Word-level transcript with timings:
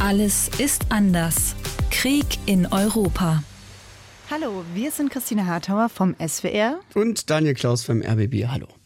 Alles 0.00 0.48
ist 0.56 0.86
anders. 0.88 1.54
Krieg 1.90 2.24
in 2.46 2.64
Europa. 2.64 3.44
Hallo, 4.30 4.64
wir 4.72 4.90
sind 4.92 5.10
Christine 5.10 5.46
Hartauer 5.46 5.90
vom 5.90 6.16
SWR 6.26 6.80
und 6.94 7.28
Daniel 7.28 7.52
Klaus 7.52 7.84
vom 7.84 8.00
RBB. 8.00 8.46
Hallo. 8.46 8.79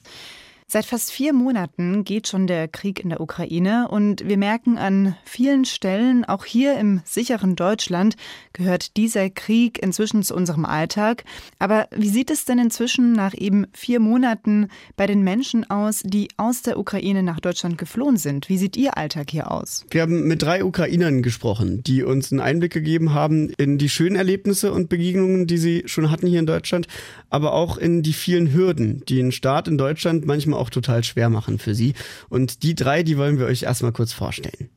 Seit 0.66 0.86
fast 0.86 1.12
vier 1.12 1.34
Monaten 1.34 2.04
geht 2.04 2.26
schon 2.26 2.46
der 2.46 2.68
Krieg 2.68 2.98
in 2.98 3.10
der 3.10 3.20
Ukraine 3.20 3.86
und 3.88 4.26
wir 4.26 4.38
merken 4.38 4.78
an 4.78 5.14
vielen 5.22 5.66
Stellen, 5.66 6.24
auch 6.24 6.46
hier 6.46 6.78
im 6.78 7.02
sicheren 7.04 7.54
Deutschland, 7.54 8.16
gehört 8.54 8.96
dieser 8.96 9.28
Krieg 9.28 9.80
inzwischen 9.80 10.22
zu 10.22 10.34
unserem 10.34 10.64
Alltag. 10.64 11.24
Aber 11.58 11.86
wie 11.94 12.08
sieht 12.08 12.30
es 12.30 12.46
denn 12.46 12.58
inzwischen 12.58 13.12
nach 13.12 13.34
eben 13.36 13.66
vier 13.72 14.00
Monaten 14.00 14.68
bei 14.96 15.06
den 15.06 15.22
Menschen 15.22 15.68
aus, 15.70 16.02
die 16.02 16.28
aus 16.38 16.62
der 16.62 16.78
Ukraine 16.78 17.22
nach 17.22 17.40
Deutschland 17.40 17.76
geflohen 17.76 18.16
sind? 18.16 18.48
Wie 18.48 18.58
sieht 18.58 18.76
Ihr 18.76 18.96
Alltag 18.96 19.30
hier 19.30 19.50
aus? 19.50 19.84
Wir 19.90 20.00
haben 20.00 20.26
mit 20.26 20.42
drei 20.42 20.64
Ukrainern 20.64 21.22
gesprochen, 21.22 21.82
die 21.84 22.02
uns 22.02 22.32
einen 22.32 22.40
Einblick 22.40 22.72
gegeben 22.72 23.12
haben 23.12 23.50
in 23.50 23.76
die 23.76 23.90
schönen 23.90 24.16
Erlebnisse 24.16 24.72
und 24.72 24.88
Begegnungen, 24.88 25.46
die 25.46 25.58
sie 25.58 25.82
schon 25.86 26.10
hatten 26.10 26.26
hier 26.26 26.40
in 26.40 26.46
Deutschland, 26.46 26.88
aber 27.28 27.52
auch 27.52 27.76
in 27.76 28.02
die 28.02 28.14
vielen 28.14 28.52
Hürden, 28.52 29.04
die 29.08 29.20
ein 29.20 29.30
Staat 29.30 29.68
in 29.68 29.78
Deutschland 29.78 30.26
manchmal 30.26 30.53
auch 30.54 30.64
auch 30.64 30.70
total 30.70 31.04
schwer 31.04 31.28
machen 31.28 31.58
für 31.58 31.74
sie. 31.74 31.94
Und 32.28 32.62
die 32.62 32.74
drei, 32.74 33.02
die 33.02 33.18
wollen 33.18 33.38
wir 33.38 33.46
euch 33.46 33.64
erstmal 33.64 33.92
kurz 33.92 34.12
vorstellen. 34.12 34.70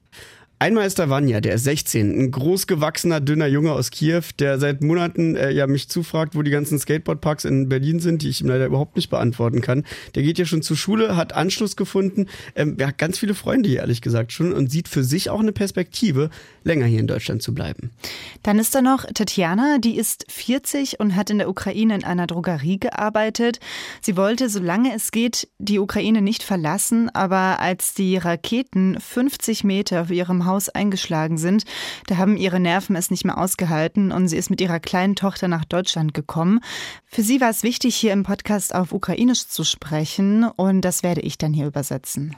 Einmal 0.59 0.87
ist 0.87 0.97
da 0.97 1.07
Vanya, 1.07 1.39
der 1.39 1.53
ist 1.53 1.65
16, 1.65 2.19
ein 2.19 2.31
großgewachsener, 2.31 3.21
dünner 3.21 3.45
Junge 3.45 3.73
aus 3.73 3.91
Kiew, 3.91 4.23
der 4.39 4.57
seit 4.57 4.81
Monaten 4.81 5.35
äh, 5.35 5.51
ja 5.51 5.67
mich 5.67 5.87
zufragt, 5.87 6.35
wo 6.35 6.41
die 6.41 6.49
ganzen 6.49 6.79
Skateboardparks 6.79 7.45
in 7.45 7.69
Berlin 7.69 7.99
sind, 7.99 8.23
die 8.23 8.29
ich 8.29 8.41
ihm 8.41 8.47
leider 8.47 8.65
überhaupt 8.65 8.95
nicht 8.95 9.11
beantworten 9.11 9.61
kann. 9.61 9.83
Der 10.15 10.23
geht 10.23 10.39
ja 10.39 10.45
schon 10.45 10.63
zur 10.63 10.75
Schule, 10.75 11.15
hat 11.15 11.33
Anschluss 11.33 11.75
gefunden, 11.75 12.25
ähm, 12.55 12.75
er 12.79 12.87
hat 12.87 12.97
ganz 12.97 13.19
viele 13.19 13.35
Freunde 13.35 13.69
ehrlich 13.69 14.01
gesagt, 14.01 14.31
schon 14.31 14.51
und 14.51 14.71
sieht 14.71 14.87
für 14.87 15.03
sich 15.03 15.29
auch 15.29 15.41
eine 15.41 15.51
Perspektive, 15.51 16.31
länger 16.63 16.87
hier 16.87 17.01
in 17.01 17.07
Deutschland 17.07 17.43
zu 17.43 17.53
bleiben. 17.53 17.91
Dann 18.41 18.57
ist 18.57 18.73
da 18.73 18.81
noch 18.81 19.05
Tatjana, 19.05 19.77
die 19.77 19.95
ist 19.95 20.25
40 20.27 20.99
und 20.99 21.15
hat 21.15 21.29
in 21.29 21.37
der 21.37 21.49
Ukraine 21.49 21.93
in 21.93 22.03
einer 22.03 22.25
Drogerie 22.25 22.79
gearbeitet. 22.79 23.59
Sie 24.01 24.17
wollte, 24.17 24.49
solange 24.49 24.95
es 24.95 25.11
geht, 25.11 25.49
die 25.59 25.77
Ukraine 25.77 26.23
nicht 26.23 26.41
verlassen, 26.41 27.13
aber 27.13 27.59
als 27.59 27.93
die 27.93 28.17
Raketen 28.17 28.99
50 28.99 29.63
Meter 29.63 30.01
auf 30.01 30.09
ihrem 30.09 30.46
Haus 30.47 30.69
eingeschlagen 30.69 31.37
sind. 31.37 31.63
Da 32.07 32.17
haben 32.17 32.37
ihre 32.37 32.59
Nerven 32.59 32.95
es 32.95 33.11
nicht 33.11 33.25
mehr 33.25 33.37
ausgehalten 33.37 34.11
und 34.11 34.27
sie 34.27 34.37
ist 34.37 34.49
mit 34.49 34.61
ihrer 34.61 34.79
kleinen 34.79 35.15
Tochter 35.15 35.47
nach 35.47 35.65
Deutschland 35.65 36.13
gekommen. 36.15 36.61
Für 37.05 37.21
sie 37.21 37.39
war 37.39 37.51
es 37.51 37.61
wichtig, 37.61 37.95
hier 37.95 38.13
im 38.13 38.23
Podcast 38.23 38.73
auf 38.73 38.91
Ukrainisch 38.91 39.47
zu 39.47 39.63
sprechen 39.63 40.43
und 40.43 40.81
das 40.81 41.03
werde 41.03 41.21
ich 41.21 41.37
dann 41.37 41.53
hier 41.53 41.67
übersetzen. 41.67 42.35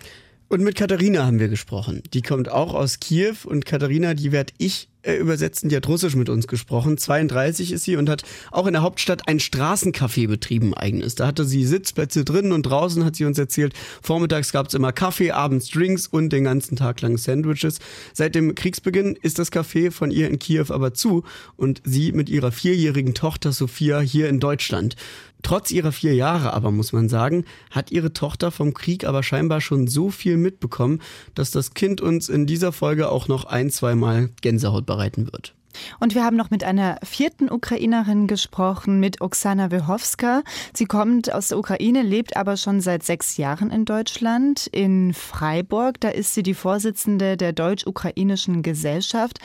Und 0.50 0.62
mit 0.62 0.76
Katharina 0.76 1.28
haben 1.28 1.38
wir 1.38 1.48
gesprochen. 1.48 2.02
Die 2.12 2.24
kommt 2.24 2.50
auch 2.50 2.74
aus 2.74 3.00
Kiew 3.00 3.36
und 3.46 3.68
Katharina, 3.68 4.16
die 4.16 4.32
werde 4.32 4.52
ich 4.58 4.90
äh, 5.04 5.16
übersetzen, 5.16 5.70
die 5.70 5.76
hat 5.76 5.88
Russisch 5.88 6.16
mit 6.16 6.28
uns 6.28 6.48
gesprochen. 6.48 6.98
32 6.98 7.72
ist 7.72 7.84
sie 7.84 7.96
und 7.96 8.10
hat 8.10 8.24
auch 8.52 8.66
in 8.66 8.74
der 8.74 8.82
Hauptstadt 8.82 9.28
ein 9.28 9.40
Straßencafé 9.40 10.28
betrieben, 10.28 10.74
eigenes. 10.74 11.14
Da 11.14 11.28
hatte 11.28 11.46
sie 11.46 11.66
Sitzplätze 11.66 12.26
drin 12.26 12.52
und 12.52 12.64
draußen 12.64 13.06
hat 13.06 13.16
sie 13.16 13.26
uns 13.26 13.38
erzählt, 13.38 13.74
vormittags 14.02 14.52
gab 14.52 14.68
es 14.68 14.74
immer 14.74 14.92
Kaffee, 14.92 15.32
abends 15.32 15.70
Drinks 15.70 16.08
und 16.08 16.32
den 16.32 16.46
ganzen 16.46 16.76
Tag 16.76 17.00
lang 17.02 17.18
Sandwiches. 17.18 17.78
Seit 18.14 18.34
dem 18.34 18.56
Kriegsbeginn 18.56 19.18
ist 19.22 19.38
das 19.38 19.52
Café 19.52 19.92
von 19.92 20.10
ihr 20.10 20.28
in 20.28 20.40
Kiew 20.40 20.66
aber 20.70 20.96
zu 20.96 21.24
und 21.58 21.82
sie 21.86 22.12
mit 22.12 22.28
ihrer 22.28 22.52
vierjährigen 22.52 23.14
Tochter 23.14 23.52
Sophia 23.52 24.00
hier 24.00 24.28
in 24.28 24.40
Deutschland. 24.40 24.96
Trotz 25.42 25.72
ihrer 25.72 25.92
vier 25.92 26.16
Jahre 26.16 26.54
aber, 26.54 26.72
muss 26.72 26.92
man 26.92 27.08
sagen, 27.08 27.46
hat 27.72 27.92
ihre 27.92 28.14
Tochter 28.14 28.52
vom 28.52 28.74
Krieg 28.74 29.06
aber 29.06 29.24
scheinbar 29.24 29.62
schon 29.62 29.88
so 29.88 30.10
viel 30.10 30.38
mitbekommen, 30.38 31.02
dass 31.34 31.52
das 31.52 31.74
Kind 31.74 32.02
uns 32.02 32.30
in 32.30 32.46
dieser 32.46 32.72
Folge 32.72 33.10
auch 33.10 33.28
noch 33.28 33.46
ein, 33.46 33.70
zweimal 33.70 34.30
Gänsehaut 34.42 34.86
bereiten 34.86 35.32
wird. 35.32 35.56
Und 36.00 36.16
wir 36.16 36.24
haben 36.24 36.38
noch 36.38 36.50
mit 36.50 36.64
einer 36.64 36.98
vierten 37.04 37.52
Ukrainerin 37.52 38.28
gesprochen, 38.28 39.00
mit 39.00 39.22
Oksana 39.22 39.72
Wychowska. 39.72 40.44
Sie 40.74 40.86
kommt 40.86 41.34
aus 41.34 41.50
der 41.50 41.60
Ukraine, 41.60 42.02
lebt 42.02 42.38
aber 42.38 42.58
schon 42.58 42.82
seit 42.82 43.04
sechs 43.04 43.38
Jahren 43.38 43.72
in 43.72 43.86
Deutschland, 43.86 44.68
in 44.68 45.14
Freiburg. 45.14 46.00
Da 46.00 46.10
ist 46.10 46.34
sie 46.34 46.44
die 46.44 46.54
Vorsitzende 46.54 47.38
der 47.38 47.54
deutsch-ukrainischen 47.54 48.62
Gesellschaft. 48.64 49.40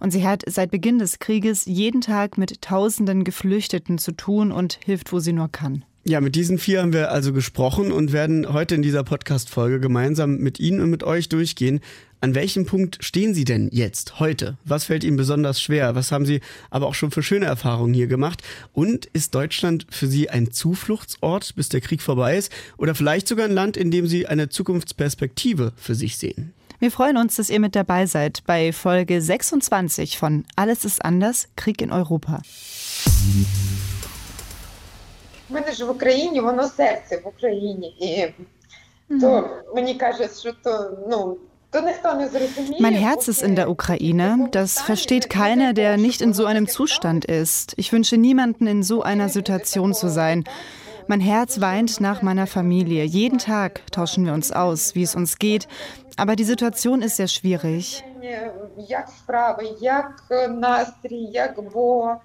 Und 0.00 0.10
sie 0.10 0.26
hat 0.26 0.42
seit 0.46 0.70
Beginn 0.70 0.98
des 0.98 1.18
Krieges 1.18 1.64
jeden 1.66 2.00
Tag 2.00 2.38
mit 2.38 2.62
Tausenden 2.62 3.24
Geflüchteten 3.24 3.98
zu 3.98 4.12
tun 4.12 4.52
und 4.52 4.78
hilft, 4.84 5.12
wo 5.12 5.18
sie 5.18 5.32
nur 5.32 5.48
kann. 5.50 5.84
Ja, 6.08 6.22
mit 6.22 6.36
diesen 6.36 6.56
vier 6.56 6.80
haben 6.80 6.94
wir 6.94 7.10
also 7.10 7.34
gesprochen 7.34 7.92
und 7.92 8.14
werden 8.14 8.50
heute 8.50 8.74
in 8.74 8.80
dieser 8.80 9.04
Podcast-Folge 9.04 9.78
gemeinsam 9.78 10.38
mit 10.38 10.58
Ihnen 10.58 10.80
und 10.80 10.88
mit 10.88 11.04
euch 11.04 11.28
durchgehen. 11.28 11.80
An 12.23 12.35
welchem 12.35 12.65
Punkt 12.65 13.03
stehen 13.03 13.33
Sie 13.33 13.43
denn 13.43 13.67
jetzt, 13.73 14.21
heute? 14.21 14.55
Was 14.63 14.85
fällt 14.85 15.03
Ihnen 15.03 15.17
besonders 15.17 15.59
schwer? 15.59 15.93
Was 15.93 16.09
haben 16.13 16.25
Sie 16.25 16.39
aber 16.69 16.87
auch 16.87 16.93
schon 16.93 17.11
für 17.11 17.21
schöne 17.21 17.47
Erfahrungen 17.47 17.93
hier 17.93 18.07
gemacht? 18.07 18.41
Und 18.71 19.07
ist 19.07 19.35
Deutschland 19.35 19.85
für 19.89 20.07
Sie 20.07 20.29
ein 20.29 20.53
Zufluchtsort, 20.53 21.53
bis 21.55 21.67
der 21.67 21.81
Krieg 21.81 22.01
vorbei 22.01 22.37
ist? 22.37 22.49
Oder 22.77 22.95
vielleicht 22.95 23.27
sogar 23.27 23.43
ein 23.43 23.51
Land, 23.51 23.75
in 23.75 23.91
dem 23.91 24.07
Sie 24.07 24.25
eine 24.25 24.47
Zukunftsperspektive 24.47 25.73
für 25.75 25.95
sich 25.95 26.17
sehen? 26.17 26.53
Wir 26.79 26.91
freuen 26.91 27.17
uns, 27.17 27.35
dass 27.35 27.49
ihr 27.49 27.59
mit 27.59 27.75
dabei 27.75 28.05
seid 28.05 28.43
bei 28.45 28.71
Folge 28.71 29.21
26 29.21 30.17
von 30.17 30.45
Alles 30.55 30.85
ist 30.85 31.03
anders, 31.03 31.49
Krieg 31.57 31.81
in 31.81 31.91
Europa. 31.91 32.41
в 35.49 35.53
мене 35.53 35.71
ж 35.71 35.85
в 35.85 35.89
Україні, 35.89 36.41
воно 36.41 36.67
серце 36.67 37.17
в 37.17 37.27
Україні. 37.27 37.87
І 37.87 38.27
то 39.21 39.49
мені 39.75 39.95
каже, 39.95 40.29
що 40.39 40.53
то 40.63 40.97
ну. 41.09 41.37
mein 42.78 42.94
Herz 42.94 43.28
ist 43.28 43.42
in 43.42 43.54
der 43.54 43.70
Ukraine. 43.70 44.48
Das 44.52 44.80
versteht 44.80 45.28
keiner, 45.28 45.74
der 45.74 45.96
nicht 45.96 46.22
in 46.22 46.32
so 46.32 46.46
einem 46.46 46.66
Zustand 46.66 47.26
ist. 47.26 47.74
Ich 47.76 47.92
wünsche 47.92 48.16
niemanden 48.16 48.66
in 48.66 48.82
so 48.82 49.02
einer 49.02 49.28
Situation 49.28 49.92
zu 49.92 50.08
sein. 50.08 50.44
Mein 51.08 51.20
Herz 51.20 51.60
weint 51.60 52.00
nach 52.00 52.22
meiner 52.22 52.46
Familie. 52.46 53.04
Jeden 53.04 53.38
Tag 53.38 53.82
tauschen 53.92 54.24
wir 54.24 54.32
uns 54.32 54.52
aus, 54.52 54.94
wie 54.94 55.02
es 55.02 55.14
uns 55.14 55.38
geht. 55.38 55.68
Aber 56.16 56.36
die 56.36 56.44
Situation 56.44 57.02
ist 57.02 57.16
sehr 57.16 57.28
schwierig. 57.28 58.04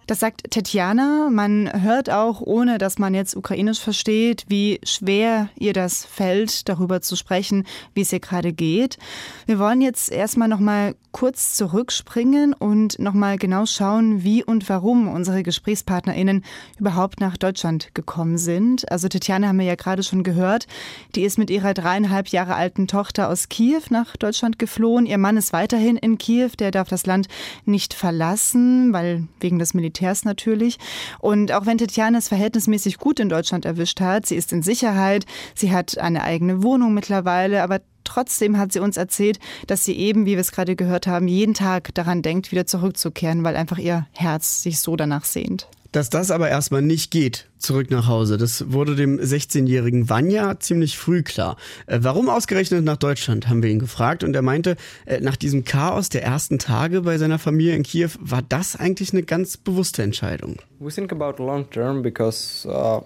Das 0.08 0.20
sagt 0.20 0.50
Tetjana. 0.52 1.30
Man 1.30 1.84
hört 1.84 2.10
auch, 2.10 2.42
ohne 2.42 2.78
dass 2.78 3.00
man 3.00 3.14
jetzt 3.14 3.36
Ukrainisch 3.36 3.80
versteht, 3.80 4.46
wie 4.48 4.80
schwer 4.84 5.50
ihr 5.56 5.74
das 5.74 6.06
fällt, 6.06 6.68
darüber 6.70 7.02
zu 7.02 7.16
sprechen, 7.16 7.66
wie 7.94 8.02
es 8.02 8.12
ihr 8.12 8.20
gerade 8.20 8.54
geht. 8.54 8.98
Wir 9.46 9.60
wollen 9.60 9.82
jetzt 9.82 10.12
erstmal 10.12 10.48
noch 10.48 10.60
mal 10.60 10.96
kurz 11.12 11.56
zurückspringen 11.56 12.54
und 12.54 12.98
noch 12.98 13.14
mal 13.14 13.38
genau 13.38 13.66
schauen, 13.68 14.24
wie 14.24 14.44
und 14.44 14.68
warum 14.68 15.08
unsere 15.08 15.44
GesprächspartnerInnen 15.44 16.44
überhaupt 16.80 17.20
nach 17.20 17.38
Deutschland 17.38 17.94
gekommen 17.94 18.38
sind. 18.38 18.92
Also 18.92 19.08
Tetjana 19.08 19.50
haben 19.50 19.60
wir 19.60 19.66
ja 19.66 19.76
gerade 19.76 20.02
schon 20.02 20.24
gehört. 20.24 20.66
Die 21.14 21.22
ist 21.24 21.38
mit 21.38 21.52
ihrer 21.52 21.76
dreieinhalb 21.76 22.30
Jahre 22.30 22.56
alten 22.56 22.88
Tochter 22.88 23.30
aus 23.30 23.48
Kiew 23.50 23.82
nach 23.90 24.18
Deutschland 24.18 24.58
geflohen. 24.58 25.06
Ihr 25.06 25.20
Mann 25.20 25.38
ist 25.38 25.54
weiterhin 25.54 25.83
in 25.84 26.18
Kiew. 26.18 26.52
Der 26.60 26.72
darf 26.72 26.90
das 26.90 27.06
Land 27.06 27.28
nicht 27.66 27.94
verlassen, 27.94 28.94
weil 28.94 29.28
wegen 29.40 29.60
des 29.60 29.74
Militärs 29.74 30.26
natürlich. 30.26 30.78
Und 31.20 31.52
auch 31.52 31.66
wenn 31.66 31.78
Tetjana 31.78 32.18
es 32.18 32.28
verhältnismäßig 32.28 32.98
gut 32.98 33.20
in 33.20 33.30
Deutschland 33.30 33.66
erwischt 33.66 34.02
hat, 34.02 34.26
sie 34.26 34.36
ist 34.36 34.54
in 34.54 34.62
Sicherheit, 34.62 35.26
sie 35.56 35.72
hat 35.72 35.98
eine 35.98 36.24
eigene 36.24 36.64
Wohnung 36.64 36.94
mittlerweile, 36.94 37.64
aber 37.64 37.80
Trotzdem 38.04 38.58
hat 38.58 38.74
sie 38.74 38.80
uns 38.80 38.98
erzählt, 38.98 39.40
dass 39.68 39.86
sie 39.86 39.94
eben, 39.94 40.26
wie 40.26 40.32
wir 40.32 40.40
es 40.40 40.52
gerade 40.52 40.76
gehört 40.76 41.08
haben, 41.08 41.28
jeden 41.28 41.54
Tag 41.54 41.94
daran 41.96 42.22
denkt, 42.22 42.52
wieder 42.52 42.66
zurückzukehren, 42.66 43.44
weil 43.44 43.56
einfach 43.56 43.78
ihr 43.78 44.08
Herz 44.12 44.62
sich 44.62 44.82
so 44.82 44.96
danach 44.96 45.24
sehnt. 45.24 45.70
Dass 45.94 46.10
das 46.10 46.32
aber 46.32 46.50
erstmal 46.50 46.82
nicht 46.82 47.12
geht, 47.12 47.48
zurück 47.60 47.92
nach 47.92 48.08
Hause, 48.08 48.40
das 48.40 48.72
wurde 48.72 48.96
dem 48.96 49.20
16-jährigen 49.20 50.10
Vanya 50.10 50.60
ziemlich 50.60 50.98
früh 50.98 51.22
klar. 51.22 51.56
Äh, 51.86 52.00
warum 52.02 52.30
ausgerechnet 52.30 52.84
nach 52.84 52.98
Deutschland, 52.98 53.48
haben 53.48 53.62
wir 53.62 53.70
ihn 53.70 53.78
gefragt 53.78 54.24
und 54.24 54.36
er 54.36 54.42
meinte, 54.42 54.76
äh, 55.06 55.20
nach 55.20 55.36
diesem 55.36 55.66
Chaos 55.66 56.10
der 56.10 56.24
ersten 56.24 56.58
Tage 56.58 57.02
bei 57.02 57.20
seiner 57.20 57.38
Familie 57.38 57.76
in 57.76 57.84
Kiew 57.84 58.10
war 58.20 58.42
das 58.42 58.76
eigentlich 58.76 59.14
eine 59.14 59.22
ganz 59.22 59.56
bewusste 59.56 60.02
Entscheidung. 60.02 60.58
We 60.80 60.92
think 60.92 61.12
about 61.12 61.42
long 61.42 61.70
term 61.70 62.02
because 62.02 62.68
uh, 62.68 63.02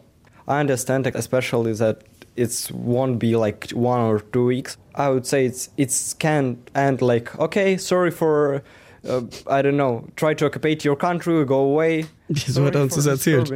I 0.49 0.61
understand 0.61 1.13
especially 1.13 1.75
that 1.75 2.05
it 2.37 2.49
won't 2.71 3.19
be 3.19 3.37
like 3.37 3.69
one 3.75 3.99
or 3.99 4.21
two 4.31 4.47
weeks. 4.47 4.77
I 4.95 5.09
would 5.09 5.25
say 5.25 5.45
it's 5.45 5.71
it's 5.75 6.17
can 6.17 6.59
end 6.73 7.01
like 7.01 7.37
okay, 7.37 7.77
sorry 7.77 8.11
for 8.11 8.61
uh, 9.03 9.21
I 9.47 9.61
don't 9.61 9.75
know, 9.75 10.07
try 10.15 10.35
to 10.35 10.45
occupy 10.45 10.77
your 10.83 10.97
country, 10.97 11.45
go 11.45 11.73
away. 11.73 12.05
So 12.29 12.65
hat 12.65 12.75
er 12.75 12.81
uns 12.81 12.95
das 12.95 13.05
erzählt. 13.05 13.49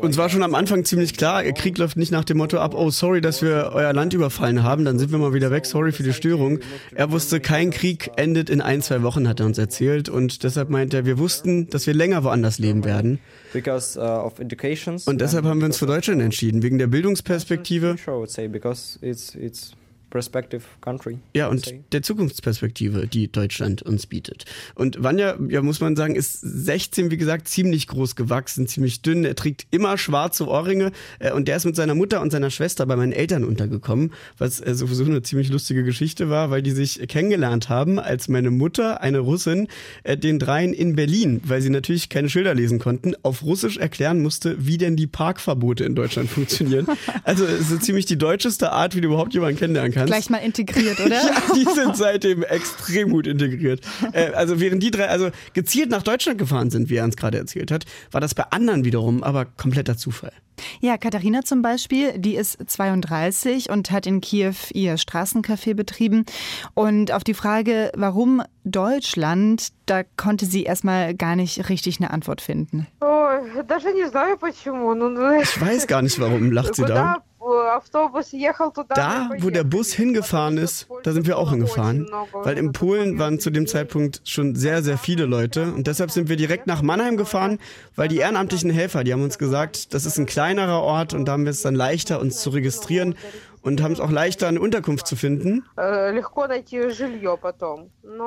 Uns 0.00 0.16
war 0.16 0.28
schon 0.28 0.42
am 0.42 0.56
Anfang 0.56 0.84
ziemlich 0.84 1.16
klar, 1.16 1.44
Krieg 1.52 1.78
läuft 1.78 1.96
nicht 1.96 2.10
nach 2.10 2.24
dem 2.24 2.38
Motto 2.38 2.58
ab, 2.58 2.74
oh 2.74 2.90
sorry, 2.90 3.20
dass 3.20 3.42
wir 3.42 3.70
euer 3.72 3.92
Land 3.92 4.12
überfallen 4.12 4.64
haben, 4.64 4.84
dann 4.84 4.98
sind 4.98 5.12
wir 5.12 5.18
mal 5.18 5.34
wieder 5.34 5.52
weg, 5.52 5.66
sorry 5.66 5.92
für 5.92 6.02
die 6.02 6.12
Störung. 6.12 6.58
Er 6.94 7.12
wusste, 7.12 7.38
kein 7.38 7.70
Krieg 7.70 8.10
endet 8.16 8.50
in 8.50 8.60
ein, 8.60 8.82
zwei 8.82 9.02
Wochen, 9.02 9.28
hat 9.28 9.38
er 9.40 9.46
uns 9.46 9.58
erzählt. 9.58 10.08
Und 10.08 10.42
deshalb 10.42 10.68
meint 10.68 10.94
er, 10.94 11.04
wir 11.04 11.18
wussten, 11.18 11.68
dass 11.68 11.86
wir 11.86 11.94
länger 11.94 12.24
woanders 12.24 12.58
leben 12.58 12.84
werden. 12.84 13.20
Uh, 13.54 14.30
Und 15.06 15.20
deshalb 15.20 15.44
haben 15.44 15.60
wir 15.60 15.66
uns 15.66 15.76
für 15.76 15.86
Deutschland 15.86 16.22
entschieden, 16.22 16.62
wegen 16.62 16.78
der 16.78 16.86
Bildungsperspektive 16.88 17.96
perspective 20.10 20.62
country. 20.80 21.18
Ja, 21.34 21.48
und 21.48 21.72
der 21.92 22.02
Zukunftsperspektive, 22.02 23.06
die 23.06 23.30
Deutschland 23.30 23.82
uns 23.82 24.06
bietet. 24.06 24.44
Und 24.74 25.02
Vanya, 25.02 25.36
ja, 25.48 25.62
muss 25.62 25.80
man 25.80 25.96
sagen, 25.96 26.14
ist 26.14 26.40
16, 26.40 27.10
wie 27.10 27.16
gesagt, 27.16 27.48
ziemlich 27.48 27.86
groß 27.86 28.16
gewachsen, 28.16 28.66
ziemlich 28.66 29.02
dünn. 29.02 29.24
Er 29.24 29.36
trägt 29.36 29.66
immer 29.70 29.96
schwarze 29.96 30.46
Ohrringe 30.46 30.92
äh, 31.18 31.32
und 31.32 31.48
der 31.48 31.56
ist 31.56 31.64
mit 31.64 31.76
seiner 31.76 31.94
Mutter 31.94 32.20
und 32.20 32.30
seiner 32.30 32.50
Schwester 32.50 32.86
bei 32.86 32.96
meinen 32.96 33.12
Eltern 33.12 33.44
untergekommen, 33.44 34.12
was 34.36 34.60
äh, 34.60 34.74
sowieso 34.74 35.04
eine 35.04 35.22
ziemlich 35.22 35.48
lustige 35.50 35.84
Geschichte 35.84 36.28
war, 36.28 36.50
weil 36.50 36.62
die 36.62 36.72
sich 36.72 37.06
kennengelernt 37.08 37.68
haben, 37.68 37.98
als 37.98 38.28
meine 38.28 38.50
Mutter, 38.50 39.00
eine 39.00 39.20
Russin, 39.20 39.68
äh, 40.02 40.16
den 40.16 40.38
dreien 40.38 40.72
in 40.72 40.96
Berlin, 40.96 41.40
weil 41.44 41.62
sie 41.62 41.70
natürlich 41.70 42.08
keine 42.08 42.28
Schilder 42.28 42.54
lesen 42.54 42.78
konnten, 42.78 43.14
auf 43.22 43.42
Russisch 43.42 43.76
erklären 43.76 44.20
musste, 44.20 44.56
wie 44.66 44.78
denn 44.78 44.96
die 44.96 45.06
Parkverbote 45.06 45.84
in 45.84 45.94
Deutschland 45.94 46.28
funktionieren. 46.28 46.86
Also 47.24 47.44
es 47.44 47.60
ist 47.60 47.70
so 47.70 47.78
ziemlich 47.78 48.06
die 48.06 48.16
deutscheste 48.16 48.72
Art, 48.72 48.96
wie 48.96 49.00
du 49.00 49.08
überhaupt 49.08 49.34
jemanden 49.34 49.58
kennenlernen 49.58 49.92
kannst. 49.92 49.99
Gleich 50.06 50.30
mal 50.30 50.38
integriert, 50.38 51.00
oder? 51.00 51.16
ja, 51.24 51.32
die 51.54 51.64
sind 51.64 51.96
seitdem 51.96 52.42
extrem 52.42 53.10
gut 53.10 53.26
integriert. 53.26 53.80
Äh, 54.12 54.32
also 54.32 54.60
während 54.60 54.82
die 54.82 54.90
drei 54.90 55.08
also 55.08 55.30
gezielt 55.52 55.90
nach 55.90 56.02
Deutschland 56.02 56.38
gefahren 56.38 56.70
sind, 56.70 56.90
wie 56.90 56.96
er 56.96 57.04
uns 57.04 57.16
gerade 57.16 57.38
erzählt 57.38 57.70
hat, 57.70 57.84
war 58.10 58.20
das 58.20 58.34
bei 58.34 58.44
anderen 58.50 58.84
wiederum 58.84 59.22
aber 59.22 59.44
kompletter 59.44 59.96
Zufall. 59.96 60.32
Ja, 60.80 60.96
Katharina 60.98 61.42
zum 61.42 61.62
Beispiel, 61.62 62.18
die 62.18 62.36
ist 62.36 62.58
32 62.66 63.70
und 63.70 63.90
hat 63.90 64.06
in 64.06 64.20
Kiew 64.20 64.54
ihr 64.72 64.96
Straßencafé 64.96 65.74
betrieben. 65.74 66.24
Und 66.74 67.12
auf 67.12 67.24
die 67.24 67.34
Frage, 67.34 67.92
warum 67.94 68.42
Deutschland, 68.64 69.68
da 69.86 70.02
konnte 70.16 70.46
sie 70.46 70.64
erstmal 70.64 71.14
gar 71.14 71.36
nicht 71.36 71.68
richtig 71.68 71.98
eine 71.98 72.10
Antwort 72.10 72.40
finden. 72.40 72.86
Ich 75.42 75.60
weiß 75.60 75.86
gar 75.86 76.02
nicht 76.02 76.20
warum, 76.20 76.52
lacht 76.52 76.74
sie 76.74 76.84
da. 76.84 77.22
Da, 78.94 79.30
wo 79.38 79.48
der 79.48 79.64
Bus 79.64 79.92
hingefahren 79.92 80.58
ist, 80.58 80.88
da 81.02 81.12
sind 81.12 81.26
wir 81.26 81.38
auch 81.38 81.50
hingefahren. 81.50 82.06
Weil 82.32 82.58
in 82.58 82.72
Polen 82.72 83.18
waren 83.18 83.40
zu 83.40 83.50
dem 83.50 83.66
Zeitpunkt 83.66 84.20
schon 84.24 84.54
sehr, 84.54 84.82
sehr 84.82 84.98
viele 84.98 85.24
Leute. 85.24 85.72
Und 85.72 85.86
deshalb 85.86 86.10
sind 86.10 86.28
wir 86.28 86.36
direkt 86.36 86.66
nach 86.66 86.82
Mannheim 86.82 87.16
gefahren, 87.16 87.58
weil 87.96 88.08
die 88.08 88.18
ehrenamtlichen 88.18 88.70
Helfer, 88.70 89.04
die 89.04 89.12
haben 89.14 89.22
uns 89.22 89.38
gesagt, 89.38 89.94
das 89.94 90.04
ist 90.04 90.18
ein 90.18 90.26
kleinerer 90.26 90.82
Ort 90.82 91.14
und 91.14 91.24
da 91.24 91.32
haben 91.32 91.44
wir 91.44 91.50
es 91.50 91.62
dann 91.62 91.74
leichter, 91.74 92.20
uns 92.20 92.42
zu 92.42 92.50
registrieren 92.50 93.14
und 93.62 93.82
haben 93.82 93.92
es 93.92 94.00
auch 94.00 94.10
leichter, 94.10 94.48
eine 94.48 94.60
Unterkunft 94.60 95.06
zu 95.06 95.16
finden. 95.16 95.64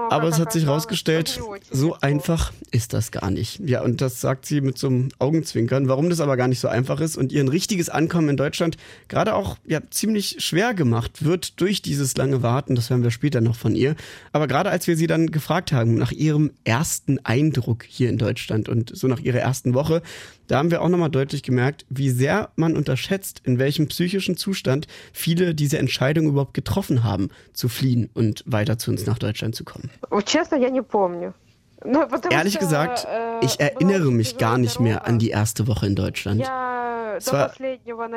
Aber 0.10 0.28
es 0.28 0.40
hat 0.40 0.52
sich 0.52 0.66
herausgestellt, 0.66 1.42
so 1.72 1.98
einfach 2.02 2.52
ist 2.72 2.94
das 2.94 3.12
gar 3.12 3.32
nicht. 3.32 3.60
Ja, 3.60 3.82
und 3.82 4.02
das 4.02 4.22
sagt 4.22 4.46
sie 4.46 4.62
mit 4.62 4.78
so 4.78 4.88
einem 4.88 5.10
Augenzwinkern, 5.20 5.88
warum 5.88 6.10
das 6.10 6.20
aber 6.20 6.38
gar 6.38 6.48
nicht 6.48 6.60
so 6.60 6.68
einfach 6.68 7.00
ist 7.00 7.18
und 7.18 7.32
ihr 7.32 7.44
ein 7.44 7.48
richtiges 7.48 7.90
Ankommen 7.90 8.30
in 8.30 8.38
Deutschland 8.38 8.78
gerade 9.08 9.36
auch 9.36 9.58
ja 9.66 9.80
ziemlich 9.90 10.38
schwer 10.40 10.74
gemacht 10.74 11.24
wird 11.26 11.60
durch 11.62 11.82
dieses 11.82 12.16
lange 12.18 12.44
Warten. 12.44 12.76
Das 12.76 12.90
hören 12.90 13.04
wir 13.04 13.12
später 13.12 13.42
noch 13.42 13.56
von 13.56 13.76
ihr. 13.76 13.96
Aber 14.32 14.48
gerade 14.48 14.70
als 14.70 14.88
wir 14.88 14.96
sie 14.96 15.08
dann 15.08 15.32
gefragt 15.32 15.72
haben 15.72 15.96
nach 15.96 16.12
ihrem 16.12 16.52
ersten 16.64 17.20
Eindruck 17.26 17.84
hier 17.84 18.10
in 18.10 18.18
Deutschland 18.18 18.70
und 18.70 18.96
so 18.96 19.08
nach 19.08 19.20
ihrer 19.20 19.40
ersten 19.40 19.74
Woche, 19.74 20.02
da 20.48 20.58
haben 20.58 20.72
wir 20.72 20.82
auch 20.82 20.90
nochmal 20.90 21.10
deutlich 21.10 21.42
gemerkt, 21.42 21.86
wie 21.90 22.10
sehr 22.10 22.50
man 22.56 22.76
unterschätzt, 22.76 23.42
in 23.46 23.60
welchem 23.60 23.88
psychischen 23.88 24.36
Zustand 24.38 24.88
viele 25.24 25.56
diese 25.56 25.78
Entscheidung 25.78 26.28
überhaupt 26.28 26.54
getroffen 26.54 27.04
haben, 27.04 27.30
zu 27.54 27.70
fliehen 27.70 28.10
und 28.14 28.44
weiter 28.46 28.78
zu 28.78 28.92
uns 28.92 29.06
nach 29.06 29.18
Deutschland 29.18 29.56
zu 29.56 29.64
kommen. 29.64 29.90
Ehrlich 32.30 32.60
gesagt, 32.60 33.06
э, 33.10 33.46
ich 33.46 33.60
erinnere 33.60 34.12
mich 34.12 34.38
gar 34.38 34.58
nicht 34.58 34.80
mehr 34.80 35.06
an 35.06 35.20
die 35.20 35.30
erste 35.30 35.68
Woche 35.68 35.86
in 35.86 35.96
Deutschland. 35.96 36.42
Es 37.18 37.32
war 37.32 37.54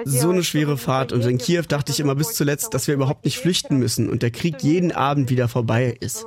so 0.05 0.31
eine 0.31 0.43
schwere 0.43 0.79
Fahrt 0.79 1.13
und 1.13 1.25
in 1.25 1.39
Kiew 1.39 1.65
dachte 1.69 1.93
ich 1.93 2.01
immer 2.01 2.15
bis 2.15 2.33
zuletzt, 2.35 2.75
dass 2.75 2.87
wir 2.87 2.95
überhaupt 2.95 3.25
nicht 3.25 3.39
flüchten 3.39 3.77
müssen 3.77 4.09
und 4.09 4.23
der 4.23 4.31
Krieg 4.31 4.63
jeden 4.63 4.93
Abend 4.93 5.31
wieder 5.31 5.49
vorbei 5.49 5.97
ist. 6.01 6.27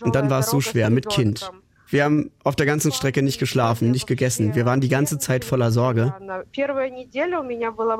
Und 0.00 0.14
dann 0.14 0.30
war 0.30 0.40
es 0.40 0.50
so 0.50 0.60
schwer 0.60 0.90
mit 0.90 1.08
Kind. 1.08 1.50
Wir 1.92 2.04
haben 2.04 2.30
auf 2.42 2.56
der 2.56 2.64
ganzen 2.64 2.90
Strecke 2.90 3.22
nicht 3.22 3.38
geschlafen, 3.38 3.90
nicht 3.90 4.06
gegessen. 4.06 4.54
Wir 4.54 4.64
waren 4.64 4.80
die 4.80 4.88
ganze 4.88 5.18
Zeit 5.18 5.44
voller 5.44 5.70
Sorge. 5.70 6.14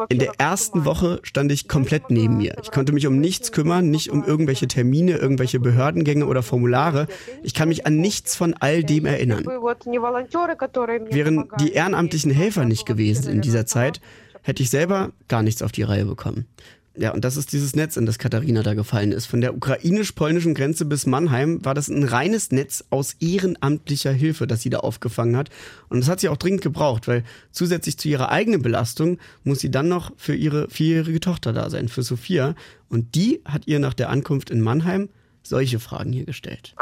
In 0.08 0.18
der 0.18 0.32
ersten 0.38 0.84
Woche 0.86 1.20
stand 1.22 1.52
ich 1.52 1.68
komplett 1.68 2.10
neben 2.10 2.38
mir. 2.38 2.56
Ich 2.62 2.70
konnte 2.70 2.92
mich 2.92 3.06
um 3.06 3.20
nichts 3.20 3.52
kümmern, 3.52 3.90
nicht 3.90 4.10
um 4.10 4.24
irgendwelche 4.24 4.66
Termine, 4.66 5.18
irgendwelche 5.18 5.60
Behördengänge 5.60 6.24
oder 6.24 6.42
Formulare. 6.42 7.06
Ich 7.42 7.52
kann 7.52 7.68
mich 7.68 7.86
an 7.86 7.96
nichts 7.96 8.34
von 8.34 8.54
all 8.54 8.82
dem 8.82 9.04
erinnern. 9.04 9.44
Wären 9.44 11.48
die 11.60 11.72
ehrenamtlichen 11.72 12.30
Helfer 12.30 12.64
nicht 12.64 12.86
gewesen 12.86 13.30
in 13.30 13.42
dieser 13.42 13.66
Zeit, 13.66 14.00
hätte 14.40 14.62
ich 14.62 14.70
selber 14.70 15.10
gar 15.28 15.42
nichts 15.42 15.60
auf 15.60 15.70
die 15.70 15.82
Reihe 15.82 16.06
bekommen. 16.06 16.46
Ja, 16.94 17.12
und 17.12 17.24
das 17.24 17.38
ist 17.38 17.52
dieses 17.52 17.74
Netz, 17.74 17.96
in 17.96 18.04
das 18.04 18.18
Katharina 18.18 18.62
da 18.62 18.74
gefallen 18.74 19.12
ist. 19.12 19.24
Von 19.26 19.40
der 19.40 19.54
ukrainisch-polnischen 19.56 20.52
Grenze 20.52 20.84
bis 20.84 21.06
Mannheim 21.06 21.64
war 21.64 21.72
das 21.72 21.88
ein 21.88 22.04
reines 22.04 22.52
Netz 22.52 22.84
aus 22.90 23.14
ehrenamtlicher 23.18 24.12
Hilfe, 24.12 24.46
das 24.46 24.60
sie 24.60 24.68
da 24.68 24.80
aufgefangen 24.80 25.36
hat. 25.36 25.48
Und 25.88 26.00
das 26.00 26.10
hat 26.10 26.20
sie 26.20 26.28
auch 26.28 26.36
dringend 26.36 26.60
gebraucht, 26.60 27.08
weil 27.08 27.24
zusätzlich 27.50 27.96
zu 27.98 28.08
ihrer 28.08 28.30
eigenen 28.30 28.60
Belastung 28.60 29.18
muss 29.42 29.60
sie 29.60 29.70
dann 29.70 29.88
noch 29.88 30.12
für 30.16 30.34
ihre 30.34 30.68
vierjährige 30.68 31.20
Tochter 31.20 31.54
da 31.54 31.70
sein, 31.70 31.88
für 31.88 32.02
Sophia. 32.02 32.54
Und 32.90 33.14
die 33.14 33.40
hat 33.46 33.66
ihr 33.66 33.78
nach 33.78 33.94
der 33.94 34.10
Ankunft 34.10 34.50
in 34.50 34.60
Mannheim 34.60 35.08
solche 35.42 35.80
Fragen 35.80 36.12
hier 36.12 36.24
gestellt. 36.24 36.74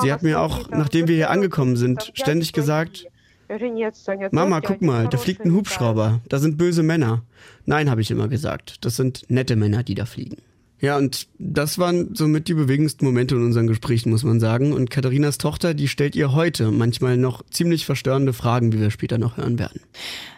Sie 0.00 0.12
hat 0.12 0.22
mir 0.22 0.40
auch, 0.40 0.70
nachdem 0.70 1.08
wir 1.08 1.14
hier 1.14 1.30
angekommen 1.30 1.76
sind, 1.76 2.10
ständig 2.14 2.52
gesagt, 2.52 3.06
Mama, 4.32 4.60
guck 4.60 4.82
mal, 4.82 5.08
da 5.08 5.18
fliegt 5.18 5.44
ein 5.44 5.52
Hubschrauber. 5.52 6.20
Da 6.28 6.38
sind 6.38 6.58
böse 6.58 6.82
Männer. 6.82 7.22
Nein, 7.66 7.90
habe 7.90 8.00
ich 8.00 8.10
immer 8.10 8.28
gesagt. 8.28 8.84
Das 8.84 8.96
sind 8.96 9.24
nette 9.28 9.56
Männer, 9.56 9.82
die 9.82 9.94
da 9.94 10.04
fliegen. 10.06 10.36
Ja, 10.82 10.96
und 10.96 11.28
das 11.38 11.78
waren 11.78 12.12
somit 12.16 12.48
die 12.48 12.54
bewegendsten 12.54 13.06
Momente 13.06 13.36
in 13.36 13.44
unseren 13.44 13.68
Gesprächen, 13.68 14.10
muss 14.10 14.24
man 14.24 14.40
sagen. 14.40 14.72
Und 14.72 14.90
Katharinas 14.90 15.38
Tochter, 15.38 15.74
die 15.74 15.86
stellt 15.86 16.16
ihr 16.16 16.32
heute 16.32 16.72
manchmal 16.72 17.16
noch 17.16 17.44
ziemlich 17.52 17.86
verstörende 17.86 18.32
Fragen, 18.32 18.72
wie 18.72 18.80
wir 18.80 18.90
später 18.90 19.16
noch 19.16 19.36
hören 19.36 19.60
werden. 19.60 19.80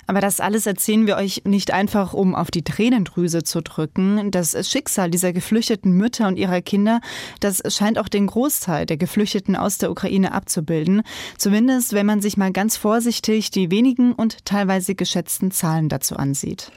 Aber 0.06 0.20
das 0.20 0.40
alles 0.40 0.66
erzählen 0.66 1.06
wir 1.06 1.16
euch 1.16 1.44
nicht 1.46 1.70
einfach, 1.70 2.12
um 2.12 2.34
auf 2.34 2.50
die 2.50 2.60
Tränendrüse 2.60 3.42
zu 3.42 3.62
drücken. 3.62 4.30
Das 4.32 4.54
Schicksal 4.70 5.10
dieser 5.10 5.32
geflüchteten 5.32 5.92
Mütter 5.92 6.28
und 6.28 6.36
ihrer 6.36 6.60
Kinder, 6.60 7.00
das 7.40 7.62
scheint 7.74 7.98
auch 7.98 8.10
den 8.10 8.26
Großteil 8.26 8.84
der 8.84 8.98
Geflüchteten 8.98 9.56
aus 9.56 9.78
der 9.78 9.90
Ukraine 9.90 10.32
abzubilden. 10.32 11.04
Zumindest, 11.38 11.94
wenn 11.94 12.04
man 12.04 12.20
sich 12.20 12.36
mal 12.36 12.52
ganz 12.52 12.76
vorsichtig 12.76 13.50
die 13.50 13.70
wenigen 13.70 14.12
und 14.12 14.44
teilweise 14.44 14.94
geschätzten 14.94 15.52
Zahlen 15.52 15.88
dazu 15.88 16.16
ansieht. 16.16 16.70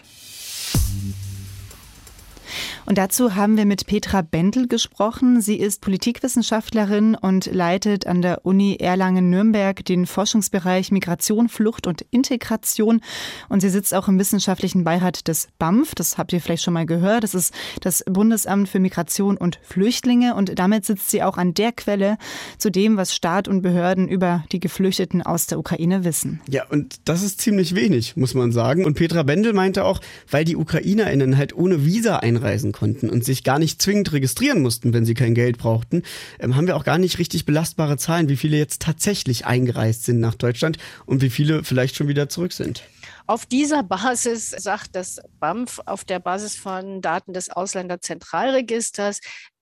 Und 2.87 2.97
dazu 2.97 3.35
haben 3.35 3.57
wir 3.57 3.65
mit 3.65 3.85
Petra 3.85 4.21
Bendel 4.21 4.69
gesprochen. 4.69 5.41
Sie 5.41 5.57
ist 5.57 5.81
Politikwissenschaftlerin 5.81 7.15
und 7.15 7.47
leitet 7.47 8.07
an 8.07 8.21
der 8.21 8.45
Uni 8.45 8.77
Erlangen-Nürnberg 8.79 9.83
den 9.83 10.05
Forschungsbereich 10.05 10.89
Migration, 10.93 11.49
Flucht 11.49 11.85
und 11.85 12.05
Integration. 12.11 13.01
Und 13.49 13.59
sie 13.59 13.67
sitzt 13.67 13.93
auch 13.93 14.07
im 14.07 14.17
wissenschaftlichen 14.17 14.85
Beirat 14.85 15.27
des 15.27 15.49
BAMF. 15.59 15.95
Das 15.95 16.17
habt 16.17 16.31
ihr 16.31 16.39
vielleicht 16.39 16.63
schon 16.63 16.75
mal 16.75 16.85
gehört. 16.85 17.25
Das 17.25 17.35
ist 17.35 17.53
das 17.81 18.05
Bundesamt 18.09 18.69
für 18.69 18.79
Migration 18.79 19.35
und 19.35 19.59
Flüchtlinge. 19.63 20.33
Und 20.33 20.57
damit 20.57 20.85
sitzt 20.85 21.09
sie 21.09 21.23
auch 21.23 21.37
an 21.37 21.53
der 21.53 21.73
Quelle 21.73 22.17
zu 22.57 22.71
dem, 22.71 22.95
was 22.95 23.13
Staat 23.13 23.49
und 23.49 23.63
Behörden 23.63 24.07
über 24.07 24.45
die 24.53 24.61
Geflüchteten 24.61 25.21
aus 25.21 25.47
der 25.47 25.59
Ukraine 25.59 26.05
wissen. 26.05 26.39
Ja, 26.49 26.63
und 26.69 27.01
das 27.03 27.21
ist 27.21 27.41
ziemlich 27.41 27.75
wenig, 27.75 28.15
muss 28.15 28.33
man 28.33 28.53
sagen. 28.53 28.85
Und 28.85 28.93
Petra 28.93 29.23
Bendel 29.23 29.51
meinte 29.51 29.83
auch, 29.83 29.99
weil 30.31 30.45
die 30.45 30.55
UkrainerInnen 30.55 31.35
halt 31.35 31.53
ohne 31.53 31.83
Visa 31.83 32.15
einreisen 32.19 32.71
konnten 32.77 33.09
und 33.09 33.25
sich 33.25 33.43
gar 33.43 33.57
nicht 33.57 33.81
zwingend 33.81 34.11
registrieren 34.13 34.61
mussten, 34.61 34.93
wenn 34.93 35.03
sie 35.03 35.15
kein 35.15 35.33
Geld 35.33 35.57
brauchten, 35.57 36.03
ähm, 36.39 36.55
haben 36.55 36.67
wir 36.67 36.75
auch 36.75 36.83
gar 36.83 36.99
nicht 36.99 37.17
richtig 37.17 37.45
belastbare 37.45 37.97
Zahlen, 37.97 38.29
wie 38.29 38.37
viele 38.37 38.57
jetzt 38.57 38.81
tatsächlich 38.81 39.45
eingereist 39.45 40.03
sind 40.03 40.19
nach 40.19 40.35
Deutschland 40.35 40.77
und 41.05 41.21
wie 41.21 41.31
viele 41.31 41.63
vielleicht 41.63 41.95
schon 41.95 42.07
wieder 42.07 42.29
zurück 42.29 42.53
sind. 42.53 42.83
Auf 43.25 43.45
dieser 43.45 43.83
Basis 43.83 44.51
sagt 44.51 44.95
das 44.95 45.19
BAMF 45.39 45.81
auf 45.85 46.05
der 46.05 46.19
Basis 46.19 46.55
von 46.55 47.01
Daten 47.01 47.33
des 47.33 47.49
Ausländerzentralregisters, 47.49 49.19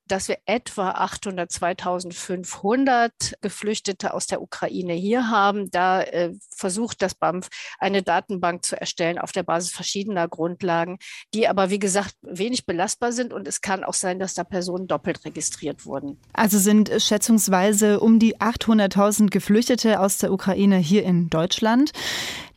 dass 0.07 0.27
wir 0.27 0.37
etwa 0.45 0.91
800, 0.91 1.51
2500 1.51 3.11
Geflüchtete 3.41 4.13
aus 4.13 4.27
der 4.27 4.41
Ukraine 4.41 4.93
hier 4.93 5.29
haben. 5.29 5.69
Da 5.71 6.01
äh, 6.01 6.33
versucht 6.55 7.01
das 7.01 7.15
BAMF 7.15 7.49
eine 7.79 8.03
Datenbank 8.03 8.63
zu 8.65 8.79
erstellen 8.79 9.17
auf 9.17 9.31
der 9.31 9.43
Basis 9.43 9.71
verschiedener 9.71 10.27
Grundlagen, 10.27 10.97
die 11.33 11.47
aber, 11.47 11.69
wie 11.69 11.79
gesagt, 11.79 12.15
wenig 12.21 12.65
belastbar 12.65 13.11
sind. 13.11 13.33
Und 13.33 13.47
es 13.47 13.61
kann 13.61 13.83
auch 13.83 13.93
sein, 13.93 14.19
dass 14.19 14.33
da 14.33 14.43
Personen 14.43 14.87
doppelt 14.87 15.25
registriert 15.25 15.85
wurden. 15.85 16.19
Also 16.33 16.59
sind 16.59 16.91
schätzungsweise 16.97 17.99
um 17.99 18.19
die 18.19 18.37
800.000 18.37 19.29
Geflüchtete 19.29 19.99
aus 19.99 20.19
der 20.19 20.31
Ukraine 20.31 20.77
hier 20.77 21.03
in 21.03 21.29
Deutschland. 21.29 21.91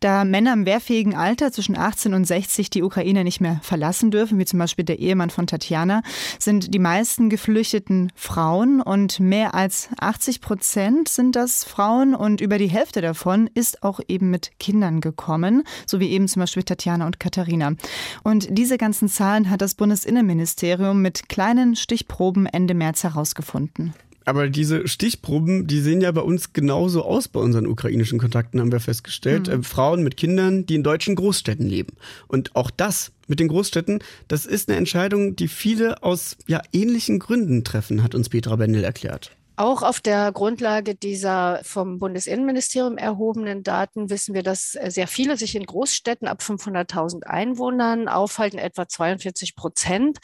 Da 0.00 0.24
Männer 0.24 0.52
im 0.52 0.66
wehrfähigen 0.66 1.14
Alter 1.14 1.50
zwischen 1.50 1.76
18 1.76 2.14
und 2.14 2.24
60 2.24 2.70
die 2.70 2.82
Ukraine 2.82 3.24
nicht 3.24 3.40
mehr 3.40 3.60
verlassen 3.62 4.10
dürfen, 4.10 4.38
wie 4.38 4.44
zum 4.44 4.58
Beispiel 4.58 4.84
der 4.84 4.98
Ehemann 4.98 5.30
von 5.30 5.46
Tatjana, 5.46 6.02
sind 6.38 6.72
die 6.72 6.78
meisten 6.78 7.30
Geflüchteten 7.30 8.12
Frauen 8.14 8.80
und 8.80 9.18
mehr 9.18 9.54
als 9.54 9.88
80 9.98 10.40
Prozent 10.40 11.08
sind 11.08 11.34
das 11.34 11.64
Frauen 11.64 12.14
und 12.14 12.40
über 12.40 12.58
die 12.58 12.68
Hälfte 12.68 13.00
davon 13.00 13.50
ist 13.54 13.82
auch 13.82 14.00
eben 14.06 14.30
mit 14.30 14.52
Kindern 14.60 15.00
gekommen, 15.00 15.64
so 15.86 15.98
wie 15.98 16.10
eben 16.10 16.28
zum 16.28 16.40
Beispiel 16.40 16.62
Tatjana 16.62 17.06
und 17.06 17.18
Katharina. 17.18 17.72
Und 18.22 18.46
diese 18.50 18.78
ganzen 18.78 19.08
Zahlen 19.08 19.50
hat 19.50 19.60
das 19.60 19.74
Bundesinnenministerium 19.74 21.02
mit 21.02 21.28
kleinen 21.28 21.74
Stichproben 21.74 22.46
Ende 22.46 22.74
März 22.74 23.02
herausgefunden. 23.02 23.94
Aber 24.28 24.50
diese 24.50 24.86
Stichproben, 24.86 25.66
die 25.66 25.80
sehen 25.80 26.02
ja 26.02 26.12
bei 26.12 26.20
uns 26.20 26.52
genauso 26.52 27.02
aus 27.02 27.28
bei 27.28 27.40
unseren 27.40 27.66
ukrainischen 27.66 28.18
Kontakten, 28.18 28.60
haben 28.60 28.70
wir 28.70 28.78
festgestellt. 28.78 29.48
Mhm. 29.48 29.60
Äh, 29.60 29.62
Frauen 29.62 30.02
mit 30.02 30.18
Kindern, 30.18 30.66
die 30.66 30.74
in 30.74 30.82
deutschen 30.82 31.14
Großstädten 31.14 31.66
leben. 31.66 31.96
Und 32.26 32.54
auch 32.54 32.70
das 32.70 33.10
mit 33.26 33.40
den 33.40 33.48
Großstädten, 33.48 34.00
das 34.28 34.44
ist 34.44 34.68
eine 34.68 34.76
Entscheidung, 34.76 35.34
die 35.34 35.48
viele 35.48 36.02
aus 36.02 36.36
ja, 36.46 36.60
ähnlichen 36.74 37.20
Gründen 37.20 37.64
treffen, 37.64 38.02
hat 38.02 38.14
uns 38.14 38.28
Petra 38.28 38.56
Bendel 38.56 38.84
erklärt. 38.84 39.30
Auch 39.56 39.82
auf 39.82 40.00
der 40.00 40.30
Grundlage 40.30 40.94
dieser 40.94 41.60
vom 41.64 41.98
Bundesinnenministerium 41.98 42.98
erhobenen 42.98 43.62
Daten 43.62 44.10
wissen 44.10 44.34
wir, 44.34 44.42
dass 44.42 44.74
äh, 44.74 44.90
sehr 44.90 45.08
viele 45.08 45.38
sich 45.38 45.56
in 45.56 45.64
Großstädten 45.64 46.28
ab 46.28 46.42
500.000 46.42 47.24
Einwohnern 47.24 48.08
aufhalten, 48.08 48.58
etwa 48.58 48.86
42 48.86 49.56
Prozent. 49.56 50.18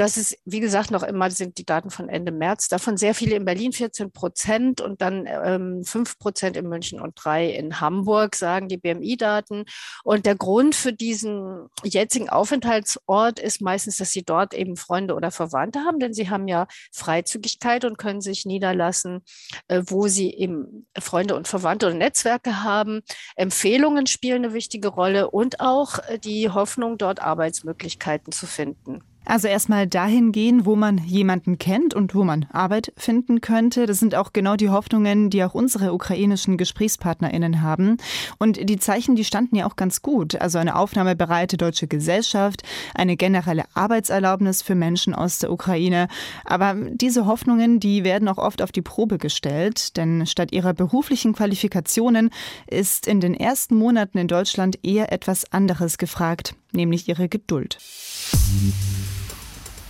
Das 0.00 0.16
ist, 0.16 0.38
wie 0.46 0.60
gesagt, 0.60 0.90
noch 0.90 1.02
immer 1.02 1.30
sind 1.30 1.58
die 1.58 1.66
Daten 1.66 1.90
von 1.90 2.08
Ende 2.08 2.32
März. 2.32 2.68
Davon 2.68 2.96
sehr 2.96 3.14
viele 3.14 3.36
in 3.36 3.44
Berlin, 3.44 3.70
14 3.70 4.12
Prozent 4.12 4.80
und 4.80 5.02
dann 5.02 5.26
ähm, 5.26 5.84
5 5.84 6.18
Prozent 6.18 6.56
in 6.56 6.70
München 6.70 7.02
und 7.02 7.22
drei 7.22 7.50
in 7.50 7.82
Hamburg, 7.82 8.34
sagen 8.34 8.68
die 8.68 8.78
BMI-Daten. 8.78 9.66
Und 10.02 10.24
der 10.24 10.36
Grund 10.36 10.74
für 10.74 10.94
diesen 10.94 11.68
jetzigen 11.84 12.30
Aufenthaltsort 12.30 13.40
ist 13.40 13.60
meistens, 13.60 13.98
dass 13.98 14.10
sie 14.10 14.22
dort 14.22 14.54
eben 14.54 14.76
Freunde 14.76 15.14
oder 15.14 15.30
Verwandte 15.30 15.80
haben, 15.80 15.98
denn 15.98 16.14
sie 16.14 16.30
haben 16.30 16.48
ja 16.48 16.66
Freizügigkeit 16.92 17.84
und 17.84 17.98
können 17.98 18.22
sich 18.22 18.46
niederlassen, 18.46 19.20
äh, 19.68 19.82
wo 19.84 20.08
sie 20.08 20.32
eben 20.32 20.86
Freunde 20.98 21.36
und 21.36 21.46
Verwandte 21.46 21.88
und 21.88 21.98
Netzwerke 21.98 22.62
haben. 22.62 23.02
Empfehlungen 23.36 24.06
spielen 24.06 24.46
eine 24.46 24.54
wichtige 24.54 24.88
Rolle 24.88 25.30
und 25.30 25.60
auch 25.60 25.98
äh, 26.08 26.18
die 26.18 26.48
Hoffnung, 26.48 26.96
dort 26.96 27.20
Arbeitsmöglichkeiten 27.20 28.32
zu 28.32 28.46
finden. 28.46 29.02
Also 29.26 29.48
erstmal 29.48 29.86
dahin 29.86 30.32
gehen, 30.32 30.64
wo 30.64 30.76
man 30.76 30.98
jemanden 30.98 31.58
kennt 31.58 31.94
und 31.94 32.14
wo 32.14 32.24
man 32.24 32.46
Arbeit 32.52 32.92
finden 32.96 33.40
könnte. 33.40 33.86
Das 33.86 33.98
sind 33.98 34.14
auch 34.14 34.32
genau 34.32 34.56
die 34.56 34.70
Hoffnungen, 34.70 35.30
die 35.30 35.44
auch 35.44 35.54
unsere 35.54 35.92
ukrainischen 35.92 36.56
GesprächspartnerInnen 36.56 37.60
haben. 37.60 37.98
Und 38.38 38.68
die 38.68 38.78
Zeichen, 38.78 39.16
die 39.16 39.24
standen 39.24 39.56
ja 39.56 39.66
auch 39.66 39.76
ganz 39.76 40.02
gut. 40.02 40.40
Also 40.40 40.58
eine 40.58 40.74
aufnahmebereite 40.74 41.58
deutsche 41.58 41.86
Gesellschaft, 41.86 42.62
eine 42.94 43.16
generelle 43.16 43.64
Arbeitserlaubnis 43.74 44.62
für 44.62 44.74
Menschen 44.74 45.14
aus 45.14 45.38
der 45.38 45.52
Ukraine. 45.52 46.08
Aber 46.44 46.74
diese 46.74 47.26
Hoffnungen, 47.26 47.78
die 47.78 48.04
werden 48.04 48.26
auch 48.26 48.38
oft 48.38 48.62
auf 48.62 48.72
die 48.72 48.82
Probe 48.82 49.18
gestellt. 49.18 49.96
Denn 49.98 50.26
statt 50.26 50.50
ihrer 50.50 50.72
beruflichen 50.72 51.34
Qualifikationen 51.34 52.30
ist 52.66 53.06
in 53.06 53.20
den 53.20 53.34
ersten 53.34 53.76
Monaten 53.76 54.18
in 54.18 54.28
Deutschland 54.28 54.78
eher 54.82 55.12
etwas 55.12 55.52
anderes 55.52 55.98
gefragt, 55.98 56.54
nämlich 56.72 57.08
ihre 57.08 57.28
Geduld. 57.28 57.78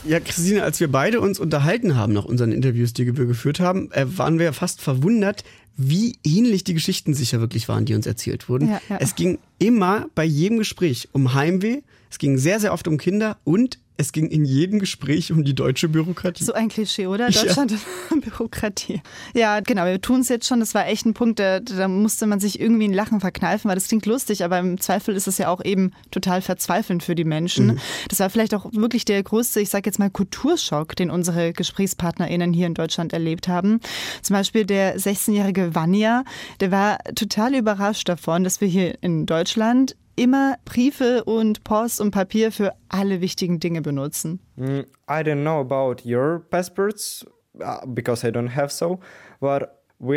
Ja, 0.05 0.19
Christine, 0.19 0.63
als 0.63 0.81
wir 0.81 0.91
beide 0.91 1.21
uns 1.21 1.39
unterhalten 1.39 1.95
haben 1.97 2.13
nach 2.13 2.25
unseren 2.25 2.53
Interviews, 2.53 2.95
die 2.95 3.07
wir 3.17 3.27
geführt 3.27 3.61
haben, 3.61 3.91
äh, 3.93 4.07
waren 4.17 4.39
wir 4.39 4.47
ja 4.47 4.53
fast 4.53 4.81
verwundert, 4.81 5.45
wie 5.77 6.19
ähnlich 6.25 6.65
die 6.65 6.75
Geschichten 6.75 7.15
sicher 7.15 7.41
wirklich 7.41 7.69
waren, 7.69 7.85
die 7.85 7.95
uns 7.95 8.07
erzählt 8.07 8.49
wurden. 8.49 8.69
Ja, 8.69 8.81
ja. 8.89 8.99
Es 9.01 9.15
ging 9.15 9.39
immer 9.59 10.07
bei 10.15 10.25
jedem 10.25 10.59
Gespräch 10.59 11.09
um 11.13 11.35
Heimweh, 11.35 11.83
es 12.11 12.19
ging 12.19 12.39
sehr, 12.39 12.61
sehr 12.61 12.73
oft 12.73 12.89
um 12.89 12.99
Kinder 12.99 13.39
und 13.45 13.79
es 14.01 14.13
ging 14.13 14.29
in 14.29 14.47
jedem 14.47 14.79
Gespräch 14.79 15.31
um 15.31 15.45
die 15.45 15.55
deutsche 15.55 15.87
Bürokratie. 15.89 16.43
So 16.43 16.55
ein 16.55 16.71
Klischee, 16.71 17.07
oder? 17.07 17.29
Deutschland 17.29 17.71
ja. 17.71 17.79
Bürokratie. 18.21 19.03
Ja, 19.35 19.61
genau. 19.61 19.85
Wir 19.85 20.01
tun 20.01 20.21
es 20.21 20.31
jetzt 20.31 20.47
schon. 20.47 20.61
Das 20.61 20.75
war 20.75 20.89
echt 20.89 21.05
ein 21.05 21.13
Punkt, 21.13 21.39
da, 21.39 21.61
da, 21.61 21.87
musste 21.87 22.27
man 22.27 22.41
sich 22.41 22.59
irgendwie 22.59 22.89
ein 22.89 22.95
Lachen 22.95 23.21
verkneifen, 23.21 23.69
weil 23.69 23.75
das 23.75 23.89
klingt 23.89 24.07
lustig, 24.07 24.43
aber 24.43 24.59
im 24.59 24.81
Zweifel 24.81 25.15
ist 25.15 25.29
es 25.29 25.37
ja 25.37 25.49
auch 25.49 25.63
eben 25.63 25.93
total 26.11 26.41
verzweifelnd 26.41 27.03
für 27.03 27.15
die 27.15 27.25
Menschen. 27.25 27.67
Mhm. 27.67 27.79
Das 28.09 28.21
war 28.21 28.31
vielleicht 28.31 28.55
auch 28.55 28.73
wirklich 28.73 29.05
der 29.05 29.23
größte, 29.23 29.61
ich 29.61 29.69
sage 29.69 29.87
jetzt 29.87 29.99
mal, 29.99 30.09
Kulturschock, 30.09 30.97
den 30.97 31.11
unsere 31.11 31.53
GesprächspartnerInnen 31.53 32.55
hier 32.55 32.69
in 32.69 32.75
Deutschland 32.75 33.13
erlebt 33.13 33.49
haben. 33.49 33.81
Zum 34.23 34.35
Beispiel 34.35 34.65
der 34.65 34.99
16-jährige 34.99 35.75
Vanya, 35.75 36.25
der 36.61 36.71
war 36.71 36.99
total 37.15 37.55
überrascht 37.55 38.09
davon, 38.09 38.45
dass 38.45 38.63
wir 38.63 38.69
hier 38.69 38.97
in 39.03 39.27
Deutschland 39.27 39.95
immer 40.21 40.57
Briefe 40.67 41.25
und 41.25 41.65
Post 41.65 42.01
und 42.01 42.11
Papier 42.11 42.53
für 42.53 42.75
alle 42.91 43.23
wichtigen 43.23 43.59
Dinge 43.59 43.81
benutzen? 43.81 44.39
Mm, 44.57 44.81
I 45.09 45.23
don't 45.23 45.41
know 45.41 45.61
about 45.61 46.07
your 46.07 46.41
passports 46.51 47.25
uh, 47.59 47.87
because 47.87 48.27
I 48.27 48.31
don't 48.31 48.55
have 48.55 48.71
so, 48.71 49.01
but 49.41 49.71
uh, 50.03 50.17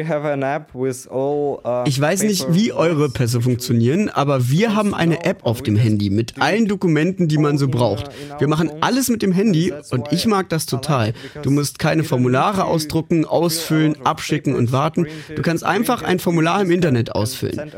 ich 1.86 2.00
weiß 2.02 2.24
nicht, 2.24 2.54
wie 2.54 2.74
eure 2.74 3.10
Pässe 3.10 3.42
funktionieren, 3.42 4.10
aber 4.10 4.50
wir 4.50 4.76
haben 4.76 4.94
eine 4.94 5.24
App 5.26 5.46
auf 5.46 5.62
dem 5.62 5.76
Handy 5.78 6.10
mit 6.10 6.42
allen 6.42 6.68
Dokumenten, 6.68 7.28
die 7.30 7.38
man 7.38 7.58
so 7.58 7.68
braucht. 7.68 8.10
Wir 8.40 8.48
machen 8.48 8.72
alles 8.82 9.10
mit 9.10 9.22
dem 9.22 9.32
Handy 9.32 9.74
und 9.92 10.12
ich 10.12 10.26
mag 10.26 10.50
das 10.50 10.66
total. 10.66 11.14
Du 11.42 11.52
musst 11.52 11.80
keine 11.80 12.04
Formulare 12.04 12.66
ausdrucken, 12.66 13.26
ausfüllen, 13.26 13.98
abschicken 14.06 14.56
und 14.56 14.74
warten. 14.74 15.08
Du 15.34 15.42
kannst 15.42 15.64
einfach 15.64 16.02
ein 16.02 16.20
Formular 16.20 16.62
im 16.62 16.72
Internet 16.72 17.14
ausfüllen. 17.14 17.72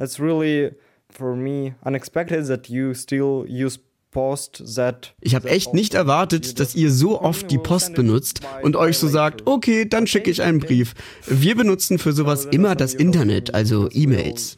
It's 0.00 0.18
really 0.18 0.72
for 1.10 1.36
me 1.36 1.74
unexpected 1.84 2.46
that 2.46 2.68
you 2.68 2.94
still 2.94 3.44
use 3.46 3.78
ich 5.20 5.34
habe 5.36 5.48
echt 5.48 5.72
nicht 5.72 5.94
erwartet, 5.94 6.58
dass 6.58 6.74
ihr 6.74 6.90
so 6.90 7.20
oft 7.20 7.48
die 7.50 7.58
Post 7.58 7.94
benutzt 7.94 8.40
und 8.62 8.74
euch 8.74 8.98
so 8.98 9.06
sagt, 9.06 9.46
okay, 9.46 9.84
dann 9.88 10.08
schicke 10.08 10.30
ich 10.30 10.42
einen 10.42 10.58
Brief. 10.58 10.94
Wir 11.26 11.54
benutzen 11.54 11.98
für 11.98 12.12
sowas 12.12 12.44
immer 12.46 12.74
das 12.74 12.94
Internet, 12.94 13.54
also 13.54 13.88
E-Mails. 13.92 14.56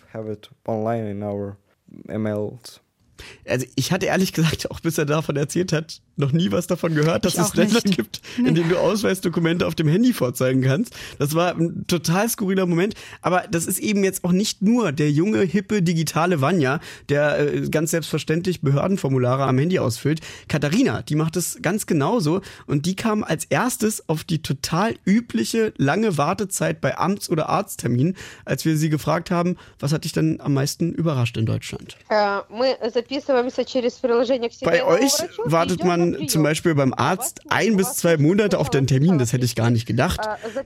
Also 3.46 3.66
ich 3.74 3.92
hatte 3.92 4.06
ehrlich 4.06 4.32
gesagt, 4.32 4.70
auch 4.70 4.80
bis 4.80 4.98
er 4.98 5.06
davon 5.06 5.36
erzählt 5.36 5.72
hat, 5.72 6.00
noch 6.16 6.32
nie 6.32 6.52
was 6.52 6.66
davon 6.66 6.94
gehört, 6.94 7.24
dass 7.24 7.38
es 7.38 7.54
Länder 7.54 7.80
gibt, 7.80 8.20
nee. 8.38 8.48
in 8.48 8.54
denen 8.54 8.68
du 8.68 8.78
Ausweisdokumente 8.78 9.66
auf 9.66 9.74
dem 9.74 9.88
Handy 9.88 10.12
vorzeigen 10.12 10.62
kannst. 10.62 10.94
Das 11.18 11.34
war 11.34 11.56
ein 11.56 11.86
total 11.86 12.28
skurriler 12.28 12.66
Moment. 12.66 12.94
Aber 13.22 13.44
das 13.50 13.66
ist 13.66 13.78
eben 13.78 14.04
jetzt 14.04 14.24
auch 14.24 14.32
nicht 14.32 14.62
nur 14.62 14.92
der 14.92 15.10
junge, 15.10 15.40
hippe, 15.42 15.82
digitale 15.82 16.40
Vanya, 16.40 16.80
der 17.08 17.38
äh, 17.38 17.68
ganz 17.68 17.90
selbstverständlich 17.92 18.60
Behördenformulare 18.60 19.44
am 19.44 19.58
Handy 19.58 19.78
ausfüllt. 19.78 20.20
Katharina, 20.48 21.02
die 21.02 21.16
macht 21.16 21.36
es 21.36 21.58
ganz 21.62 21.86
genauso. 21.86 22.42
Und 22.66 22.86
die 22.86 22.96
kam 22.96 23.24
als 23.24 23.44
erstes 23.46 24.08
auf 24.08 24.24
die 24.24 24.42
total 24.42 24.94
übliche 25.04 25.72
lange 25.76 26.18
Wartezeit 26.18 26.80
bei 26.80 26.98
Amts- 26.98 27.30
oder 27.30 27.48
Arztterminen, 27.48 28.16
als 28.44 28.64
wir 28.64 28.76
sie 28.76 28.90
gefragt 28.90 29.30
haben, 29.30 29.56
was 29.78 29.92
hat 29.92 30.04
dich 30.04 30.12
denn 30.12 30.40
am 30.40 30.54
meisten 30.54 30.92
überrascht 30.92 31.36
in 31.36 31.46
Deutschland? 31.46 31.96
Äh, 32.08 32.40
bei 34.62 34.84
euch 34.84 35.12
wartet 35.44 35.84
man 35.84 36.28
zum 36.28 36.42
Beispiel 36.42 36.74
beim 36.74 36.94
Arzt 36.94 37.40
ein 37.48 37.76
bis 37.76 37.94
zwei 37.94 38.16
Monate 38.16 38.58
auf 38.58 38.70
den 38.70 38.86
Termin. 38.86 39.18
Das 39.18 39.32
hätte 39.32 39.44
ich 39.44 39.54
gar 39.54 39.70
nicht 39.70 39.86
gedacht. 39.86 40.20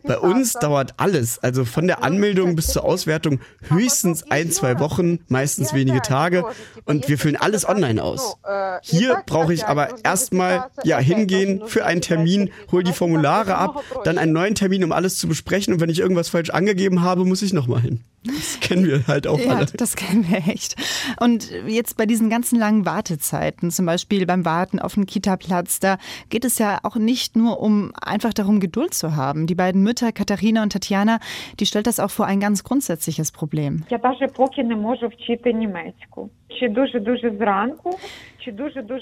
Bei 0.05 0.19
uns 0.19 0.53
dauert 0.53 0.95
alles, 0.99 1.39
also 1.39 1.65
von 1.65 1.87
der 1.87 2.05
Anmeldung 2.05 2.57
bis 2.57 2.69
zur 2.69 2.85
Auswertung, 2.85 3.41
höchstens 3.69 4.31
ein, 4.31 4.51
zwei 4.51 4.79
Wochen, 4.79 5.21
meistens 5.29 5.75
wenige 5.75 6.03
Tage. 6.03 6.45
Und 6.85 7.09
wir 7.09 7.19
füllen 7.19 7.37
alles 7.37 7.69
online 7.69 8.03
aus. 8.03 8.37
Hier 8.83 9.23
brauche 9.27 9.53
ich 9.53 9.67
aber 9.67 10.05
erstmal 10.05 10.71
ja, 10.85 10.99
hingehen 10.99 11.63
für 11.67 11.85
einen 11.85 12.01
Termin, 12.01 12.51
hol 12.71 12.83
die 12.83 12.93
Formulare 12.93 13.57
ab, 13.57 13.83
dann 14.05 14.19
einen 14.19 14.33
neuen 14.33 14.55
Termin, 14.55 14.85
um 14.85 14.93
alles 14.93 15.17
zu 15.19 15.29
besprechen. 15.29 15.75
Und 15.75 15.81
wenn 15.81 15.91
ich 15.91 15.99
irgendwas 15.99 16.29
falsch 16.29 16.51
angegeben 16.51 17.03
habe, 17.03 17.25
muss 17.25 17.43
ich 17.43 17.53
nochmal 17.53 17.81
hin. 17.81 18.05
Das 18.27 18.61
kennen 18.61 18.87
wir 18.87 19.07
halt 19.07 19.27
auch 19.27 19.39
ja, 19.39 19.55
alle. 19.55 19.67
Das 19.67 19.95
kennen 19.95 20.27
wir 20.29 20.49
echt. 20.49 20.77
Und 21.21 21.51
jetzt 21.67 21.97
bei 21.97 22.07
diesen 22.07 22.26
ganzen 22.31 22.59
langen 22.59 22.87
Wartezeiten, 22.87 23.71
zum 23.71 23.87
Beispiel 23.87 24.27
beim 24.27 24.45
Warten 24.45 24.79
auf 24.79 24.97
einen 24.97 25.07
Kita-Platz, 25.07 25.81
da 25.81 25.99
geht 26.31 26.45
es 26.45 26.59
ja 26.59 26.79
auch 26.83 26.97
nicht 26.97 27.37
nur 27.37 27.61
um 27.61 27.93
einfach 28.01 28.33
darum, 28.33 28.61
Geduld 28.61 28.95
zu 28.95 29.17
haben. 29.17 29.47
Die 29.47 29.55
beiden 29.55 29.83
Mütter, 29.83 30.13
Katharina 30.13 30.63
und 30.63 30.73
Tatjana, 30.73 31.19
die 31.61 31.67
stellt 31.67 31.87
das 31.87 32.01
auch 32.01 32.11
vor 32.11 32.27
ein 32.27 32.41
ganz 32.41 32.65
grundsätzliches 32.65 33.33
Problem. 33.33 33.85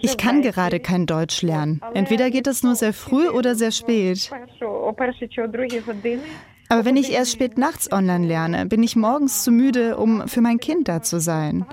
Ich 0.02 0.16
kann 0.16 0.43
gerade 0.43 0.81
kein 0.81 1.07
Deutsch 1.07 1.43
lernen. 1.43 1.81
Entweder 1.93 2.31
geht 2.31 2.47
es 2.47 2.62
nur 2.62 2.75
sehr 2.75 2.93
früh 2.93 3.28
oder 3.28 3.54
sehr 3.54 3.71
spät. 3.71 4.31
Aber 6.69 6.85
wenn 6.85 6.97
ich 6.97 7.12
erst 7.12 7.33
spät 7.33 7.59
nachts 7.59 7.93
online 7.93 8.26
lerne, 8.26 8.66
bin 8.66 8.83
ich 8.83 8.97
morgens 8.97 9.45
zu 9.45 9.52
müde, 9.52 9.97
um 9.97 10.26
für 10.28 10.40
mein 10.40 10.59
Kind 10.59 10.88
da 10.88 11.02
zu 11.02 11.21
sein. 11.21 11.66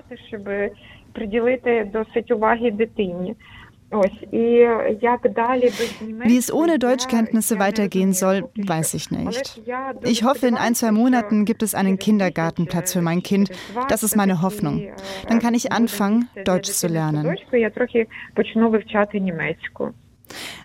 Wie 6.24 6.38
es 6.38 6.54
ohne 6.54 6.80
Deutschkenntnisse 6.80 7.60
weitergehen 7.60 8.14
soll, 8.14 8.50
weiß 8.56 8.94
ich 8.94 9.12
nicht. 9.12 9.62
Ich 10.04 10.24
hoffe, 10.24 10.48
in 10.48 10.56
ein, 10.56 10.76
zwei 10.76 10.92
Monaten 10.92 11.44
gibt 11.44 11.62
es 11.62 11.76
einen 11.76 12.00
Kindergartenplatz 12.00 12.94
für 12.94 13.02
mein 13.02 13.22
Kind. 13.22 13.52
Das 13.90 14.04
ist 14.04 14.16
meine 14.16 14.42
Hoffnung. 14.42 14.88
Dann 15.28 15.40
kann 15.40 15.54
ich 15.54 15.74
anfangen, 15.74 16.30
Deutsch 16.46 16.72
zu 16.72 16.88
lernen. 16.88 17.36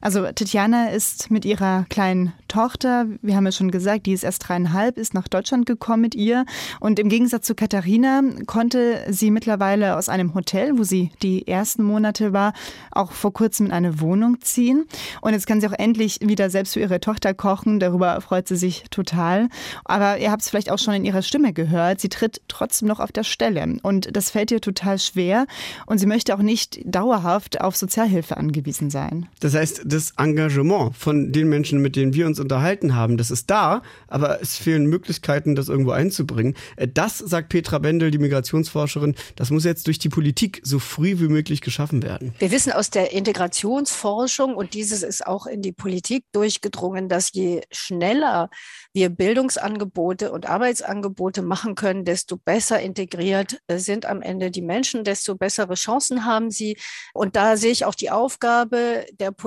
Also 0.00 0.23
Tatjana 0.23 0.90
ist 0.90 1.30
mit 1.30 1.44
ihrer 1.44 1.87
kleinen 1.88 2.32
Tochter, 2.49 3.06
wir 3.23 3.37
haben 3.37 3.44
ja 3.46 3.52
schon 3.52 3.70
gesagt, 3.70 4.06
die 4.06 4.12
ist 4.12 4.25
erst 4.25 4.49
dreieinhalb, 4.49 4.99
ist 4.99 5.14
nach 5.14 5.28
Deutschland 5.28 5.66
gekommen 5.66 6.02
mit 6.02 6.14
ihr. 6.14 6.44
Und 6.80 6.99
im 6.99 7.08
Gegensatz 7.08 7.46
zu 7.46 7.54
Katharina 7.54 8.23
konnte 8.46 9.04
sie 9.08 9.30
mittlerweile 9.30 9.96
aus 9.96 10.08
einem 10.08 10.35
Hotel, 10.35 10.78
wo 10.78 10.85
sie 10.85 11.11
die 11.23 11.46
ersten 11.46 11.82
Monate 11.82 12.32
war, 12.32 12.52
auch 12.90 13.12
vor 13.12 13.32
kurzem 13.32 13.66
in 13.66 13.73
eine 13.73 14.00
Wohnung 14.00 14.40
ziehen. 14.40 14.85
Und 15.20 15.32
jetzt 15.32 15.46
kann 15.46 15.61
sie 15.61 15.68
auch 15.68 15.78
endlich 15.78 16.20
wieder 16.23 16.50
selbst 16.50 16.75
für 16.75 16.80
ihre 16.80 17.00
Tochter 17.00 17.35
kochen. 17.35 17.80
Darüber 17.80 18.20
freut 18.20 18.49
sie 18.49 18.56
sich 18.56 18.85
total. 18.90 19.49
Aber 19.85 20.18
ihr 20.18 20.30
habt 20.30 20.42
es 20.42 20.50
vielleicht 20.50 20.70
auch 20.70 20.78
schon 20.78 20.94
in 20.94 21.04
ihrer 21.04 21.23
Stimme 21.23 21.52
gehört. 21.52 22.00
Sie 22.00 22.08
tritt 22.08 22.40
trotzdem 22.49 22.88
noch 22.88 23.00
auf 23.00 23.12
der 23.12 23.25
Stelle. 23.25 23.76
Und 23.82 24.14
das 24.16 24.30
fällt 24.30 24.50
ihr 24.50 24.61
total 24.61 24.99
schwer. 24.99 25.46
Und 25.87 25.99
sie 25.99 26.06
möchte 26.06 26.35
auch 26.35 26.42
nicht 26.42 26.80
dauerhaft 26.85 27.61
auf 27.61 27.76
Sozialhilfe 27.76 28.37
angewiesen 28.37 28.90
sein. 28.90 29.28
Das 29.40 29.54
heißt, 29.56 29.82
das 29.84 30.12
Engagement 30.16 30.96
von 30.96 31.32
den 31.32 31.48
Menschen, 31.48 31.80
mit 31.80 31.96
denen 31.96 32.14
wir 32.14 32.26
uns 32.26 32.38
unterhalten 32.38 32.94
haben, 32.94 33.16
das 33.16 33.30
ist 33.30 33.50
da, 33.50 33.82
aber 34.06 34.40
es 34.40 34.56
fehlen 34.56 34.86
Möglichkeiten, 34.86 35.54
das 35.54 35.68
irgendwo 35.68 35.90
einzubringen. 35.90 36.54
Äh, 36.76 36.88
das, 36.88 37.18
sagt 37.18 37.48
Petra 37.48 37.78
Bendel, 37.78 38.10
die 38.10 38.18
Migrationsforscherin, 38.18 39.14
das 39.34 39.50
muss 39.50 39.64
jetzt 39.64 39.86
durch 39.86 39.98
die 39.98 40.08
Politik 40.08 40.60
so 40.62 40.78
früh 40.78 41.18
wie 41.18 41.28
möglich 41.28 41.60
geschaffen 41.60 42.02
werden. 42.02 42.34
Wir 42.38 42.50
wissen 42.50 42.72
aus 42.72 42.90
der 42.90 43.12
Integrationsforschung, 43.12 44.54
und 44.54 44.75
dieses 44.75 45.02
ist 45.02 45.26
auch 45.26 45.46
in 45.46 45.62
die 45.62 45.72
Politik 45.72 46.25
durchgedrungen, 46.32 47.08
dass 47.08 47.32
je 47.32 47.62
schneller 47.72 48.50
wir 48.92 49.08
Bildungsangebote 49.08 50.32
und 50.32 50.46
Arbeitsangebote 50.46 51.42
machen 51.42 51.75
können, 51.75 52.04
desto 52.04 52.36
besser 52.36 52.80
integriert 52.80 53.58
sind 53.70 54.06
am 54.06 54.22
Ende 54.22 54.50
die 54.50 54.62
Menschen, 54.62 55.04
desto 55.04 55.34
bessere 55.34 55.75
Chancen 55.75 56.25
haben 56.25 56.50
sie. 56.50 56.76
Und 57.12 57.36
da 57.36 57.56
sehe 57.56 57.72
ich 57.72 57.84
auch 57.84 57.94
die 57.94 58.10
Aufgabe 58.10 59.06
der 59.18 59.32
Politik, 59.32 59.45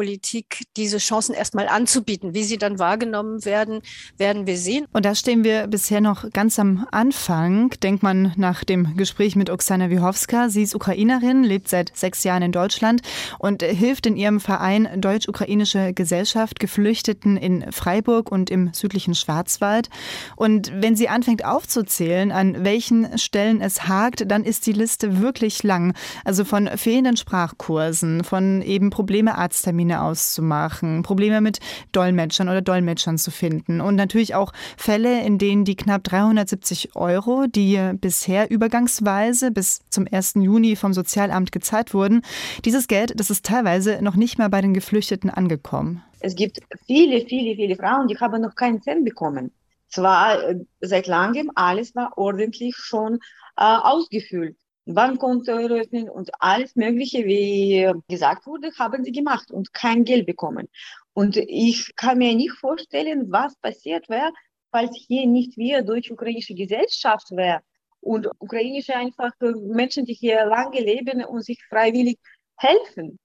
diese 0.78 0.98
Chancen 0.98 1.34
erstmal 1.34 1.68
anzubieten. 1.68 2.34
Wie 2.34 2.44
sie 2.44 2.58
dann 2.58 2.80
wahrgenommen 2.80 3.46
werden, 3.46 3.82
werden 4.18 4.48
wir 4.48 4.58
sehen. 4.58 4.86
Und 4.92 5.06
da 5.06 5.16
stehen 5.16 5.44
wir 5.44 5.68
bisher 5.68 6.02
noch 6.02 6.30
ganz 6.32 6.60
am 6.60 6.88
Anfang. 6.92 7.70
Denkt 7.82 8.04
man 8.04 8.34
nach 8.38 8.64
dem 8.64 8.96
Gespräch 8.96 9.36
mit 9.36 9.50
Oksana 9.50 9.90
Wiechowska. 9.90 10.50
Sie 10.50 10.64
ist 10.64 10.76
Ukrainerin, 10.76 11.44
lebt 11.44 11.68
seit 11.70 11.96
sechs 11.96 12.24
Jahren 12.24 12.44
in 12.44 12.52
Deutschland 12.52 13.02
und 13.40 13.64
hilft 13.64 14.06
in 14.06 14.16
ihrem 14.16 14.40
Verein 14.40 14.88
Deutsch-Ukrainische 15.02 15.94
Gesellschaft 15.94 16.60
Geflüchteten 16.60 17.38
in 17.38 17.72
Freiburg 17.72 18.32
und 18.32 18.50
im 18.50 18.74
südlichen 18.74 19.16
Schwarzwald. 19.16 19.90
Und 20.36 20.72
wenn 20.74 20.96
sie 20.96 21.10
anfängt 21.10 21.46
aufzuzählen, 21.46 22.32
an 22.32 22.64
welchen 22.64 23.18
Stellen 23.18 23.62
es 23.62 23.88
hakt, 23.88 24.30
dann 24.30 24.44
ist 24.44 24.66
die 24.68 24.74
Liste 24.74 25.22
wirklich 25.22 25.64
lang. 25.64 25.94
Also 26.24 26.46
von 26.46 26.68
fehlenden 26.76 27.18
Sprachkursen, 27.18 28.24
von 28.24 28.62
eben 28.62 28.90
Probleme 28.90 29.38
Arzttermine 29.38 29.79
Termine 29.80 30.04
auszumachen, 30.04 31.04
Probleme 31.04 31.40
mit 31.40 31.60
Dolmetschern 31.94 32.50
oder 32.50 32.62
Dolmetschern 32.62 33.18
zu 33.18 33.32
finden 33.32 33.80
und 33.80 33.96
natürlich 33.96 34.36
auch 34.36 34.52
Fälle, 34.76 35.24
in 35.24 35.38
denen 35.38 35.64
die 35.64 35.78
knapp 35.78 36.04
370 36.04 36.98
Euro, 36.98 37.46
die 37.48 37.80
bisher 37.94 38.52
übergangsweise 38.52 39.52
bis 39.52 39.80
zum 39.90 40.06
1. 40.12 40.34
Juni 40.36 40.76
vom 40.76 40.92
Sozialamt 40.92 41.54
gezahlt 41.54 41.94
wurden, 41.94 42.24
dieses 42.66 42.88
Geld, 42.90 43.18
das 43.18 43.30
ist 43.30 43.46
teilweise 43.46 44.02
noch 44.02 44.18
nicht 44.18 44.38
mal 44.38 44.50
bei 44.50 44.60
den 44.60 44.74
Geflüchteten 44.74 45.30
angekommen. 45.30 46.04
Es 46.20 46.36
gibt 46.36 46.60
viele, 46.86 47.26
viele, 47.26 47.56
viele 47.56 47.78
Frauen, 47.78 48.08
die 48.08 48.18
haben 48.18 48.42
noch 48.42 48.56
keinen 48.56 48.82
Cent 48.82 49.06
bekommen. 49.06 49.54
Zwar 49.88 50.44
äh, 50.44 50.56
seit 50.82 51.08
langem, 51.08 51.52
alles 51.56 51.96
war 51.96 52.18
ordentlich 52.18 52.76
schon 52.76 53.20
äh, 53.56 53.64
ausgefüllt. 53.64 54.58
Bankkonto 54.86 55.52
eröffnen 55.52 56.10
und 56.10 56.32
alles 56.40 56.76
Mögliche, 56.76 57.26
wie 57.26 57.92
gesagt 58.08 58.48
wurde, 58.48 58.72
haben 58.78 59.04
sie 59.04 59.12
gemacht 59.12 59.52
und 59.52 59.74
kein 59.74 60.04
Geld 60.04 60.26
bekommen. 60.26 60.68
Und 61.14 61.38
ich 61.38 61.96
kann 61.96 62.18
mir 62.18 62.36
nicht 62.36 62.54
vorstellen, 62.54 63.32
was 63.32 63.56
passiert 63.58 64.10
wäre, 64.10 64.32
falls 64.72 64.96
hier 65.08 65.28
nicht 65.28 65.58
wir 65.58 65.82
deutsch-ukrainische 65.84 66.56
Gesellschaft 66.56 67.32
wäre 67.32 67.62
und 68.02 68.28
ukrainische 68.40 68.96
einfach 68.96 69.32
Menschen, 69.40 70.06
die 70.06 70.14
hier 70.14 70.46
lange 70.46 70.80
leben 70.80 71.24
und 71.24 71.44
sich 71.44 71.62
freiwillig 71.70 72.18
helfen. 72.58 73.20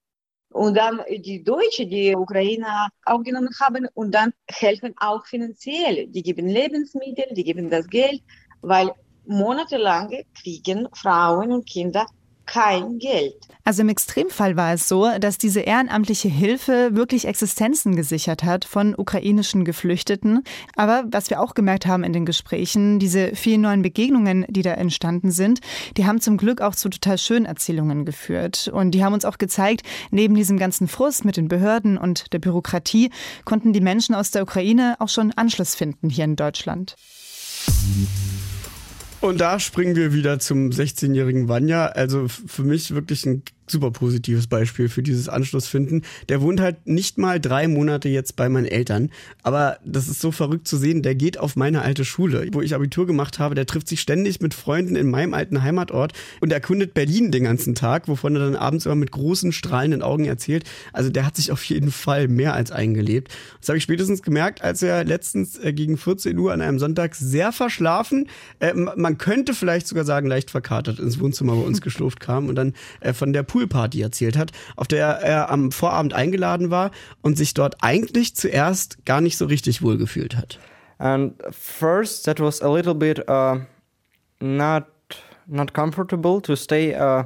Und 0.51 0.77
dann 0.77 1.01
die 1.11 1.43
Deutschen, 1.43 1.91
die 1.91 2.15
Ukrainer 2.15 2.89
aufgenommen 3.05 3.51
haben 3.61 3.89
und 3.95 4.15
dann 4.15 4.33
helfen 4.49 4.95
auch 4.99 5.27
finanziell. 5.27 6.07
Die 6.07 6.23
geben 6.23 6.47
Lebensmittel, 6.47 7.27
die 7.35 7.43
geben 7.43 7.71
das 7.71 7.89
Geld, 7.89 8.23
weil 8.63 8.93
monatelang 9.27 10.11
kriegen 10.35 10.89
Frauen 10.93 11.53
und 11.53 11.67
Kinder 11.67 12.07
kein 12.47 12.99
Geld. 12.99 13.37
Also 13.65 13.83
im 13.83 13.89
Extremfall 13.89 14.57
war 14.57 14.75
es 14.75 14.89
so, 14.89 15.09
dass 15.19 15.39
diese 15.39 15.61
ehrenamtliche 15.61 16.29
Hilfe 16.29 16.91
wirklich 16.93 17.27
Existenzen 17.27 17.97
gesichert 17.97 18.45
hat 18.45 18.65
von 18.65 18.95
ukrainischen 18.95 19.65
Geflüchteten. 19.65 20.43
Aber 20.77 21.05
was 21.07 21.31
wir 21.31 21.41
auch 21.41 21.55
gemerkt 21.55 21.87
haben 21.87 22.05
in 22.05 22.13
den 22.13 22.27
Gesprächen, 22.27 22.99
diese 22.99 23.35
vielen 23.35 23.63
neuen 23.63 23.83
Begegnungen, 23.83 24.45
die 24.49 24.63
da 24.63 24.73
entstanden 24.73 25.31
sind, 25.31 25.61
die 25.97 26.07
haben 26.07 26.21
zum 26.21 26.37
Glück 26.37 26.61
auch 26.61 26.75
zu 26.75 26.89
total 26.89 27.19
schönen 27.19 27.47
Erzählungen 27.47 28.05
geführt. 28.05 28.69
Und 28.69 28.91
die 28.91 29.03
haben 29.03 29.15
uns 29.15 29.25
auch 29.25 29.39
gezeigt, 29.39 29.83
neben 30.11 30.35
diesem 30.35 30.59
ganzen 30.59 30.89
Frust 30.89 31.25
mit 31.25 31.37
den 31.37 31.49
Behörden 31.49 31.97
und 31.97 32.33
der 32.33 32.39
Bürokratie 32.39 33.11
konnten 33.45 33.73
die 33.73 33.81
Menschen 33.81 34.15
aus 34.15 34.31
der 34.31 34.43
Ukraine 34.43 34.97
auch 34.99 35.09
schon 35.09 35.33
Anschluss 35.33 35.75
finden 35.75 36.11
hier 36.11 36.25
in 36.25 36.37
Deutschland. 36.37 36.97
Und 39.21 39.41
da 39.41 39.59
springen 39.59 39.97
wir 39.97 40.13
wieder 40.13 40.39
zum 40.39 40.71
16-jährigen 40.71 41.49
Vanya. 41.49 41.87
Also 41.87 42.27
für 42.29 42.63
mich 42.63 42.95
wirklich 42.95 43.25
ein 43.25 43.43
super 43.67 43.91
positives 43.91 44.47
Beispiel 44.47 44.89
für 44.89 45.03
dieses 45.03 45.29
Anschlussfinden. 45.29 46.03
Der 46.29 46.41
wohnt 46.41 46.61
halt 46.61 46.87
nicht 46.87 47.19
mal 47.19 47.41
drei 47.41 47.69
Monate 47.69 48.09
jetzt 48.09 48.37
bei 48.37 48.49
meinen 48.49 48.67
Eltern. 48.67 49.11
Aber 49.43 49.79
das 49.85 50.09
ist 50.09 50.21
so 50.21 50.33
verrückt 50.33 50.69
zu 50.69 50.77
sehen. 50.77 51.03
Der 51.03 51.15
geht 51.15 51.39
auf 51.39 51.57
meine 51.57 51.83
alte 51.83 52.05
Schule, 52.05 52.49
wo 52.53 52.61
ich 52.61 52.75
Abitur 52.75 53.07
gemacht 53.07 53.39
habe. 53.39 53.55
Der 53.55 53.67
trifft 53.67 53.89
sich 53.89 54.01
ständig 54.01 54.41
mit 54.41 54.55
Freunden 54.55 54.97
in 54.97 55.11
meinem 55.11 55.35
alten 55.35 55.63
Heimatort 55.63 56.13
und 56.41 56.53
erkundet 56.53 56.95
Berlin 56.95 57.31
den 57.31 57.45
ganzen 57.45 57.75
Tag, 57.75 58.09
wovon 58.09 58.37
er 58.37 58.43
dann 58.43 58.57
abends 58.57 58.87
immer 58.87 58.95
mit 58.95 59.11
großen, 59.11 59.53
strahlenden 59.53 60.03
Augen 60.03 60.25
erzählt. 60.25 60.65
Also 60.93 61.11
der 61.11 61.27
hat 61.27 61.37
sich 61.37 61.53
auf 61.53 61.65
jeden 61.65 61.91
Fall 61.91 62.29
mehr 62.29 62.55
als 62.55 62.71
eingelebt. 62.71 63.35
Das 63.61 63.69
habe 63.69 63.79
ich 63.79 63.85
spätestens 63.85 64.23
gemerkt, 64.23 64.63
als 64.63 64.83
er 64.83 65.05
letztens 65.05 65.59
äh, 65.59 65.73
gegen 65.73 65.97
14 65.97 66.37
Uhr 66.39 66.53
an 66.53 66.61
einem 66.61 66.79
Sonntag 66.79 67.15
sehr 67.15 67.53
verschlafen, 67.53 68.29
äh, 68.61 68.75
man 68.75 69.19
könnte 69.19 69.55
vielleicht 69.55 69.87
sogar 69.87 70.05
sagen, 70.05 70.27
leicht 70.27 70.51
verkatert 70.51 70.99
ins 70.99 71.21
Wohnzimmer 71.21 71.55
bei 71.55 71.63
uns 71.63 71.81
geschlurft 71.85 72.21
kam 72.21 72.49
und 72.49 72.55
dann 72.57 72.75
äh, 73.01 73.13
von 73.13 73.33
der 73.33 73.43
Poolparty 73.55 74.03
erzählt 74.03 74.37
hat, 74.37 74.51
auf 74.75 74.89
der 74.89 75.07
er 75.07 75.49
am 75.49 75.71
Vorabend 75.71 76.13
eingeladen 76.13 76.71
war 76.71 76.91
und 77.23 77.39
sich 77.39 77.55
dort 77.55 77.77
eigentlich 77.83 78.35
zuerst 78.35 79.07
gar 79.07 79.21
nicht 79.21 79.37
so 79.37 79.47
richtig 79.47 79.81
wohl 79.81 79.97
gefühlt 79.97 80.37
hat. 80.37 80.59
And 80.99 81.35
first 81.53 82.25
that 82.25 82.41
was 82.41 82.61
a 82.61 82.73
little 82.73 82.97
bit 82.97 83.21
uh, 83.29 83.61
not 84.41 84.87
not 85.47 85.73
comfortable 85.73 86.41
to 86.43 86.57
stay 86.57 86.97
uh, 86.97 87.25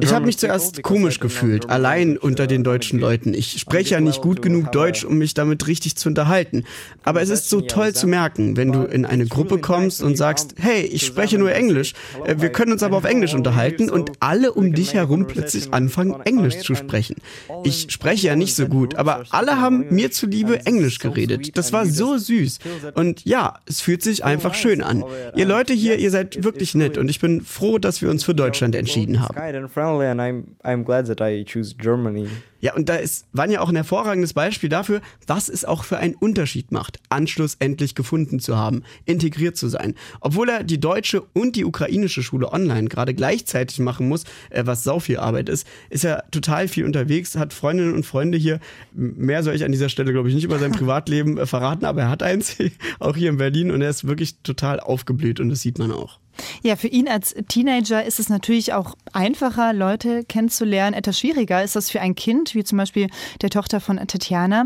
ich 0.00 0.12
habe 0.12 0.24
mich 0.24 0.38
zuerst 0.38 0.82
komisch 0.82 1.20
gefühlt, 1.20 1.68
allein 1.68 2.16
unter 2.16 2.46
den 2.46 2.64
deutschen 2.64 2.98
Leuten. 2.98 3.34
Ich 3.34 3.60
spreche 3.60 3.94
ja 3.94 4.00
nicht 4.00 4.22
gut 4.22 4.40
genug 4.40 4.72
Deutsch, 4.72 5.04
um 5.04 5.18
mich 5.18 5.34
damit 5.34 5.66
richtig 5.66 5.96
zu 5.96 6.08
unterhalten. 6.08 6.64
Aber 7.02 7.20
es 7.20 7.28
ist 7.28 7.50
so 7.50 7.60
toll 7.60 7.92
zu 7.92 8.06
merken, 8.06 8.56
wenn 8.56 8.72
du 8.72 8.84
in 8.84 9.04
eine 9.04 9.26
Gruppe 9.26 9.58
kommst 9.58 10.02
und 10.02 10.16
sagst, 10.16 10.54
hey, 10.58 10.82
ich 10.82 11.04
spreche 11.04 11.38
nur 11.38 11.52
Englisch, 11.52 11.92
äh, 12.24 12.36
wir 12.38 12.50
können 12.50 12.72
uns 12.72 12.82
aber 12.82 12.96
auf 12.96 13.04
Englisch 13.04 13.34
unterhalten 13.34 13.90
und 13.90 14.12
alle 14.20 14.52
um 14.52 14.72
dich 14.72 14.94
herum 14.94 15.26
plötzlich 15.26 15.74
anfangen, 15.74 16.20
Englisch 16.24 16.58
zu 16.58 16.74
sprechen. 16.74 17.16
Ich 17.64 17.86
spreche 17.90 18.28
ja 18.28 18.36
nicht 18.36 18.54
so 18.54 18.66
gut, 18.66 18.94
aber 18.94 19.24
alle 19.30 19.60
haben 19.60 19.86
mir 19.90 20.10
zuliebe 20.10 20.64
Englisch 20.64 20.98
geredet. 21.00 21.56
Das 21.56 21.72
war 21.72 21.84
so 21.84 22.16
süß. 22.16 22.58
Und 22.94 23.24
ja, 23.24 23.58
es 23.66 23.82
fühlt 23.82 24.02
sich 24.02 24.24
einfach 24.24 24.54
schön 24.54 24.82
an. 24.82 25.04
Ihr 25.34 25.46
Leute 25.46 25.74
hier, 25.74 25.98
ihr 25.98 26.10
seid 26.10 26.44
wirklich 26.44 26.74
nett 26.74 26.96
und 26.96 27.10
ich 27.10 27.20
bin 27.20 27.42
froh, 27.42 27.78
dass 27.78 28.00
wir 28.00 28.08
uns 28.08 28.24
für 28.24 28.34
Deutschland 28.34 28.74
entschieden 28.74 29.20
haben 29.20 29.36
and 29.66 29.72
friendly, 29.72 30.06
and 30.06 30.20
I'm 30.20 30.56
I'm 30.64 30.84
glad 30.84 31.06
that 31.06 31.20
I 31.20 31.44
choose 31.44 31.74
Germany. 31.74 32.28
Ja, 32.60 32.74
und 32.74 32.88
da 32.88 32.96
ist 32.96 33.26
Vanya 33.32 33.60
auch 33.60 33.68
ein 33.68 33.76
hervorragendes 33.76 34.32
Beispiel 34.32 34.68
dafür, 34.68 35.00
was 35.26 35.48
es 35.48 35.64
auch 35.64 35.84
für 35.84 35.98
einen 35.98 36.14
Unterschied 36.14 36.72
macht, 36.72 36.98
Anschluss 37.10 37.56
endlich 37.58 37.94
gefunden 37.94 38.40
zu 38.40 38.56
haben, 38.56 38.82
integriert 39.04 39.56
zu 39.56 39.68
sein. 39.68 39.94
Obwohl 40.20 40.48
er 40.48 40.64
die 40.64 40.80
deutsche 40.80 41.20
und 41.20 41.54
die 41.54 41.64
ukrainische 41.64 42.22
Schule 42.22 42.50
online 42.50 42.88
gerade 42.88 43.14
gleichzeitig 43.14 43.78
machen 43.78 44.08
muss, 44.08 44.24
äh, 44.50 44.64
was 44.64 44.84
sau 44.84 44.98
viel 44.98 45.18
Arbeit 45.18 45.48
ist, 45.48 45.66
ist 45.90 46.04
er 46.04 46.24
total 46.30 46.66
viel 46.66 46.84
unterwegs, 46.84 47.36
hat 47.36 47.52
Freundinnen 47.52 47.94
und 47.94 48.06
Freunde 48.06 48.38
hier. 48.38 48.58
Mehr 48.92 49.42
soll 49.42 49.54
ich 49.54 49.64
an 49.64 49.72
dieser 49.72 49.90
Stelle, 49.90 50.12
glaube 50.12 50.28
ich, 50.28 50.34
nicht 50.34 50.44
über 50.44 50.58
sein 50.58 50.72
Privatleben 50.76 51.38
äh, 51.38 51.46
verraten, 51.46 51.84
aber 51.84 52.02
er 52.02 52.10
hat 52.10 52.22
eins, 52.22 52.56
auch 52.98 53.16
hier 53.16 53.30
in 53.30 53.36
Berlin, 53.36 53.70
und 53.70 53.82
er 53.82 53.90
ist 53.90 54.06
wirklich 54.06 54.40
total 54.42 54.80
aufgeblüht 54.80 55.40
und 55.40 55.50
das 55.50 55.60
sieht 55.60 55.78
man 55.78 55.92
auch. 55.92 56.18
Ja, 56.63 56.75
für 56.75 56.87
ihn 56.87 57.07
als 57.07 57.33
Teenager 57.49 58.03
ist 58.03 58.19
es 58.19 58.29
natürlich 58.29 58.73
auch 58.73 58.95
einfacher, 59.13 59.73
Leute 59.73 60.23
kennenzulernen. 60.23 60.93
Etwas 60.93 61.19
schwieriger 61.19 61.63
ist 61.63 61.75
das 61.75 61.91
für 61.91 62.01
ein 62.01 62.15
Kind, 62.15 62.55
wie 62.55 62.63
zum 62.63 62.77
Beispiel 62.77 63.07
der 63.41 63.49
Tochter 63.49 63.79
von 63.79 63.97
Tatjana. 63.97 64.65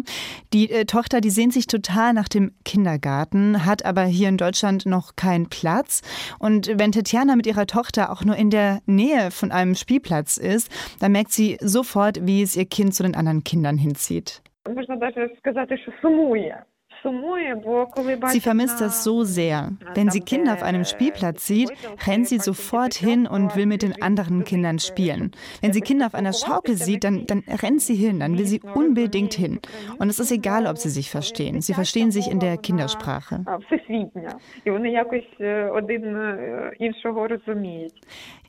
Die 0.54 0.70
äh, 0.70 0.86
Tochter, 0.86 1.22
die 1.22 1.30
sehnt 1.30 1.54
sich 1.54 1.68
total 1.68 2.14
nach 2.14 2.28
dem 2.28 2.54
Kindergarten, 2.64 3.66
hat 3.66 3.86
aber 3.86 4.04
hier 4.04 4.30
in 4.30 4.38
Deutschland 4.38 4.86
noch 4.86 5.16
keinen 5.16 5.50
Platz. 5.50 6.02
Und 6.40 6.72
wenn 6.80 6.92
Tatjana 6.92 7.36
mit 7.36 7.48
ihrer 7.48 7.68
Tochter 7.68 8.12
auch 8.12 8.24
nur 8.24 8.36
in 8.36 8.50
der 8.50 8.82
Nähe 8.86 9.32
von 9.32 9.52
einem 9.52 9.76
Spielplatz 9.76 10.38
ist, 10.38 10.70
dann 11.00 11.12
merkt 11.12 11.32
sie 11.32 11.58
sofort, 11.62 12.26
wie 12.26 12.42
es 12.42 12.56
ihr 12.56 12.66
Kind 12.66 12.94
zu 12.94 13.04
den 13.04 13.16
anderen 13.16 13.44
Kindern 13.44 13.78
hinzieht. 13.78 14.42
Можна 14.76 14.96
навіть 14.96 15.38
сказати, 15.38 15.78
що 15.78 15.92
сумує. 16.02 16.64
Sie 17.03 18.41
vermisst 18.41 18.81
das 18.81 19.05
so 19.05 19.25
sehr. 19.25 19.73
Wenn 19.95 20.11
sie 20.11 20.21
Kinder 20.21 20.55
auf 20.55 20.63
einem 20.63 20.85
Spielplatz 20.85 21.47
sieht, 21.47 21.71
rennt 22.07 22.29
sie 22.29 22.39
sofort 22.39 22.95
hin 22.95 23.27
und 23.27 23.57
will 23.57 23.67
mit 23.67 23.83
den 23.83 24.01
anderen 24.03 24.45
Kindern 24.45 24.79
spielen. 24.79 25.33
Wenn 25.61 25.73
sie 25.73 25.81
Kinder 25.81 26.07
auf 26.07 26.15
einer 26.15 26.33
Schaukel 26.33 26.77
sieht, 26.77 27.05
dann, 27.05 27.27
dann 27.27 27.43
rennt 27.49 27.81
sie 27.81 27.95
hin, 27.95 28.21
dann 28.21 28.39
will 28.39 28.47
sie 28.47 28.61
unbedingt 28.61 29.35
hin. 29.35 29.61
Und 29.99 30.09
es 30.09 30.19
ist 30.19 30.31
egal, 30.33 30.67
ob 30.67 30.79
sie 30.79 30.91
sich 30.91 31.11
verstehen. 31.11 31.61
Sie 31.61 31.75
verstehen 31.75 32.11
sich 32.11 32.31
in 32.31 32.41
der 32.41 32.57
Kindersprache. 32.57 33.45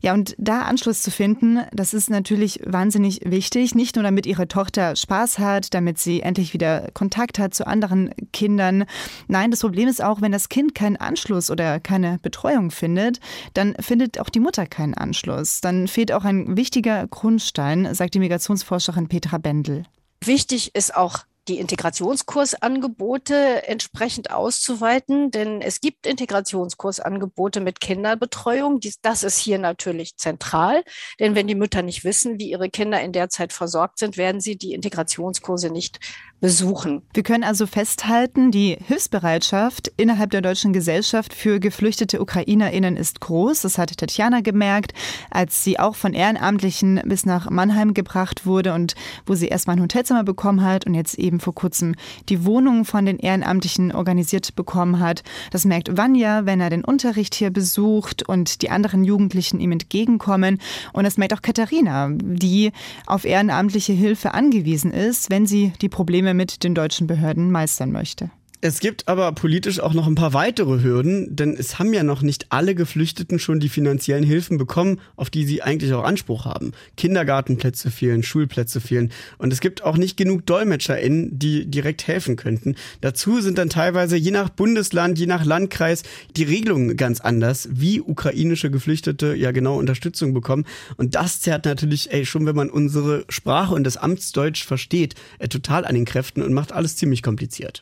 Ja, 0.02 0.14
und 0.14 0.36
da 0.40 0.64
Anschluss 0.64 1.04
zu 1.04 1.12
finden, 1.12 1.60
das 1.72 1.94
ist 1.94 2.10
natürlich 2.10 2.60
wahnsinnig 2.66 3.22
wichtig. 3.24 3.76
Nicht 3.76 3.96
nur, 3.96 4.04
damit 4.04 4.26
ihre 4.26 4.48
Tochter 4.48 4.96
Spaß 4.96 5.38
hat, 5.38 5.74
damit 5.76 6.00
sie 6.00 6.22
endlich 6.22 6.54
wieder 6.54 6.90
Kontakt 6.94 7.38
hat 7.38 7.54
zu 7.54 7.68
anderen 7.68 8.12
Kindern. 8.34 8.86
Nein, 9.28 9.52
das 9.52 9.62
Problem 9.62 9.88
ist 9.88 10.04
auch, 10.04 10.22
wenn 10.22 10.32
das 10.32 10.50
Kind 10.50 10.74
keinen 10.74 10.98
Anschluss 10.98 11.52
oder 11.52 11.80
keine 11.80 12.18
Betreuung 12.24 12.72
findet, 12.72 13.20
dann 13.54 13.76
findet 13.80 14.20
auch 14.20 14.30
die 14.30 14.40
Mutter 14.40 14.66
keinen 14.66 14.96
Anschluss. 14.96 15.62
Dann 15.62 15.88
fehlt 15.88 16.12
auch 16.12 16.26
ein 16.26 16.58
wichtiger 16.58 17.06
Grundstein, 17.08 17.94
sagt 17.94 18.16
die 18.16 18.20
Migrationsforscherin 18.20 19.08
Petra 19.08 19.38
Bendel. 19.38 19.84
Wichtig 20.24 20.76
ist 20.76 20.96
auch 20.96 21.20
die 21.48 21.60
Integrationskursangebote 21.60 23.68
entsprechend 23.68 24.32
auszuweiten, 24.32 25.32
denn 25.32 25.62
es 25.62 25.82
gibt 25.82 26.06
Integrationskursangebote 26.06 27.62
mit 27.62 27.80
Kinderbetreuung. 27.80 28.80
Das 29.02 29.24
ist 29.24 29.38
hier 29.38 29.58
natürlich 29.58 30.18
zentral, 30.18 30.84
denn 31.20 31.36
wenn 31.36 31.48
die 31.48 31.56
Mütter 31.56 31.82
nicht 31.82 32.04
wissen, 32.04 32.40
wie 32.40 32.52
ihre 32.52 32.70
Kinder 32.70 33.02
in 33.02 33.12
der 33.12 33.30
Zeit 33.30 33.54
versorgt 33.54 34.00
sind, 34.00 34.18
werden 34.18 34.40
sie 34.40 34.56
die 34.56 34.74
Integrationskurse 34.74 35.72
nicht 35.72 36.00
besuchen. 36.42 37.04
Wir 37.14 37.24
können 37.24 37.44
also 37.44 37.68
festhalten, 37.68 38.52
die 38.52 38.78
Hilfsbereitschaft 38.86 39.92
innerhalb 39.98 40.32
der 40.32 40.42
deutschen 40.42 40.74
Gesellschaft 40.74 41.34
für 41.34 41.60
geflüchtete 41.60 42.20
UkrainerInnen 42.20 42.98
ist 42.98 43.22
groß. 43.22 43.62
Das 43.62 43.78
hat 43.78 43.96
Tatjana 43.96 44.42
gemerkt, 44.42 44.94
als 45.30 45.64
sie 45.64 45.80
auch 45.80 45.96
von 45.96 46.14
Ehrenamtlichen 46.14 47.02
bis 47.06 47.26
nach 47.26 47.50
Mannheim 47.50 47.94
gebracht 47.94 48.46
wurde 48.46 48.74
und 48.74 48.96
wo 49.26 49.36
sie 49.36 49.48
erstmal 49.48 49.78
ein 49.78 49.84
Hotelzimmer 49.84 50.24
bekommen 50.24 50.64
hat 50.64 50.88
und 50.88 50.96
jetzt 50.96 51.18
eben 51.20 51.31
vor 51.39 51.56
kurzem 51.56 51.96
die 52.30 52.46
Wohnung 52.46 52.86
von 52.86 53.06
den 53.06 53.17
Ehrenamtlichen 53.17 53.91
organisiert 53.91 54.56
bekommen 54.56 55.00
hat. 55.00 55.24
Das 55.52 55.65
merkt 55.65 55.98
Vanya, 55.98 56.46
wenn 56.46 56.60
er 56.60 56.70
den 56.70 56.84
Unterricht 56.84 57.36
hier 57.36 57.50
besucht 57.50 58.28
und 58.28 58.62
die 58.62 58.70
anderen 58.70 59.04
Jugendlichen 59.04 59.60
ihm 59.60 59.72
entgegenkommen. 59.72 60.60
Und 60.94 61.04
das 61.04 61.17
merkt 61.17 61.34
auch 61.34 61.41
Katharina, 61.41 62.10
die 62.12 62.72
auf 63.06 63.26
ehrenamtliche 63.26 63.94
Hilfe 63.94 64.34
angewiesen 64.34 64.91
ist, 64.91 65.30
wenn 65.30 65.46
sie 65.46 65.74
die 65.82 65.89
Probleme 65.89 66.34
mit 66.34 66.63
den 66.63 66.76
deutschen 66.76 67.08
Behörden 67.08 67.52
meistern 67.52 67.91
möchte. 67.91 68.32
Es 68.63 68.80
gibt 68.80 69.08
aber 69.08 69.32
politisch 69.32 69.80
auch 69.80 69.95
noch 69.95 70.06
ein 70.06 70.13
paar 70.13 70.34
weitere 70.34 70.84
Hürden, 70.84 71.36
denn 71.36 71.56
es 71.58 71.80
haben 71.80 71.95
ja 71.95 72.04
noch 72.04 72.21
nicht 72.21 72.52
alle 72.52 72.76
Geflüchteten 72.76 73.39
schon 73.39 73.60
die 73.60 73.69
finanziellen 73.69 74.24
Hilfen 74.24 74.60
bekommen, 74.60 75.00
auf 75.15 75.32
die 75.32 75.45
sie 75.45 75.63
eigentlich 75.63 75.91
auch 75.93 76.04
Anspruch 76.04 76.45
haben. 76.45 76.71
Kindergartenplätze 76.95 77.89
fehlen, 77.89 78.21
Schulplätze 78.21 78.80
fehlen 78.80 79.12
und 79.39 79.52
es 79.52 79.62
gibt 79.62 79.84
auch 79.84 79.97
nicht 79.97 80.15
genug 80.15 80.45
DolmetscherInnen, 80.45 81.39
die 81.39 81.65
direkt 81.65 82.06
helfen 82.06 82.36
könnten. 82.36 82.76
Dazu 83.02 83.41
sind 83.41 83.58
dann 83.58 83.69
teilweise 83.69 84.15
je 84.15 84.30
nach 84.30 84.50
Bundesland, 84.50 85.17
je 85.17 85.26
nach 85.26 85.43
Landkreis 85.43 86.04
die 86.38 86.43
Regelungen 86.43 86.95
ganz 86.97 87.19
anders, 87.19 87.67
wie 87.71 88.00
ukrainische 88.00 88.69
Geflüchtete 88.69 89.34
ja 89.34 89.50
genau 89.50 89.80
Unterstützung 89.80 90.36
bekommen. 90.36 90.65
Und 90.97 91.15
das 91.15 91.41
zerrt 91.41 91.65
natürlich, 91.65 92.13
ey, 92.13 92.28
schon 92.28 92.45
wenn 92.45 92.56
man 92.56 92.69
unsere 92.69 93.26
Sprache 93.28 93.74
und 93.74 93.86
das 93.86 93.97
Amtsdeutsch 93.97 94.63
versteht, 94.63 95.15
äh, 95.39 95.47
total 95.47 95.84
an 95.84 95.95
den 95.95 96.06
Kräften 96.06 96.43
und 96.43 96.54
macht 96.54 96.71
alles 96.71 96.95
ziemlich 96.95 97.24
kompliziert. 97.24 97.82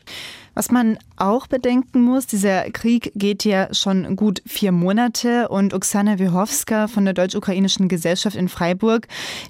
Was 0.60 0.70
man 0.70 0.98
auch 1.16 1.46
bedenken 1.46 2.02
muss, 2.02 2.26
dieser 2.26 2.70
Krieg 2.70 3.12
geht 3.14 3.46
ja 3.46 3.72
schon 3.72 4.14
gut 4.14 4.42
vier 4.44 4.72
Monate 4.72 5.48
und 5.48 5.72
Oksana 5.72 6.18
Wiechowska 6.18 6.86
von 6.86 7.06
der 7.06 7.14
Deutsch-Ukrainischen 7.14 7.88
Gesellschaft 7.88 8.36
in 8.36 8.50
Freiburg, 8.50 9.08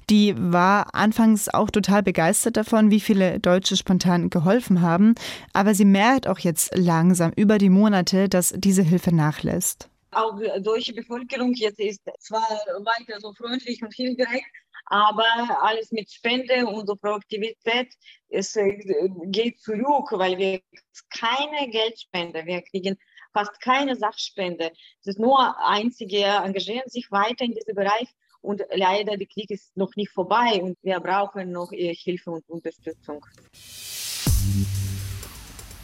die 0.09 0.33
war 0.37 0.95
anfangs 0.95 1.49
auch 1.49 1.69
total 1.69 2.01
begeistert 2.01 2.55
davon, 2.55 2.91
wie 2.91 3.01
viele 3.01 3.41
Deutsche 3.41 3.75
spontan 3.75 4.29
geholfen 4.29 4.79
haben. 4.79 5.15
Aber 5.51 5.75
sie 5.75 5.83
merkt 5.83 6.29
auch 6.29 6.39
jetzt 6.39 6.73
langsam 6.77 7.33
über 7.35 7.57
die 7.57 7.69
Monate, 7.69 8.29
dass 8.29 8.53
diese 8.55 8.81
Hilfe 8.81 9.13
nachlässt. 9.13 9.89
Auch 10.11 10.39
die 10.39 10.63
deutsche 10.63 10.93
Bevölkerung 10.93 11.53
jetzt 11.55 11.81
ist 11.81 12.03
zwar 12.19 12.47
weiter 12.85 13.19
so 13.19 13.33
freundlich 13.33 13.81
und 13.83 13.93
hilfreich, 13.93 14.43
aber 14.91 15.25
alles 15.61 15.91
mit 15.93 16.11
Spende 16.11 16.67
und 16.67 16.85
Produktivität, 16.99 17.93
es 18.27 18.57
äh, 18.57 18.77
geht 19.27 19.61
zurück, 19.61 20.11
weil 20.11 20.37
wir 20.37 20.59
keine 21.09 21.69
Geldspende, 21.69 22.45
wir 22.45 22.61
kriegen 22.61 22.97
fast 23.33 23.61
keine 23.61 23.95
Sachspende. 23.95 24.71
Es 24.99 25.07
ist 25.07 25.19
nur 25.19 25.57
einzige, 25.65 26.25
engagieren 26.25 26.89
sich 26.89 27.09
weiter 27.09 27.45
in 27.45 27.53
diesem 27.53 27.73
Bereich 27.73 28.09
und 28.41 28.61
leider 28.71 29.15
der 29.15 29.27
Krieg 29.27 29.49
ist 29.49 29.77
noch 29.77 29.95
nicht 29.95 30.11
vorbei 30.11 30.61
und 30.61 30.77
wir 30.81 30.99
brauchen 30.99 31.53
noch 31.53 31.71
Hilfe 31.71 32.31
und 32.31 32.49
Unterstützung. 32.49 33.25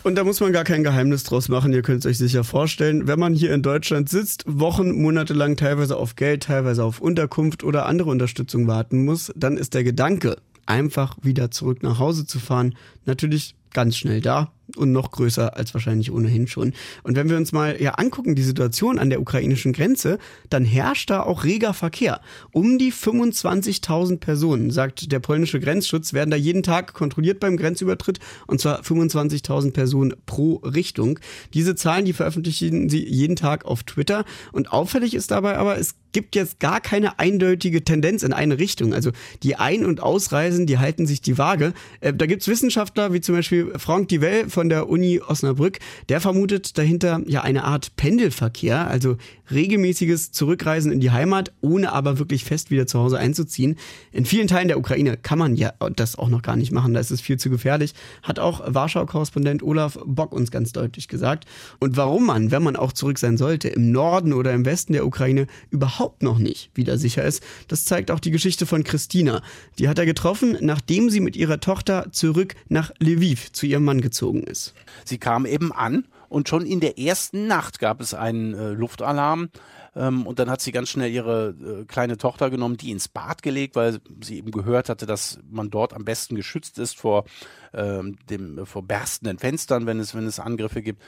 Und 0.07 0.15
da 0.15 0.23
muss 0.23 0.39
man 0.39 0.53
gar 0.53 0.63
kein 0.63 0.85
Geheimnis 0.85 1.25
draus 1.25 1.49
machen. 1.49 1.73
Ihr 1.73 1.81
könnt 1.81 1.99
es 1.99 2.05
euch 2.05 2.17
sicher 2.17 2.45
vorstellen, 2.45 3.07
wenn 3.07 3.19
man 3.19 3.33
hier 3.33 3.53
in 3.53 3.61
Deutschland 3.61 4.07
sitzt, 4.07 4.45
Wochen, 4.47 5.01
Monate 5.01 5.33
lang 5.33 5.57
teilweise 5.57 5.97
auf 5.97 6.15
Geld, 6.15 6.43
teilweise 6.43 6.85
auf 6.85 7.01
Unterkunft 7.01 7.61
oder 7.61 7.87
andere 7.87 8.09
Unterstützung 8.09 8.67
warten 8.67 9.03
muss, 9.03 9.33
dann 9.35 9.57
ist 9.57 9.73
der 9.73 9.83
Gedanke, 9.83 10.37
einfach 10.65 11.17
wieder 11.23 11.51
zurück 11.51 11.83
nach 11.83 11.99
Hause 11.99 12.25
zu 12.25 12.39
fahren, 12.39 12.75
natürlich 13.05 13.55
ganz 13.73 13.97
schnell 13.97 14.21
da 14.21 14.53
und 14.75 14.91
noch 14.91 15.11
größer 15.11 15.55
als 15.55 15.73
wahrscheinlich 15.73 16.11
ohnehin 16.11 16.47
schon. 16.47 16.73
Und 17.03 17.15
wenn 17.15 17.29
wir 17.29 17.37
uns 17.37 17.51
mal 17.51 17.81
ja 17.81 17.91
angucken, 17.93 18.35
die 18.35 18.43
Situation 18.43 18.99
an 18.99 19.09
der 19.09 19.21
ukrainischen 19.21 19.73
Grenze, 19.73 20.19
dann 20.49 20.65
herrscht 20.65 21.09
da 21.09 21.21
auch 21.21 21.43
reger 21.43 21.73
Verkehr. 21.73 22.21
Um 22.51 22.77
die 22.77 22.91
25.000 22.91 24.17
Personen, 24.17 24.71
sagt 24.71 25.11
der 25.11 25.19
polnische 25.19 25.59
Grenzschutz, 25.59 26.13
werden 26.13 26.31
da 26.31 26.37
jeden 26.37 26.63
Tag 26.63 26.93
kontrolliert 26.93 27.39
beim 27.39 27.57
Grenzübertritt 27.57 28.19
und 28.47 28.59
zwar 28.59 28.81
25.000 28.81 29.71
Personen 29.71 30.13
pro 30.25 30.55
Richtung. 30.55 31.19
Diese 31.53 31.75
Zahlen, 31.75 32.05
die 32.05 32.13
veröffentlichen 32.13 32.89
sie 32.89 33.07
jeden 33.07 33.35
Tag 33.35 33.65
auf 33.65 33.83
Twitter 33.83 34.25
und 34.51 34.71
auffällig 34.71 35.13
ist 35.13 35.31
dabei 35.31 35.57
aber, 35.57 35.77
es 35.77 35.95
gibt 36.17 36.35
jetzt 36.35 36.59
gar 36.59 36.81
keine 36.81 37.19
eindeutige 37.19 37.83
Tendenz 37.83 38.23
in 38.23 38.33
eine 38.33 38.57
Richtung. 38.57 38.93
Also 38.93 39.11
die 39.43 39.55
Ein- 39.55 39.85
und 39.85 40.01
Ausreisen, 40.01 40.65
die 40.65 40.79
halten 40.79 41.05
sich 41.05 41.21
die 41.21 41.37
Waage. 41.37 41.73
Äh, 41.99 42.13
da 42.13 42.25
gibt's 42.25 42.47
Wissenschaftler 42.47 43.13
wie 43.13 43.21
zum 43.21 43.35
Beispiel 43.35 43.73
Frank 43.77 44.07
Divell 44.07 44.49
von 44.57 44.69
der 44.69 44.89
Uni 44.89 45.21
Osnabrück, 45.21 45.77
der 46.09 46.19
vermutet 46.19 46.79
dahinter 46.79 47.21
ja 47.27 47.41
eine 47.41 47.63
Art 47.63 47.95
Pendelverkehr, 47.95 48.87
also 48.87 49.17
regelmäßiges 49.51 50.31
Zurückreisen 50.31 50.91
in 50.91 50.99
die 50.99 51.11
Heimat, 51.11 51.53
ohne 51.61 51.91
aber 51.91 52.17
wirklich 52.17 52.43
fest 52.43 52.71
wieder 52.71 52.87
zu 52.87 52.97
Hause 52.97 53.19
einzuziehen. 53.19 53.75
In 54.11 54.25
vielen 54.25 54.47
Teilen 54.47 54.67
der 54.67 54.79
Ukraine 54.79 55.15
kann 55.15 55.37
man 55.37 55.55
ja 55.55 55.73
das 55.95 56.17
auch 56.17 56.29
noch 56.29 56.41
gar 56.41 56.55
nicht 56.55 56.71
machen, 56.71 56.95
da 56.95 56.99
ist 56.99 57.11
es 57.11 57.21
viel 57.21 57.37
zu 57.37 57.51
gefährlich, 57.51 57.93
hat 58.23 58.39
auch 58.39 58.63
Warschau-Korrespondent 58.65 59.61
Olaf 59.61 59.99
Bock 60.03 60.33
uns 60.33 60.49
ganz 60.49 60.71
deutlich 60.71 61.07
gesagt. 61.07 61.45
Und 61.77 61.95
warum 61.95 62.25
man, 62.25 62.49
wenn 62.49 62.63
man 62.63 62.75
auch 62.75 62.93
zurück 62.93 63.19
sein 63.19 63.37
sollte, 63.37 63.67
im 63.67 63.91
Norden 63.91 64.33
oder 64.33 64.53
im 64.53 64.65
Westen 64.65 64.93
der 64.93 65.05
Ukraine 65.05 65.45
überhaupt 65.69 66.23
noch 66.23 66.39
nicht 66.39 66.71
wieder 66.73 66.97
sicher 66.97 67.23
ist, 67.23 67.43
das 67.67 67.85
zeigt 67.85 68.09
auch 68.09 68.19
die 68.19 68.31
Geschichte 68.31 68.65
von 68.65 68.83
Christina. 68.83 69.43
Die 69.77 69.87
hat 69.87 69.99
er 69.99 70.07
getroffen, 70.07 70.57
nachdem 70.61 71.11
sie 71.11 71.19
mit 71.19 71.35
ihrer 71.35 71.59
Tochter 71.59 72.07
zurück 72.11 72.55
nach 72.69 72.91
Lviv 72.99 73.51
zu 73.51 73.67
ihrem 73.67 73.85
Mann 73.85 74.01
gezogen 74.01 74.46
ist. 74.47 74.73
Sie 75.05 75.17
kam 75.17 75.45
eben 75.45 75.71
an 75.71 76.07
und 76.29 76.49
schon 76.49 76.65
in 76.65 76.79
der 76.79 76.99
ersten 76.99 77.47
Nacht 77.47 77.79
gab 77.79 78.01
es 78.01 78.13
einen 78.13 78.53
äh, 78.53 78.69
Luftalarm. 78.69 79.49
Ähm, 79.95 80.27
und 80.27 80.39
dann 80.39 80.49
hat 80.49 80.61
sie 80.61 80.71
ganz 80.71 80.89
schnell 80.89 81.11
ihre 81.11 81.49
äh, 81.49 81.85
kleine 81.85 82.17
Tochter 82.17 82.49
genommen, 82.49 82.77
die 82.77 82.91
ins 82.91 83.07
Bad 83.07 83.41
gelegt, 83.41 83.75
weil 83.75 83.99
sie 84.21 84.37
eben 84.37 84.51
gehört 84.51 84.89
hatte, 84.89 85.05
dass 85.05 85.39
man 85.49 85.69
dort 85.69 85.93
am 85.93 86.05
besten 86.05 86.35
geschützt 86.35 86.77
ist 86.77 86.97
vor, 86.97 87.25
ähm, 87.73 88.17
dem, 88.29 88.65
vor 88.65 88.83
berstenden 88.83 89.39
Fenstern, 89.39 89.85
wenn 89.85 89.99
es, 89.99 90.13
wenn 90.13 90.27
es 90.27 90.39
Angriffe 90.39 90.81
gibt. 90.81 91.01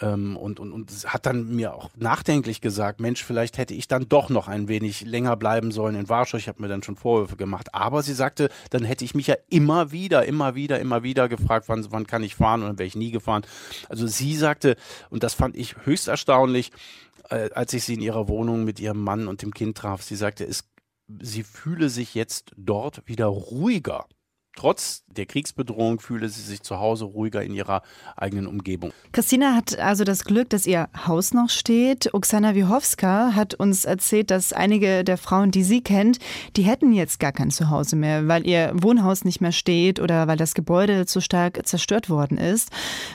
Ähm, 0.00 0.36
und, 0.36 0.60
und, 0.60 0.72
und 0.72 0.90
hat 1.06 1.26
dann 1.26 1.54
mir 1.54 1.74
auch 1.74 1.90
nachdenklich 1.96 2.60
gesagt, 2.60 3.00
Mensch, 3.00 3.22
vielleicht 3.22 3.58
hätte 3.58 3.74
ich 3.74 3.86
dann 3.86 4.08
doch 4.08 4.30
noch 4.30 4.48
ein 4.48 4.68
wenig 4.68 5.02
länger 5.02 5.36
bleiben 5.36 5.72
sollen 5.72 5.94
in 5.94 6.08
Warschau. 6.08 6.38
Ich 6.38 6.48
habe 6.48 6.62
mir 6.62 6.68
dann 6.68 6.82
schon 6.82 6.96
Vorwürfe 6.96 7.36
gemacht. 7.36 7.74
Aber 7.74 8.02
sie 8.02 8.14
sagte, 8.14 8.48
dann 8.70 8.84
hätte 8.84 9.04
ich 9.04 9.14
mich 9.14 9.26
ja 9.26 9.36
immer 9.48 9.92
wieder, 9.92 10.24
immer 10.24 10.54
wieder, 10.54 10.80
immer 10.80 11.02
wieder 11.02 11.28
gefragt, 11.28 11.68
wann, 11.68 11.86
wann 11.90 12.06
kann 12.06 12.22
ich 12.22 12.34
fahren 12.34 12.62
und 12.62 12.68
dann 12.68 12.78
wäre 12.78 12.86
ich 12.86 12.96
nie 12.96 13.10
gefahren. 13.10 13.42
Also 13.88 14.06
sie 14.06 14.34
sagte, 14.36 14.76
und 15.10 15.22
das 15.22 15.34
fand 15.34 15.56
ich 15.56 15.76
höchst 15.84 16.08
erstaunlich, 16.08 16.72
äh, 17.28 17.50
als 17.54 17.72
ich 17.74 17.84
sie 17.84 17.94
in 17.94 18.00
ihrer 18.00 18.28
Wohnung 18.28 18.64
mit 18.64 18.80
ihrem 18.80 19.02
Mann 19.02 19.28
und 19.28 19.42
dem 19.42 19.52
Kind 19.52 19.76
traf. 19.76 20.02
Sie 20.02 20.16
sagte, 20.16 20.44
es, 20.44 20.64
sie 21.20 21.42
fühle 21.42 21.90
sich 21.90 22.14
jetzt 22.14 22.52
dort 22.56 23.06
wieder 23.06 23.26
ruhiger. 23.26 24.06
Trotz 24.60 25.04
der 25.06 25.24
Kriegsbedrohung 25.24 26.00
fühle 26.00 26.28
sie 26.28 26.42
sich 26.42 26.62
zu 26.62 26.78
Hause 26.78 27.06
ruhiger 27.06 27.42
in 27.42 27.54
ihrer 27.54 27.82
eigenen 28.14 28.46
Umgebung. 28.46 28.92
Christina 29.10 29.54
hat 29.56 29.78
also 29.78 30.04
das 30.04 30.24
Glück, 30.24 30.50
dass 30.50 30.66
ihr 30.66 30.90
Haus 31.06 31.32
noch 31.32 31.48
steht. 31.48 32.12
Oksana 32.12 32.54
Wiechowska 32.54 33.34
hat 33.34 33.54
uns 33.54 33.86
erzählt, 33.86 34.30
dass 34.30 34.52
einige 34.52 35.02
der 35.02 35.16
Frauen, 35.16 35.50
die 35.50 35.62
sie 35.62 35.80
kennt, 35.80 36.18
die 36.56 36.62
hätten 36.62 36.92
jetzt 36.92 37.18
gar 37.20 37.32
kein 37.32 37.50
Zuhause 37.50 37.96
mehr, 37.96 38.28
weil 38.28 38.46
ihr 38.46 38.70
Wohnhaus 38.74 39.24
nicht 39.24 39.40
mehr 39.40 39.52
steht 39.52 39.98
oder 39.98 40.28
weil 40.28 40.36
das 40.36 40.52
Gebäude 40.52 41.06
zu 41.06 41.22
stark 41.22 41.66
zerstört 41.66 42.10
worden 42.10 42.36
ist. 42.36 42.68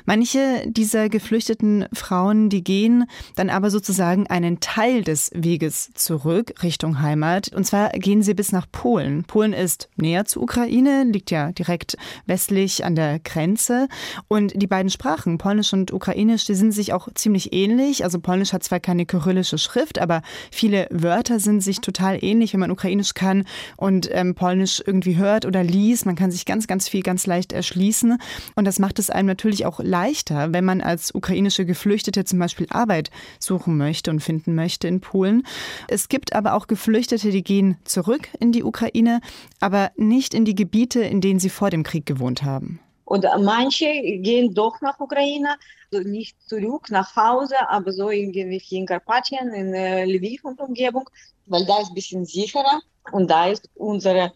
Manche 0.05 0.63
dieser 0.65 1.09
geflüchteten 1.09 1.85
Frauen, 1.93 2.49
die 2.49 2.63
gehen 2.63 3.05
dann 3.35 3.51
aber 3.51 3.69
sozusagen 3.69 4.25
einen 4.27 4.61
Teil 4.61 5.03
des 5.03 5.29
Weges 5.35 5.91
zurück 5.93 6.55
Richtung 6.63 7.01
Heimat. 7.01 7.53
Und 7.53 7.65
zwar 7.65 7.89
gehen 7.91 8.23
sie 8.23 8.33
bis 8.33 8.51
nach 8.51 8.65
Polen. 8.71 9.25
Polen 9.25 9.53
ist 9.53 9.89
näher 9.95 10.25
zur 10.25 10.41
Ukraine, 10.41 11.03
liegt 11.03 11.25
liegt 11.25 11.31
ja 11.35 11.51
direkt 11.51 11.97
westlich 12.25 12.85
an 12.85 12.95
der 12.95 13.19
Grenze. 13.19 13.87
Und 14.27 14.53
die 14.55 14.67
beiden 14.67 14.89
Sprachen, 14.89 15.37
Polnisch 15.37 15.73
und 15.73 15.91
Ukrainisch, 15.91 16.45
die 16.45 16.55
sind 16.55 16.71
sich 16.71 16.93
auch 16.93 17.07
ziemlich 17.13 17.53
ähnlich. 17.53 18.03
Also 18.03 18.19
Polnisch 18.19 18.53
hat 18.53 18.63
zwar 18.63 18.79
keine 18.79 19.05
kyrillische 19.05 19.57
Schrift, 19.57 19.99
aber 19.99 20.21
viele 20.51 20.87
Wörter 20.89 21.39
sind 21.39 21.61
sich 21.61 21.81
total 21.81 22.23
ähnlich, 22.23 22.53
wenn 22.53 22.59
man 22.59 22.71
Ukrainisch 22.71 23.13
kann 23.13 23.45
und 23.77 24.09
ähm, 24.11 24.35
Polnisch 24.35 24.81
irgendwie 24.85 25.17
hört 25.17 25.45
oder 25.45 25.63
liest. 25.63 26.05
Man 26.05 26.15
kann 26.15 26.31
sich 26.31 26.45
ganz, 26.45 26.67
ganz 26.67 26.87
viel 26.87 27.03
ganz 27.03 27.27
leicht 27.27 27.51
erschließen. 27.51 28.17
Und 28.55 28.65
das 28.65 28.79
macht 28.79 28.99
es 28.99 29.09
einem 29.09 29.27
natürlich 29.27 29.65
auch 29.65 29.79
leichter, 29.79 30.53
wenn 30.53 30.65
man 30.65 30.81
als 30.81 31.13
ukrainische 31.13 31.65
Geflüchtete 31.65 32.23
zum 32.23 32.39
Beispiel 32.39 32.67
Arbeit 32.69 33.11
suchen 33.39 33.77
möchte 33.77 34.11
und 34.11 34.21
finden 34.21 34.55
möchte 34.55 34.87
in 34.87 35.01
Polen. 35.01 35.43
Es 35.87 36.07
gibt 36.09 36.33
aber 36.33 36.53
auch 36.53 36.67
Geflüchtete, 36.67 37.31
die 37.31 37.43
gehen 37.43 37.77
zurück 37.83 38.29
in 38.39 38.51
die 38.51 38.63
Ukraine, 38.63 39.19
aber 39.59 39.91
nicht 39.97 40.33
in 40.33 40.45
die 40.45 40.55
Gebiete, 40.55 41.01
in 41.01 41.14
denen 41.21 41.39
sie 41.39 41.49
vor 41.49 41.69
dem 41.69 41.83
Krieg 41.83 42.05
gewohnt 42.05 42.43
haben. 42.43 42.79
Und 43.05 43.25
manche 43.41 43.85
gehen 43.85 44.53
doch 44.55 44.81
nach 44.81 44.99
Ukraine, 44.99 45.57
also 45.93 46.07
nicht 46.07 46.35
zurück 46.49 46.89
nach 46.89 47.15
Hause, 47.15 47.55
aber 47.69 47.91
so 47.91 48.09
irgendwie 48.09 48.61
in 48.75 48.87
Karpatien, 48.87 49.53
in 49.53 49.73
äh, 49.73 50.05
Lviv 50.05 50.43
und 50.43 50.59
Umgebung, 50.59 51.07
weil 51.45 51.65
da 51.65 51.81
ist 51.81 51.89
ein 51.89 51.93
bisschen 51.93 52.25
sicherer 52.25 52.81
und 53.11 53.29
da 53.29 53.47
ist 53.47 53.69
unser 53.75 54.33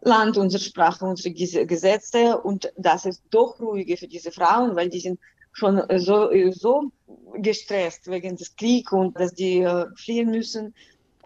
Land, 0.00 0.36
unsere 0.36 0.62
Sprache, 0.62 1.04
unsere 1.04 1.32
Gesetze 1.32 2.40
und 2.40 2.72
das 2.76 3.06
ist 3.06 3.22
doch 3.30 3.60
ruhiger 3.60 3.96
für 3.96 4.08
diese 4.08 4.32
Frauen, 4.32 4.74
weil 4.74 4.88
die 4.88 5.00
sind 5.00 5.20
schon 5.52 5.82
so, 5.98 6.30
so 6.50 6.90
gestresst 7.34 8.10
wegen 8.10 8.36
des 8.36 8.56
Krieges 8.56 8.92
und 8.92 9.18
dass 9.18 9.32
die 9.34 9.60
äh, 9.60 9.86
fliehen 9.96 10.30
müssen 10.30 10.74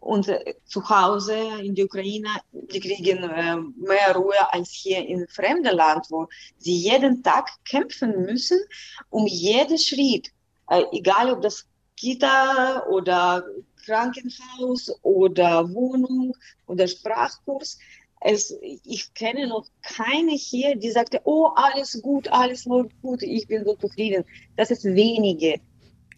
und 0.00 0.28
äh, 0.28 0.54
zu 0.64 0.88
Hause 0.88 1.36
in 1.62 1.74
der 1.74 1.86
Ukraine, 1.86 2.28
die 2.52 2.80
kriegen 2.80 3.22
äh, 3.24 3.56
mehr 3.56 4.14
Ruhe 4.14 4.52
als 4.52 4.70
hier 4.70 5.06
in 5.06 5.26
fremden 5.28 5.74
Land, 5.74 6.06
wo 6.10 6.28
sie 6.58 6.76
jeden 6.76 7.22
Tag 7.22 7.50
kämpfen 7.64 8.22
müssen 8.24 8.58
um 9.10 9.26
jeden 9.26 9.78
Schritt, 9.78 10.30
äh, 10.70 10.84
egal 10.92 11.32
ob 11.32 11.42
das 11.42 11.66
Kita 11.96 12.84
oder 12.88 13.44
Krankenhaus 13.84 14.92
oder 15.02 15.72
Wohnung 15.72 16.34
oder 16.66 16.86
Sprachkurs. 16.86 17.78
Es, 18.20 18.54
ich 18.60 19.14
kenne 19.14 19.46
noch 19.46 19.66
keine 19.82 20.32
hier, 20.32 20.74
die 20.76 20.90
sagte, 20.90 21.20
oh, 21.24 21.50
alles 21.54 22.00
gut, 22.02 22.28
alles 22.28 22.64
läuft 22.64 23.00
gut, 23.02 23.22
ich 23.22 23.46
bin 23.46 23.64
so 23.64 23.74
zufrieden. 23.74 24.24
Das 24.56 24.70
ist 24.70 24.84
wenige. 24.84 25.60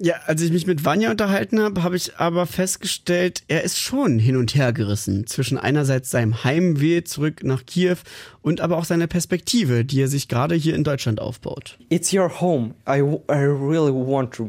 Ja, 0.01 0.15
als 0.27 0.41
ich 0.43 0.53
mich 0.53 0.67
mit 0.67 0.85
Vanya 0.85 1.11
unterhalten 1.11 1.61
habe, 1.61 1.83
habe 1.83 1.97
ich 1.97 2.17
aber 2.19 2.47
festgestellt, 2.47 3.43
er 3.49 3.65
ist 3.65 3.79
schon 3.79 4.21
hin 4.21 4.37
und 4.37 4.55
her 4.55 4.73
gerissen 4.73 5.27
zwischen 5.27 5.59
einerseits 5.59 6.11
seinem 6.11 6.45
Heimweh 6.45 7.03
zurück 7.03 7.43
nach 7.43 7.67
Kiew 7.67 7.97
und 8.41 8.61
aber 8.61 8.77
auch 8.77 8.85
seiner 8.85 9.09
Perspektive, 9.09 9.85
die 9.85 10.01
er 10.01 10.09
sich 10.09 10.29
gerade 10.29 10.55
hier 10.55 10.77
in 10.77 10.85
Deutschland 10.85 11.21
aufbaut. 11.21 11.79
It's 11.89 12.13
your 12.13 12.41
home. 12.41 12.75
I, 12.89 13.01
I 13.29 13.45
really 13.45 13.93
want 13.93 14.33
to 14.35 14.45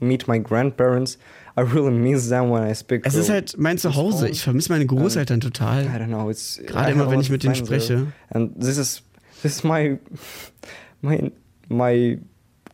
meet 0.00 0.28
my 0.28 0.38
grandparents. 0.38 1.18
I 1.56 1.62
really 1.62 1.90
miss 1.90 2.28
them 2.28 2.52
when 2.52 2.62
I 2.62 2.74
speak. 2.74 3.04
Es 3.04 3.16
ist 3.16 3.30
halt 3.30 3.56
mein 3.58 3.78
Zuhause. 3.78 4.28
Ich 4.28 4.42
vermisse 4.42 4.70
meine 4.70 4.86
Großeltern 4.86 5.40
total. 5.40 5.86
I 5.86 5.88
don't 5.88 6.06
know. 6.06 6.30
It's, 6.30 6.60
Gerade 6.64 6.92
immer, 6.92 7.10
wenn 7.10 7.20
ich 7.20 7.30
mit 7.30 7.42
denen 7.42 7.56
spreche. 7.56 8.06
And 8.30 8.60
this 8.60 8.78
is 8.78 9.02
this 9.42 9.56
is 9.56 9.64
my 9.64 9.98
my 11.02 11.32
my 11.68 12.18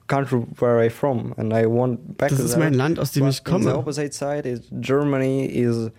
country 0.07 0.43
where 0.59 0.85
I 0.85 0.91
from 0.91 1.35
and 1.37 1.53
I 1.53 1.67
want 1.67 2.17
back 2.17 2.31
Das 2.31 2.41
ist 2.41 2.57
mein 2.57 2.75
Land, 2.75 2.99
aus 2.99 3.13
dem 3.13 3.29
ich 3.29 3.45
komme. 3.45 3.85
Germany 4.71 5.47
is 5.47 5.91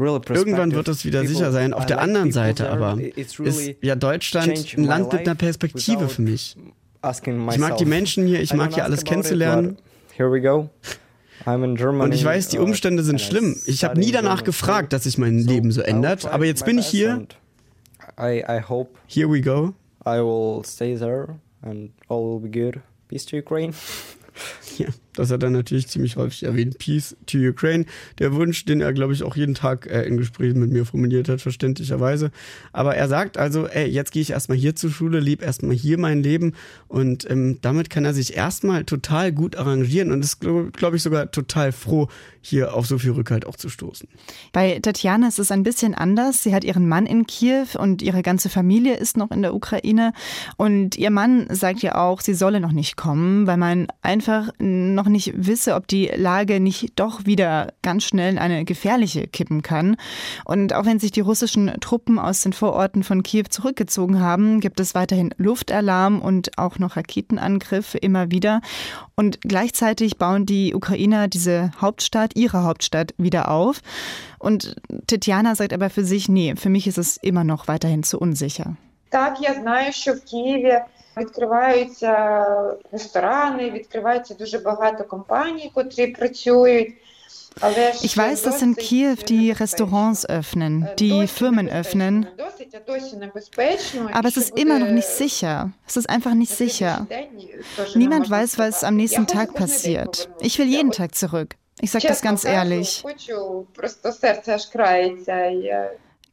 Irgendwann 0.00 0.72
wird 0.72 0.86
es 0.86 1.04
wieder 1.04 1.26
sicher 1.26 1.50
sein. 1.50 1.74
Auf 1.74 1.84
der 1.84 2.00
anderen 2.00 2.30
Seite 2.30 2.70
aber 2.70 2.98
ist 3.16 3.40
ja 3.82 3.96
Deutschland 3.96 4.76
ein 4.76 4.84
Land 4.84 5.12
mit 5.12 5.22
einer 5.22 5.34
Perspektive 5.34 6.08
für 6.08 6.22
mich. 6.22 6.56
Ich 7.04 7.58
mag 7.58 7.76
die 7.78 7.84
Menschen 7.84 8.26
hier, 8.26 8.40
ich 8.40 8.54
mag 8.54 8.74
hier 8.74 8.84
alles 8.84 9.04
kennenzulernen. 9.04 9.78
Und 11.46 12.14
ich 12.14 12.24
weiß, 12.24 12.48
die 12.48 12.58
uh, 12.58 12.62
Umstände 12.62 13.02
sind 13.02 13.20
schlimm. 13.20 13.56
Ich 13.66 13.84
habe 13.84 13.98
nie 13.98 14.10
danach 14.10 14.42
gefragt, 14.42 14.92
dass 14.92 15.04
sich 15.04 15.18
mein 15.18 15.38
Leben 15.38 15.70
so 15.70 15.80
ändert, 15.80 16.26
aber 16.26 16.44
jetzt 16.44 16.64
bin 16.64 16.78
ich 16.78 16.86
hier. 16.86 17.26
Here 18.16 19.30
we 19.30 19.40
go. 19.40 19.74
I 20.04 20.18
will 20.20 20.64
stay 20.64 20.96
there 20.96 21.38
and 21.62 21.92
all 22.08 22.24
will 22.24 22.40
be 22.40 22.50
good. 22.50 22.80
Peace 23.08 23.26
to 23.26 23.36
Ukraine. 23.36 23.72
Ja, 24.78 24.86
das 25.14 25.32
hat 25.32 25.42
er 25.42 25.50
natürlich 25.50 25.88
ziemlich 25.88 26.16
häufig 26.16 26.44
erwähnt. 26.44 26.78
Peace 26.78 27.16
to 27.26 27.38
Ukraine. 27.38 27.84
Der 28.20 28.32
Wunsch, 28.34 28.64
den 28.64 28.80
er, 28.80 28.92
glaube 28.92 29.12
ich, 29.12 29.24
auch 29.24 29.34
jeden 29.34 29.54
Tag 29.54 29.86
äh, 29.86 30.02
in 30.02 30.16
Gesprächen 30.16 30.60
mit 30.60 30.70
mir 30.70 30.84
formuliert 30.84 31.28
hat, 31.28 31.40
verständlicherweise. 31.40 32.30
Aber 32.72 32.94
er 32.94 33.08
sagt 33.08 33.36
also, 33.36 33.66
ey, 33.66 33.88
jetzt 33.88 34.12
gehe 34.12 34.22
ich 34.22 34.30
erstmal 34.30 34.56
hier 34.56 34.76
zur 34.76 34.90
Schule, 34.90 35.18
lebe 35.18 35.44
erstmal 35.44 35.74
hier 35.74 35.98
mein 35.98 36.22
Leben 36.22 36.54
und 36.86 37.28
ähm, 37.28 37.58
damit 37.60 37.90
kann 37.90 38.04
er 38.04 38.14
sich 38.14 38.36
erstmal 38.36 38.84
total 38.84 39.32
gut 39.32 39.56
arrangieren 39.56 40.12
und 40.12 40.22
ist, 40.22 40.40
glaube 40.40 40.70
glaub 40.70 40.94
ich, 40.94 41.02
sogar 41.02 41.32
total 41.32 41.72
froh, 41.72 42.08
hier 42.48 42.74
auf 42.74 42.86
so 42.86 42.98
viel 42.98 43.12
Rückhalt 43.12 43.46
auch 43.46 43.56
zu 43.56 43.68
stoßen. 43.68 44.08
Bei 44.52 44.78
Tatjana 44.80 45.28
ist 45.28 45.38
es 45.38 45.50
ein 45.50 45.62
bisschen 45.62 45.94
anders. 45.94 46.42
Sie 46.42 46.54
hat 46.54 46.64
ihren 46.64 46.88
Mann 46.88 47.06
in 47.06 47.26
Kiew 47.26 47.66
und 47.78 48.02
ihre 48.02 48.22
ganze 48.22 48.48
Familie 48.48 48.94
ist 48.94 49.16
noch 49.16 49.30
in 49.30 49.42
der 49.42 49.54
Ukraine. 49.54 50.12
Und 50.56 50.96
ihr 50.96 51.10
Mann 51.10 51.46
sagt 51.50 51.80
ja 51.80 51.96
auch, 51.96 52.20
sie 52.20 52.34
solle 52.34 52.60
noch 52.60 52.72
nicht 52.72 52.96
kommen, 52.96 53.46
weil 53.46 53.58
man 53.58 53.88
einfach 54.02 54.48
noch 54.58 55.08
nicht 55.08 55.34
wisse, 55.36 55.74
ob 55.74 55.86
die 55.88 56.06
Lage 56.06 56.60
nicht 56.60 56.92
doch 56.96 57.26
wieder 57.26 57.72
ganz 57.82 58.04
schnell 58.04 58.32
in 58.32 58.38
eine 58.38 58.64
gefährliche 58.64 59.26
kippen 59.26 59.62
kann. 59.62 59.96
Und 60.44 60.72
auch 60.72 60.86
wenn 60.86 60.98
sich 60.98 61.10
die 61.10 61.20
russischen 61.20 61.70
Truppen 61.80 62.18
aus 62.18 62.42
den 62.42 62.52
Vororten 62.52 63.02
von 63.02 63.22
Kiew 63.22 63.44
zurückgezogen 63.50 64.20
haben, 64.20 64.60
gibt 64.60 64.80
es 64.80 64.94
weiterhin 64.94 65.34
Luftalarm 65.36 66.20
und 66.20 66.56
auch 66.56 66.78
noch 66.78 66.96
Raketenangriffe 66.96 67.98
immer 67.98 68.30
wieder. 68.30 68.62
Und 69.14 69.40
gleichzeitig 69.42 70.16
bauen 70.16 70.46
die 70.46 70.74
Ukrainer 70.74 71.28
diese 71.28 71.72
Hauptstadt 71.80 72.37
ihre 72.37 72.63
Hauptstadt 72.63 73.13
wieder 73.17 73.49
auf. 73.49 73.81
Und 74.39 74.75
Tetjana 75.07 75.55
sagt 75.55 75.73
aber 75.73 75.89
für 75.89 76.05
sich, 76.05 76.29
nee, 76.29 76.55
für 76.55 76.69
mich 76.69 76.87
ist 76.87 76.97
es 76.97 77.17
immer 77.17 77.43
noch 77.43 77.67
weiterhin 77.67 78.03
zu 78.03 78.19
unsicher. 78.19 78.75
Так, 79.09 79.41
я 79.41 79.53
знаю, 79.53 79.93
що 79.93 80.13
в 80.13 80.21
Києві 80.21 80.79
відкриваються 81.17 82.45
ресторани, 82.91 83.71
відкривається 83.71 84.33
дуже 84.33 84.59
багато 84.59 85.03
компаній, 85.03 85.71
котрі 85.73 86.07
працюють. 86.07 86.93
Ich 88.01 88.17
weiß, 88.17 88.41
dass 88.41 88.61
in 88.61 88.75
Kiew 88.75 89.23
die 89.23 89.51
Restaurants 89.51 90.25
öffnen, 90.25 90.89
die 90.97 91.27
Firmen 91.27 91.69
öffnen. 91.69 92.25
Aber 94.11 94.27
es 94.27 94.37
ist 94.37 94.57
immer 94.57 94.79
noch 94.79 94.89
nicht 94.89 95.07
sicher. 95.07 95.71
Es 95.87 95.95
ist 95.95 96.09
einfach 96.09 96.33
nicht 96.33 96.51
sicher. 96.51 97.05
Niemand 97.93 98.29
weiß, 98.29 98.57
was 98.57 98.83
am 98.83 98.95
nächsten 98.95 99.27
Tag 99.27 99.53
passiert. 99.53 100.29
Ich 100.41 100.57
will 100.57 100.67
jeden 100.67 100.91
Tag 100.91 101.13
zurück. 101.15 101.55
Ich 101.80 101.90
sage 101.90 102.08
das 102.08 102.22
ganz 102.22 102.44
ehrlich. 102.44 103.04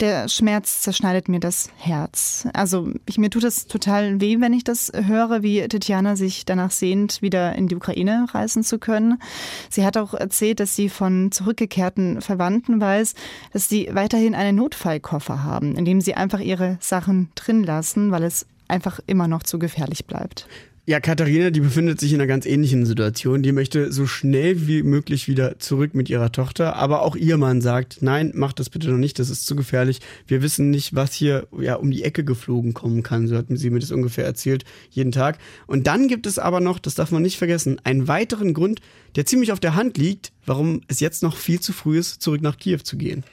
Der 0.02 0.28
Schmerz 0.28 0.82
zerschneidet 0.82 1.30
mir 1.30 1.40
das 1.40 1.70
Herz. 1.78 2.46
Also 2.52 2.92
ich, 3.06 3.18
mir 3.18 3.30
tut 3.30 3.46
es 3.46 3.68
total 3.68 4.20
weh, 4.20 4.42
wenn 4.42 4.52
ich 4.52 4.66
das 4.66 4.92
höre, 4.94 5.42
wie 5.42 5.66
Tetjana 5.66 6.18
sich 6.18 6.44
danach 6.44 6.72
sehnt, 6.72 7.22
wieder 7.22 7.56
in 7.56 7.70
die 7.70 7.78
Ukraine 7.78 8.26
reisen 8.30 8.62
zu 8.62 8.78
können. 8.78 9.22
Sie 9.70 9.86
hat 9.86 9.96
auch 9.96 10.14
erzählt, 10.14 10.60
dass 10.60 10.76
sie 10.76 10.90
von 10.90 11.32
zurückgekehrten 11.32 12.20
Verwandten 12.20 12.82
weiß, 12.82 13.14
dass 13.54 13.70
sie 13.70 13.90
weiterhin 13.94 14.36
einen 14.36 14.58
Notfallkoffer 14.58 15.44
haben, 15.44 15.78
in 15.78 15.86
dem 15.86 16.02
sie 16.02 16.16
einfach 16.16 16.42
ihre 16.42 16.78
Sachen 16.82 17.32
drin 17.36 17.64
lassen, 17.64 18.12
weil 18.12 18.24
es 18.24 18.46
einfach 18.68 19.00
immer 19.08 19.30
noch 19.30 19.44
zu 19.44 19.60
gefährlich 19.60 20.06
bleibt. 20.06 20.46
Ja, 20.88 21.00
Katharina, 21.00 21.50
die 21.50 21.62
befindet 21.62 22.00
sich 22.00 22.14
in 22.14 22.22
einer 22.22 22.28
ganz 22.28 22.46
ähnlichen 22.46 22.86
Situation. 22.86 23.42
Die 23.42 23.52
möchte 23.52 23.92
so 23.92 24.06
schnell 24.06 24.68
wie 24.68 24.84
möglich 24.84 25.28
wieder 25.28 25.58
zurück 25.58 25.96
mit 25.96 26.12
ihrer 26.12 26.32
Tochter. 26.32 26.76
Aber 26.76 27.02
auch 27.02 27.16
ihr 27.16 27.38
Mann 27.38 27.60
sagt, 27.60 28.04
nein, 28.04 28.32
mach 28.36 28.54
das 28.54 28.70
bitte 28.70 28.92
noch 28.92 29.00
nicht, 29.00 29.18
das 29.18 29.32
ist 29.32 29.48
zu 29.48 29.56
gefährlich. 29.56 30.00
Wir 30.28 30.44
wissen 30.44 30.70
nicht, 30.70 30.94
was 30.94 31.12
hier 31.14 31.48
ja 31.60 31.78
um 31.78 31.90
die 31.90 32.04
Ecke 32.04 32.24
geflogen 32.24 32.76
kommen 32.76 33.02
kann. 33.02 33.26
So 33.26 33.36
hat 33.36 33.48
sie 33.50 33.72
mir 33.72 33.80
das 33.80 33.92
ungefähr 33.92 34.26
erzählt, 34.26 34.64
jeden 34.92 35.12
Tag. 35.12 35.40
Und 35.66 35.88
dann 35.88 36.08
gibt 36.08 36.28
es 36.28 36.38
aber 36.38 36.60
noch, 36.60 36.78
das 36.78 36.94
darf 36.94 37.10
man 37.10 37.24
nicht 37.24 37.40
vergessen, 37.40 37.82
einen 37.84 38.08
weiteren 38.08 38.54
Grund, 38.54 38.80
der 39.16 39.26
ziemlich 39.26 39.52
auf 39.52 39.60
der 39.60 39.74
Hand 39.74 39.98
liegt, 39.98 40.34
warum 40.46 40.82
es 40.88 41.00
jetzt 41.00 41.24
noch 41.24 41.36
viel 41.36 41.60
zu 41.60 41.74
früh 41.74 41.98
ist, 41.98 42.22
zurück 42.22 42.44
nach 42.44 42.58
Kiew 42.58 42.82
zu 42.84 42.96
gehen. 42.96 43.24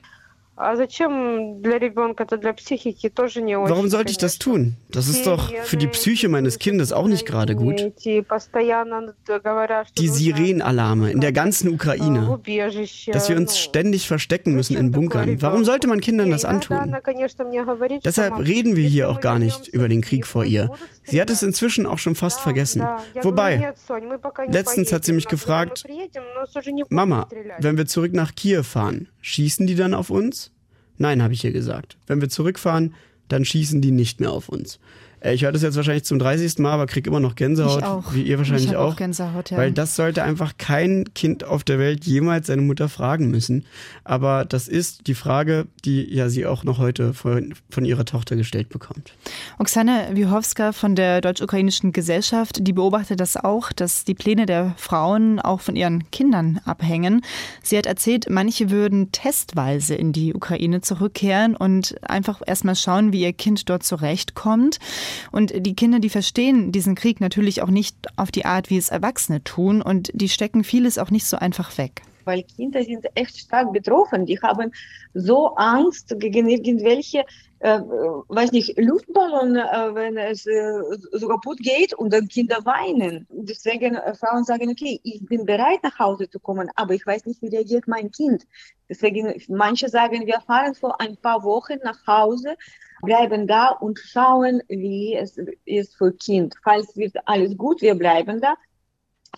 Warum 3.69 3.89
sollte 3.89 4.11
ich 4.11 4.19
das 4.19 4.39
tun? 4.39 4.77
Das 4.91 5.09
ist 5.09 5.27
doch 5.27 5.51
für 5.65 5.79
die 5.79 5.87
Psyche 5.87 6.29
meines 6.29 6.59
Kindes 6.59 6.93
auch 6.93 7.07
nicht 7.07 7.25
gerade 7.25 7.57
gut. 7.57 7.93
Die 9.99 10.09
Sirenenalarme 10.09 11.11
in 11.11 11.21
der 11.21 11.33
ganzen 11.33 11.73
Ukraine, 11.73 12.39
dass 13.13 13.29
wir 13.31 13.37
uns 13.37 13.59
ständig 13.59 14.07
verstecken 14.07 14.55
müssen 14.55 14.77
in 14.77 14.91
Bunkern. 14.91 15.41
Warum 15.41 15.65
sollte 15.65 15.89
man 15.89 16.01
Kindern 16.01 16.31
das 16.31 16.45
antun? 16.45 16.97
Deshalb 18.05 18.39
reden 18.39 18.77
wir 18.77 18.87
hier 18.87 19.09
auch 19.11 19.21
gar 19.21 19.39
nicht 19.39 19.69
über 19.69 19.89
den 19.89 20.03
Krieg 20.03 20.27
vor 20.27 20.45
ihr. 20.45 20.71
Sie 21.05 21.21
hat 21.21 21.31
es 21.31 21.43
inzwischen 21.43 21.87
auch 21.87 21.99
schon 21.99 22.15
fast 22.15 22.41
vergessen. 22.41 22.87
Wobei, 23.23 23.73
letztens 24.49 24.93
hat 24.93 25.05
sie 25.05 25.13
mich 25.13 25.29
gefragt, 25.29 25.85
Mama, 26.91 27.27
wenn 27.59 27.79
wir 27.79 27.87
zurück 27.87 28.13
nach 28.13 28.35
Kiew 28.35 28.63
fahren, 28.63 29.09
schießen 29.23 29.67
die 29.67 29.75
dann 29.75 29.95
auf 29.95 30.11
uns? 30.11 30.53
Nein, 30.99 31.23
habe 31.23 31.35
ich 31.35 31.45
ihr 31.45 31.53
gesagt. 31.53 31.97
Wenn 32.07 32.21
wir 32.21 32.29
zurückfahren, 32.29 32.95
dann 33.29 33.45
schießen 33.45 33.81
die 33.81 33.91
nicht 33.91 34.21
mehr 34.21 34.31
auf 34.31 34.49
uns. 34.49 34.79
Äh, 35.23 35.35
ich 35.35 35.45
höre 35.45 35.53
das 35.53 35.63
jetzt 35.63 35.77
wahrscheinlich 35.77 36.05
zum 36.05 36.19
30. 36.19 36.59
Mal, 36.59 36.73
aber 36.73 36.87
kriege 36.87 37.09
immer 37.09 37.21
noch 37.21 37.35
Gänsehaut. 37.35 37.79
Ich 37.79 37.85
auch. 37.85 38.15
Wie 38.15 38.23
ihr 38.23 38.39
wahrscheinlich 38.39 38.67
ich 38.67 38.77
auch. 38.77 38.93
auch 38.93 38.97
Gänsehaut, 38.97 39.51
ja. 39.51 39.57
Weil 39.57 39.73
das 39.73 39.97
sollte 39.97 40.23
einfach 40.23 40.55
kein 40.59 41.05
Kind 41.15 41.45
auf 41.45 41.65
der 41.65 41.79
Welt 41.79 42.05
jemals 42.05 42.49
seine 42.49 42.63
Mutter 42.63 42.89
fragen 42.89 43.31
müssen. 43.31 43.65
Aber 44.05 44.45
das 44.45 44.69
ist 44.69 45.07
die 45.07 45.15
Frage, 45.15 45.67
die 45.85 46.13
ja 46.13 46.29
sie 46.29 46.47
auch 46.47 46.65
noch 46.65 46.79
heute 46.79 47.15
von, 47.15 47.55
von 47.71 47.85
ihrer 47.85 48.05
Tochter 48.05 48.37
gestellt 48.37 48.69
bekommt. 48.69 49.15
Oksana 49.59 50.15
Wiechowska 50.15 50.73
von 50.73 50.95
der 50.95 51.21
Deutsch-Ukrainischen 51.21 51.93
Gesellschaft, 51.93 52.59
die 52.61 52.73
beobachtet 52.73 53.21
das 53.21 53.37
auch, 53.37 53.73
dass 53.73 54.05
die 54.05 54.15
Pläne 54.15 54.47
der 54.47 54.75
Frauen 54.77 55.39
auch 55.39 55.61
von 55.61 55.77
ihren 55.77 56.11
Kindern 56.11 56.61
abhängen. 56.65 57.23
Sie 57.63 57.79
hat 57.79 57.87
erzählt, 57.87 58.27
manche 58.29 58.71
würden 58.71 59.13
testweise 59.13 59.95
in 59.95 60.13
die 60.13 60.35
Ukraine 60.35 60.81
zurückkehren 60.81 61.57
und 61.57 61.97
einfach 62.03 62.43
erstmal 62.45 62.77
schauen, 62.77 63.13
wie 63.13 63.23
ihr 63.23 63.33
Kind 63.33 63.69
dort 63.69 63.83
zurechtkommt. 63.83 64.79
Und 65.31 65.53
die 65.55 65.75
Kinder, 65.75 66.01
die 66.01 66.11
verstehen 66.11 66.73
diesen 66.73 66.95
Krieg 66.95 67.21
natürlich 67.21 67.63
auch 67.63 67.71
nicht 67.71 67.97
auf 68.17 68.31
die 68.31 68.45
Art, 68.45 68.71
wie 68.71 68.79
es 68.79 68.91
Erwachsene 68.91 69.43
tun. 69.45 69.83
Und 69.83 70.11
die 70.15 70.29
stecken 70.29 70.65
vieles 70.65 70.99
auch 70.99 71.11
nicht 71.11 71.27
so 71.27 71.37
einfach 71.37 71.79
weg 71.79 72.03
weil 72.25 72.43
Kinder 72.43 72.83
sind 72.83 73.07
echt 73.15 73.39
stark 73.39 73.73
betroffen. 73.73 74.27
Die 74.27 74.41
haben 74.41 74.73
so 75.15 75.55
Angst 75.57 76.15
gegen 76.19 76.49
irgendwelche, 76.49 77.25
äh, 77.61 77.81
weiß 77.81 78.53
nicht, 78.53 78.79
Luftballon, 78.79 79.57
äh, 79.57 79.95
wenn 79.95 80.17
es 80.17 80.47
äh, 80.47 80.83
so 81.13 81.29
kaputt 81.29 81.59
geht 81.59 81.95
und 81.95 82.13
dann 82.13 82.29
Kinder 82.29 82.65
weinen. 82.65 83.27
Deswegen 83.31 83.95
äh, 83.95 84.15
Frauen 84.15 84.45
sagen, 84.45 84.71
okay, 84.71 85.01
ich 85.03 85.25
bin 85.27 85.45
bereit 85.45 85.83
nach 85.83 85.99
Hause 85.99 86.29
zu 86.29 86.41
kommen, 86.41 86.71
aber 86.77 86.95
ich 86.95 87.07
weiß 87.07 87.27
nicht, 87.27 87.43
wie 87.43 87.49
reagiert 87.49 87.87
mein 87.87 88.11
Kind. 88.11 88.47
Deswegen 88.89 89.33
manche 89.49 89.89
sagen, 89.89 90.27
wir 90.27 90.41
fahren 90.41 90.75
vor 90.75 91.01
ein 91.01 91.17
paar 91.17 91.43
Wochen 91.43 91.79
nach 91.85 92.07
Hause, 92.07 92.57
bleiben 93.03 93.47
da 93.47 93.69
und 93.69 93.99
schauen, 93.99 94.63
wie 94.69 95.15
es 95.15 95.37
ist 95.65 95.97
für 95.97 96.13
Kind. 96.13 96.55
Falls 96.63 96.97
wird 96.97 97.17
alles 97.27 97.57
gut, 97.57 97.83
wir 97.83 97.95
bleiben 97.95 98.41
da. 98.41 98.55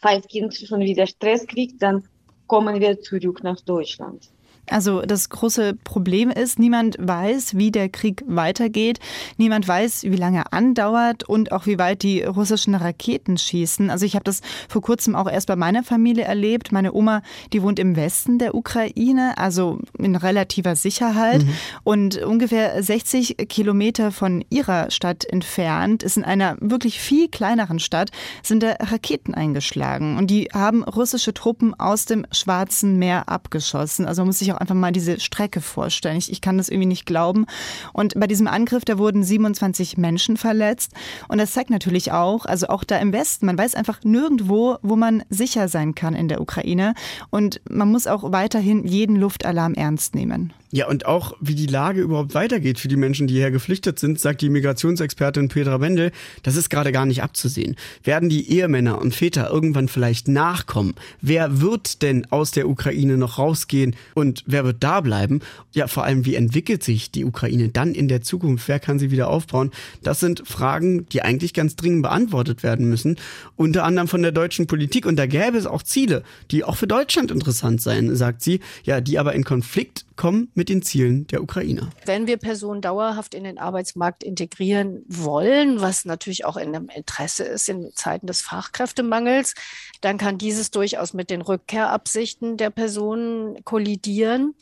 Falls 0.00 0.26
Kind 0.28 0.54
schon 0.54 0.80
wieder 0.80 1.06
Stress 1.06 1.46
kriegt, 1.46 1.82
dann 1.82 2.06
kommen 2.46 2.80
wir 2.80 3.00
zurück 3.00 3.42
nach 3.42 3.60
Deutschland. 3.60 4.33
Also 4.70 5.02
das 5.02 5.28
große 5.28 5.74
Problem 5.84 6.30
ist, 6.30 6.58
niemand 6.58 6.96
weiß, 6.98 7.56
wie 7.56 7.70
der 7.70 7.88
Krieg 7.88 8.24
weitergeht. 8.26 8.98
Niemand 9.36 9.68
weiß, 9.68 10.04
wie 10.04 10.16
lange 10.16 10.38
er 10.38 10.52
andauert 10.52 11.28
und 11.28 11.52
auch 11.52 11.66
wie 11.66 11.78
weit 11.78 12.02
die 12.02 12.22
russischen 12.22 12.74
Raketen 12.74 13.36
schießen. 13.36 13.90
Also 13.90 14.06
ich 14.06 14.14
habe 14.14 14.24
das 14.24 14.40
vor 14.68 14.82
kurzem 14.82 15.14
auch 15.14 15.30
erst 15.30 15.48
bei 15.48 15.56
meiner 15.56 15.82
Familie 15.82 16.24
erlebt. 16.24 16.72
Meine 16.72 16.94
Oma, 16.94 17.22
die 17.52 17.62
wohnt 17.62 17.78
im 17.78 17.96
Westen 17.96 18.38
der 18.38 18.54
Ukraine, 18.54 19.36
also 19.36 19.78
in 19.98 20.16
relativer 20.16 20.76
Sicherheit. 20.76 21.44
Mhm. 21.44 21.54
Und 21.84 22.16
ungefähr 22.22 22.82
60 22.82 23.48
Kilometer 23.48 24.12
von 24.12 24.44
ihrer 24.50 24.90
Stadt 24.90 25.24
entfernt 25.24 26.02
ist 26.02 26.16
in 26.16 26.24
einer 26.24 26.56
wirklich 26.60 27.00
viel 27.00 27.28
kleineren 27.28 27.78
Stadt, 27.78 28.10
sind 28.42 28.62
da 28.62 28.76
Raketen 28.80 29.34
eingeschlagen. 29.34 30.16
Und 30.16 30.28
die 30.28 30.48
haben 30.52 30.84
russische 30.84 31.34
Truppen 31.34 31.78
aus 31.78 32.06
dem 32.06 32.26
Schwarzen 32.32 32.98
Meer 32.98 33.28
abgeschossen. 33.28 34.06
Also 34.06 34.22
man 34.22 34.28
muss 34.28 34.38
sich 34.38 34.53
auch 34.54 34.58
einfach 34.58 34.74
mal 34.74 34.92
diese 34.92 35.20
Strecke 35.20 35.60
vorstellen. 35.60 36.16
Ich, 36.16 36.30
ich 36.30 36.40
kann 36.40 36.58
das 36.58 36.68
irgendwie 36.68 36.88
nicht 36.88 37.06
glauben. 37.06 37.46
Und 37.92 38.14
bei 38.18 38.26
diesem 38.26 38.46
Angriff, 38.46 38.84
da 38.84 38.98
wurden 38.98 39.22
27 39.22 39.96
Menschen 39.96 40.36
verletzt. 40.36 40.92
Und 41.28 41.38
das 41.38 41.52
zeigt 41.52 41.70
natürlich 41.70 42.12
auch, 42.12 42.46
also 42.46 42.68
auch 42.68 42.84
da 42.84 42.98
im 42.98 43.12
Westen, 43.12 43.46
man 43.46 43.58
weiß 43.58 43.74
einfach 43.74 44.02
nirgendwo, 44.04 44.78
wo 44.82 44.96
man 44.96 45.22
sicher 45.28 45.68
sein 45.68 45.94
kann 45.94 46.14
in 46.14 46.28
der 46.28 46.40
Ukraine. 46.40 46.94
Und 47.30 47.60
man 47.68 47.90
muss 47.90 48.06
auch 48.06 48.32
weiterhin 48.32 48.84
jeden 48.84 49.16
Luftalarm 49.16 49.74
ernst 49.74 50.14
nehmen. 50.14 50.52
Ja, 50.74 50.88
und 50.88 51.06
auch 51.06 51.36
wie 51.40 51.54
die 51.54 51.68
Lage 51.68 52.00
überhaupt 52.00 52.34
weitergeht 52.34 52.80
für 52.80 52.88
die 52.88 52.96
Menschen, 52.96 53.28
die 53.28 53.34
hierher 53.34 53.52
geflüchtet 53.52 54.00
sind, 54.00 54.18
sagt 54.18 54.42
die 54.42 54.48
Migrationsexpertin 54.48 55.46
Petra 55.46 55.80
Wendel, 55.80 56.10
das 56.42 56.56
ist 56.56 56.68
gerade 56.68 56.90
gar 56.90 57.06
nicht 57.06 57.22
abzusehen. 57.22 57.76
Werden 58.02 58.28
die 58.28 58.50
Ehemänner 58.50 59.00
und 59.00 59.14
Väter 59.14 59.48
irgendwann 59.50 59.86
vielleicht 59.86 60.26
nachkommen? 60.26 60.94
Wer 61.20 61.60
wird 61.60 62.02
denn 62.02 62.26
aus 62.32 62.50
der 62.50 62.68
Ukraine 62.68 63.16
noch 63.16 63.38
rausgehen 63.38 63.94
und 64.14 64.42
wer 64.46 64.64
wird 64.64 64.82
da 64.82 65.00
bleiben? 65.00 65.42
Ja, 65.74 65.86
vor 65.86 66.02
allem, 66.02 66.24
wie 66.24 66.34
entwickelt 66.34 66.82
sich 66.82 67.12
die 67.12 67.24
Ukraine 67.24 67.68
dann 67.68 67.94
in 67.94 68.08
der 68.08 68.22
Zukunft? 68.22 68.66
Wer 68.66 68.80
kann 68.80 68.98
sie 68.98 69.12
wieder 69.12 69.28
aufbauen? 69.28 69.70
Das 70.02 70.18
sind 70.18 70.42
Fragen, 70.44 71.08
die 71.10 71.22
eigentlich 71.22 71.54
ganz 71.54 71.76
dringend 71.76 72.02
beantwortet 72.02 72.64
werden 72.64 72.88
müssen. 72.88 73.16
Unter 73.54 73.84
anderem 73.84 74.08
von 74.08 74.22
der 74.22 74.32
deutschen 74.32 74.66
Politik. 74.66 75.06
Und 75.06 75.14
da 75.20 75.26
gäbe 75.26 75.56
es 75.56 75.66
auch 75.66 75.84
Ziele, 75.84 76.24
die 76.50 76.64
auch 76.64 76.74
für 76.74 76.88
Deutschland 76.88 77.30
interessant 77.30 77.80
seien, 77.80 78.16
sagt 78.16 78.42
sie. 78.42 78.58
Ja, 78.82 79.00
die 79.00 79.20
aber 79.20 79.34
in 79.34 79.44
Konflikt 79.44 80.04
kommen 80.16 80.48
mit 80.54 80.63
den 80.68 80.82
Zielen 80.82 81.26
der 81.28 81.42
Ukrainer. 81.42 81.90
Wenn 82.04 82.26
wir 82.26 82.36
Personen 82.36 82.80
dauerhaft 82.80 83.34
in 83.34 83.44
den 83.44 83.58
Arbeitsmarkt 83.58 84.22
integrieren 84.22 85.04
wollen, 85.08 85.80
was 85.80 86.04
natürlich 86.04 86.44
auch 86.44 86.56
in 86.56 86.72
dem 86.72 86.88
Interesse 86.88 87.44
ist 87.44 87.68
in 87.68 87.90
Zeiten 87.94 88.26
des 88.26 88.42
Fachkräftemangels, 88.42 89.54
dann 90.00 90.18
kann 90.18 90.38
dieses 90.38 90.70
durchaus 90.70 91.14
mit 91.14 91.30
den 91.30 91.42
Rückkehrabsichten 91.42 92.56
der 92.56 92.70
Personen 92.70 93.64
kollidieren. 93.64 94.54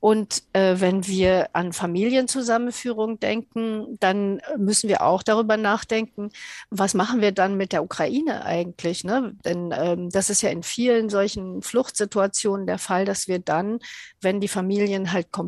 Und 0.00 0.42
äh, 0.52 0.76
wenn 0.78 1.06
wir 1.06 1.50
an 1.52 1.72
Familienzusammenführung 1.72 3.20
denken, 3.20 3.96
dann 4.00 4.40
müssen 4.56 4.88
wir 4.88 5.02
auch 5.02 5.22
darüber 5.22 5.56
nachdenken, 5.56 6.30
was 6.70 6.94
machen 6.94 7.20
wir 7.20 7.32
dann 7.32 7.56
mit 7.56 7.72
der 7.72 7.82
Ukraine 7.82 8.44
eigentlich? 8.44 9.04
Ne? 9.04 9.36
Denn 9.44 9.74
ähm, 9.76 10.10
das 10.10 10.30
ist 10.30 10.42
ja 10.42 10.50
in 10.50 10.62
vielen 10.62 11.08
solchen 11.08 11.62
Fluchtsituationen 11.62 12.66
der 12.66 12.78
Fall, 12.78 13.04
dass 13.04 13.28
wir 13.28 13.38
dann, 13.38 13.78
wenn 14.20 14.40
die 14.40 14.48
Familien 14.48 15.12
halt 15.12 15.32
komplett 15.32 15.47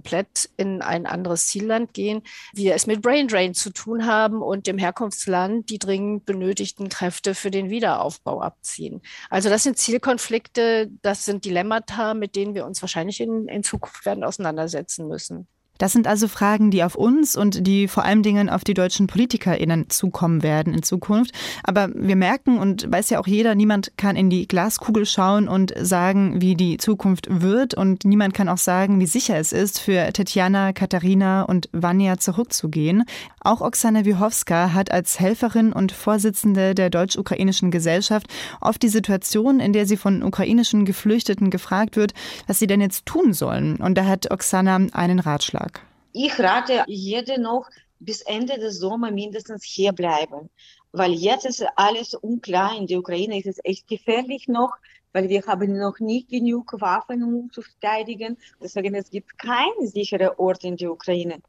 in 0.57 0.83
ein 0.83 1.07
anderes 1.07 1.47
Zielland 1.47 1.95
gehen, 1.95 2.23
wir 2.53 2.75
es 2.75 2.87
mit 2.87 3.03
Brain 3.03 3.29
Drain 3.29 3.55
zu 3.55 3.71
tun 3.71 4.07
haben 4.07 4.43
und 4.43 4.67
dem 4.67 4.79
Herkunftsland 4.79 5.71
die 5.71 5.79
dringend 5.79 6.27
benötigten 6.27 6.89
Kräfte 6.89 7.35
für 7.35 7.51
den 7.51 7.71
Wiederaufbau 7.71 8.41
abziehen. 8.41 9.01
Also 9.29 9.49
das 9.49 9.63
sind 9.63 9.79
Zielkonflikte, 9.79 10.91
das 11.03 11.25
sind 11.25 11.45
Dilemmata, 11.45 12.15
mit 12.15 12.37
denen 12.37 12.55
wir 12.55 12.67
uns 12.67 12.83
wahrscheinlich 12.83 13.21
in, 13.21 13.49
in 13.49 13.63
Zukunft 13.63 14.05
werden 14.07 14.25
auseinandersetzen 14.25 15.09
müssen. 15.09 15.47
Das 15.81 15.93
sind 15.93 16.07
also 16.07 16.29
Fragen, 16.29 16.71
die 16.71 16.85
auf 16.85 16.95
uns 16.95 17.37
und 17.37 17.67
die 17.67 17.89
vor 17.89 18.05
allen 18.05 18.23
Dingen 18.23 18.51
auf 18.51 18.65
die 18.65 18.75
deutschen 18.75 19.07
PolitikerInnen 19.07 19.89
zukommen 19.89 20.43
werden 20.43 20.75
in 20.75 20.83
Zukunft. 20.83 21.33
Aber 21.65 21.89
wir 21.95 22.17
merken 22.17 22.59
und 22.59 22.93
weiß 22.93 23.09
ja 23.09 23.19
auch 23.19 23.27
jeder, 23.27 23.55
niemand 23.55 23.93
kann 23.97 24.15
in 24.15 24.29
die 24.29 24.47
Glaskugel 24.47 25.07
schauen 25.07 25.49
und 25.49 25.73
sagen, 25.81 26.43
wie 26.43 26.55
die 26.55 26.77
Zukunft 26.77 27.29
wird. 27.31 27.73
Und 27.73 28.05
niemand 28.05 28.35
kann 28.35 28.51
auch 28.51 28.59
sagen, 28.59 29.01
wie 29.01 29.07
sicher 29.07 29.39
es 29.39 29.53
ist, 29.53 29.81
für 29.81 30.13
Tetjana, 30.13 30.75
Katharina 30.75 31.45
und 31.45 31.71
Vanya 31.73 32.19
zurückzugehen. 32.19 33.05
Auch 33.41 33.63
Oksana 33.63 34.05
Wiechowska 34.05 34.75
hat 34.75 34.93
als 34.93 35.19
Helferin 35.19 35.73
und 35.73 35.93
Vorsitzende 35.93 36.75
der 36.75 36.91
deutsch-ukrainischen 36.91 37.71
Gesellschaft 37.71 38.27
oft 38.61 38.83
die 38.83 38.89
Situation, 38.89 39.61
in 39.61 39.73
der 39.73 39.87
sie 39.87 39.97
von 39.97 40.23
ukrainischen 40.23 40.85
Geflüchteten 40.85 41.49
gefragt 41.49 41.97
wird, 41.97 42.13
was 42.47 42.59
sie 42.59 42.67
denn 42.67 42.83
jetzt 42.83 43.07
tun 43.07 43.33
sollen. 43.33 43.77
Und 43.77 43.97
da 43.97 44.05
hat 44.05 44.31
Oksana 44.31 44.79
einen 44.93 45.21
Ratschlag. 45.21 45.70
Ich 46.13 46.39
rate 46.39 46.85
jede 46.87 47.41
noch 47.41 47.69
bis 48.01 48.23
Ende 48.23 48.59
des 48.59 48.79
Sommers 48.79 49.13
mindestens 49.13 49.65
hier 49.65 49.93
bleiben, 49.93 50.51
weil 50.93 51.13
jetzt 51.13 51.45
ist 51.45 51.65
alles 51.77 52.15
unklar. 52.15 52.77
In 52.77 52.87
der 52.87 52.99
Ukraine 52.99 53.39
ist 53.39 53.47
es 53.47 53.61
echt 53.63 53.87
gefährlich 53.87 54.49
noch, 54.49 54.75
weil 55.13 55.29
wir 55.29 55.43
haben 55.47 55.79
noch 55.79 56.01
nicht 56.01 56.29
genug 56.29 56.81
Waffen, 56.81 57.23
um 57.23 57.53
zu 57.53 57.63
verteidigen. 57.63 58.39
Deswegen 58.61 58.95
es 58.95 59.11
gibt 59.11 59.39
keinen 59.39 59.87
sicheren 59.87 60.31
Ort 60.39 60.65
in 60.65 60.77
der 60.77 60.91
Ukraine. 60.91 61.41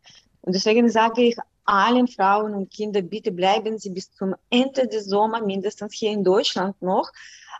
Und 0.41 0.53
deswegen 0.53 0.89
sage 0.89 1.23
ich 1.23 1.37
allen 1.65 2.07
Frauen 2.07 2.53
und 2.53 2.71
Kindern, 2.71 3.09
bitte 3.09 3.31
bleiben 3.31 3.77
Sie 3.77 3.89
bis 3.89 4.11
zum 4.13 4.35
Ende 4.49 4.87
des 4.87 5.05
Sommers 5.05 5.43
mindestens 5.45 5.93
hier 5.93 6.11
in 6.11 6.23
Deutschland 6.23 6.81
noch. 6.81 7.11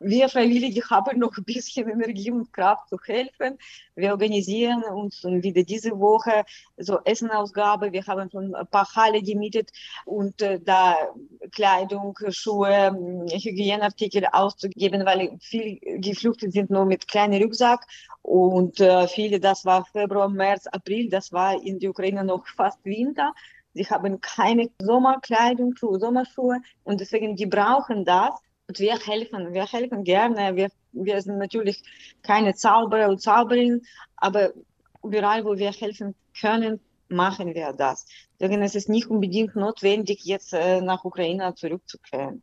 Wir 0.04 0.30
Freiwillige 0.30 0.82
haben 0.90 1.20
noch 1.20 1.38
ein 1.38 1.44
bisschen 1.44 1.88
Energie 1.88 2.32
und 2.32 2.52
Kraft 2.52 2.89
zu 2.89 2.97
helfen. 3.06 3.60
Wir 3.93 4.12
organisieren 4.12 4.84
uns 4.84 5.24
wieder 5.24 5.62
diese 5.62 5.91
Woche 5.91 6.43
so 6.78 6.99
Essenausgabe. 7.04 7.91
Wir 7.91 8.04
haben 8.08 8.32
schon 8.32 8.56
ein 8.56 8.68
paar 8.68 8.88
Halle 8.95 9.22
gemietet 9.22 9.70
und 10.06 10.41
äh, 10.41 10.60
da 10.60 10.95
Kleidung, 11.52 12.18
Schuhe, 12.30 12.97
Hygieneartikel 13.32 14.26
auszugeben, 14.32 15.06
weil 15.06 15.38
viele 15.39 15.78
geflüchtet 15.99 16.52
sind 16.52 16.72
nur 16.72 16.86
mit 16.86 17.08
kleinem 17.08 17.43
Rucksack 17.43 17.86
und 18.24 18.80
äh, 18.80 19.08
viele, 19.08 19.39
das 19.39 19.66
war 19.66 19.86
Februar, 19.86 20.30
März, 20.30 20.66
April, 20.66 21.10
das 21.10 21.32
war 21.32 21.62
in 21.62 21.78
der 21.80 21.91
Ukraine 21.91 22.24
noch 22.24 22.47
fast 22.47 22.84
Winter. 22.84 23.34
Sie 23.74 23.86
haben 23.86 24.19
keine 24.22 24.69
Sommerkleidung, 24.80 25.76
Sommerschuhe 25.78 26.61
und 26.84 26.99
deswegen, 26.99 27.36
die 27.36 27.45
brauchen 27.45 28.05
das. 28.05 28.32
Und 28.67 28.80
wir 28.80 28.97
helfen, 28.97 29.53
wir 29.53 29.65
helfen 29.65 30.03
gerne. 30.03 30.55
Wir, 30.55 30.69
wir 30.91 31.22
sind 31.22 31.38
natürlich 31.38 31.84
keine 32.22 32.53
Zauberer 32.53 33.09
und 33.09 33.22
Zauberinnen, 33.22 33.86
aber 34.15 34.51
überall, 35.03 35.43
wo 35.45 35.57
wir 35.57 35.72
helfen 35.72 36.15
können, 36.39 36.80
machen 37.09 37.53
wir 37.53 37.74
das. 37.74 38.05
Deswegen 38.39 38.63
ist 38.63 38.76
es 38.76 38.88
nicht 38.88 39.07
unbedingt 39.07 39.55
notwendig, 39.55 40.24
jetzt 40.24 40.53
äh, 40.53 40.82
nach 40.82 41.03
Ukraine 41.03 41.53
zurückzukehren. 41.55 42.41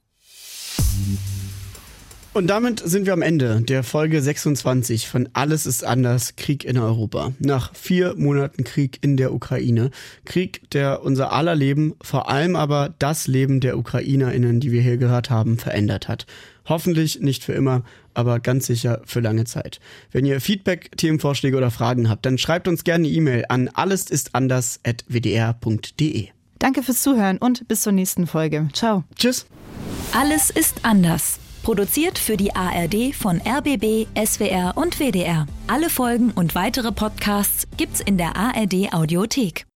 Und 2.38 2.46
damit 2.46 2.78
sind 2.78 3.04
wir 3.04 3.12
am 3.14 3.22
Ende 3.22 3.62
der 3.62 3.82
Folge 3.82 4.22
26 4.22 5.08
von 5.08 5.28
Alles 5.32 5.66
ist 5.66 5.82
anders, 5.82 6.36
Krieg 6.36 6.64
in 6.64 6.78
Europa. 6.78 7.32
Nach 7.40 7.74
vier 7.74 8.14
Monaten 8.16 8.62
Krieg 8.62 8.98
in 9.00 9.16
der 9.16 9.34
Ukraine. 9.34 9.90
Krieg, 10.24 10.70
der 10.70 11.02
unser 11.02 11.32
aller 11.32 11.56
Leben, 11.56 11.94
vor 12.00 12.30
allem 12.30 12.54
aber 12.54 12.94
das 13.00 13.26
Leben 13.26 13.58
der 13.58 13.76
UkrainerInnen, 13.76 14.60
die 14.60 14.70
wir 14.70 14.82
hier 14.82 14.98
gehört 14.98 15.30
haben, 15.30 15.58
verändert 15.58 16.06
hat. 16.06 16.26
Hoffentlich 16.68 17.20
nicht 17.20 17.42
für 17.42 17.54
immer, 17.54 17.82
aber 18.14 18.38
ganz 18.38 18.68
sicher 18.68 19.02
für 19.04 19.18
lange 19.18 19.44
Zeit. 19.44 19.80
Wenn 20.12 20.24
ihr 20.24 20.40
Feedback, 20.40 20.96
Themenvorschläge 20.96 21.56
oder 21.56 21.72
Fragen 21.72 22.08
habt, 22.08 22.24
dann 22.24 22.38
schreibt 22.38 22.68
uns 22.68 22.84
gerne 22.84 23.08
eine 23.08 23.16
E-Mail 23.16 23.46
an 23.48 23.66
allesistanders.wdr.de. 23.66 26.28
Danke 26.60 26.84
fürs 26.84 27.02
Zuhören 27.02 27.38
und 27.38 27.66
bis 27.66 27.80
zur 27.80 27.92
nächsten 27.92 28.28
Folge. 28.28 28.68
Ciao. 28.74 29.02
Tschüss. 29.16 29.46
Alles 30.12 30.50
ist 30.50 30.84
anders. 30.84 31.40
Produziert 31.62 32.18
für 32.18 32.36
die 32.36 32.54
ARD 32.54 33.14
von 33.14 33.40
RBB, 33.40 34.06
SWR 34.16 34.72
und 34.76 34.98
WDR. 34.98 35.46
Alle 35.66 35.90
Folgen 35.90 36.30
und 36.30 36.54
weitere 36.54 36.92
Podcasts 36.92 37.68
gibt's 37.76 38.00
in 38.00 38.16
der 38.16 38.36
ARD 38.36 38.92
Audiothek. 38.92 39.68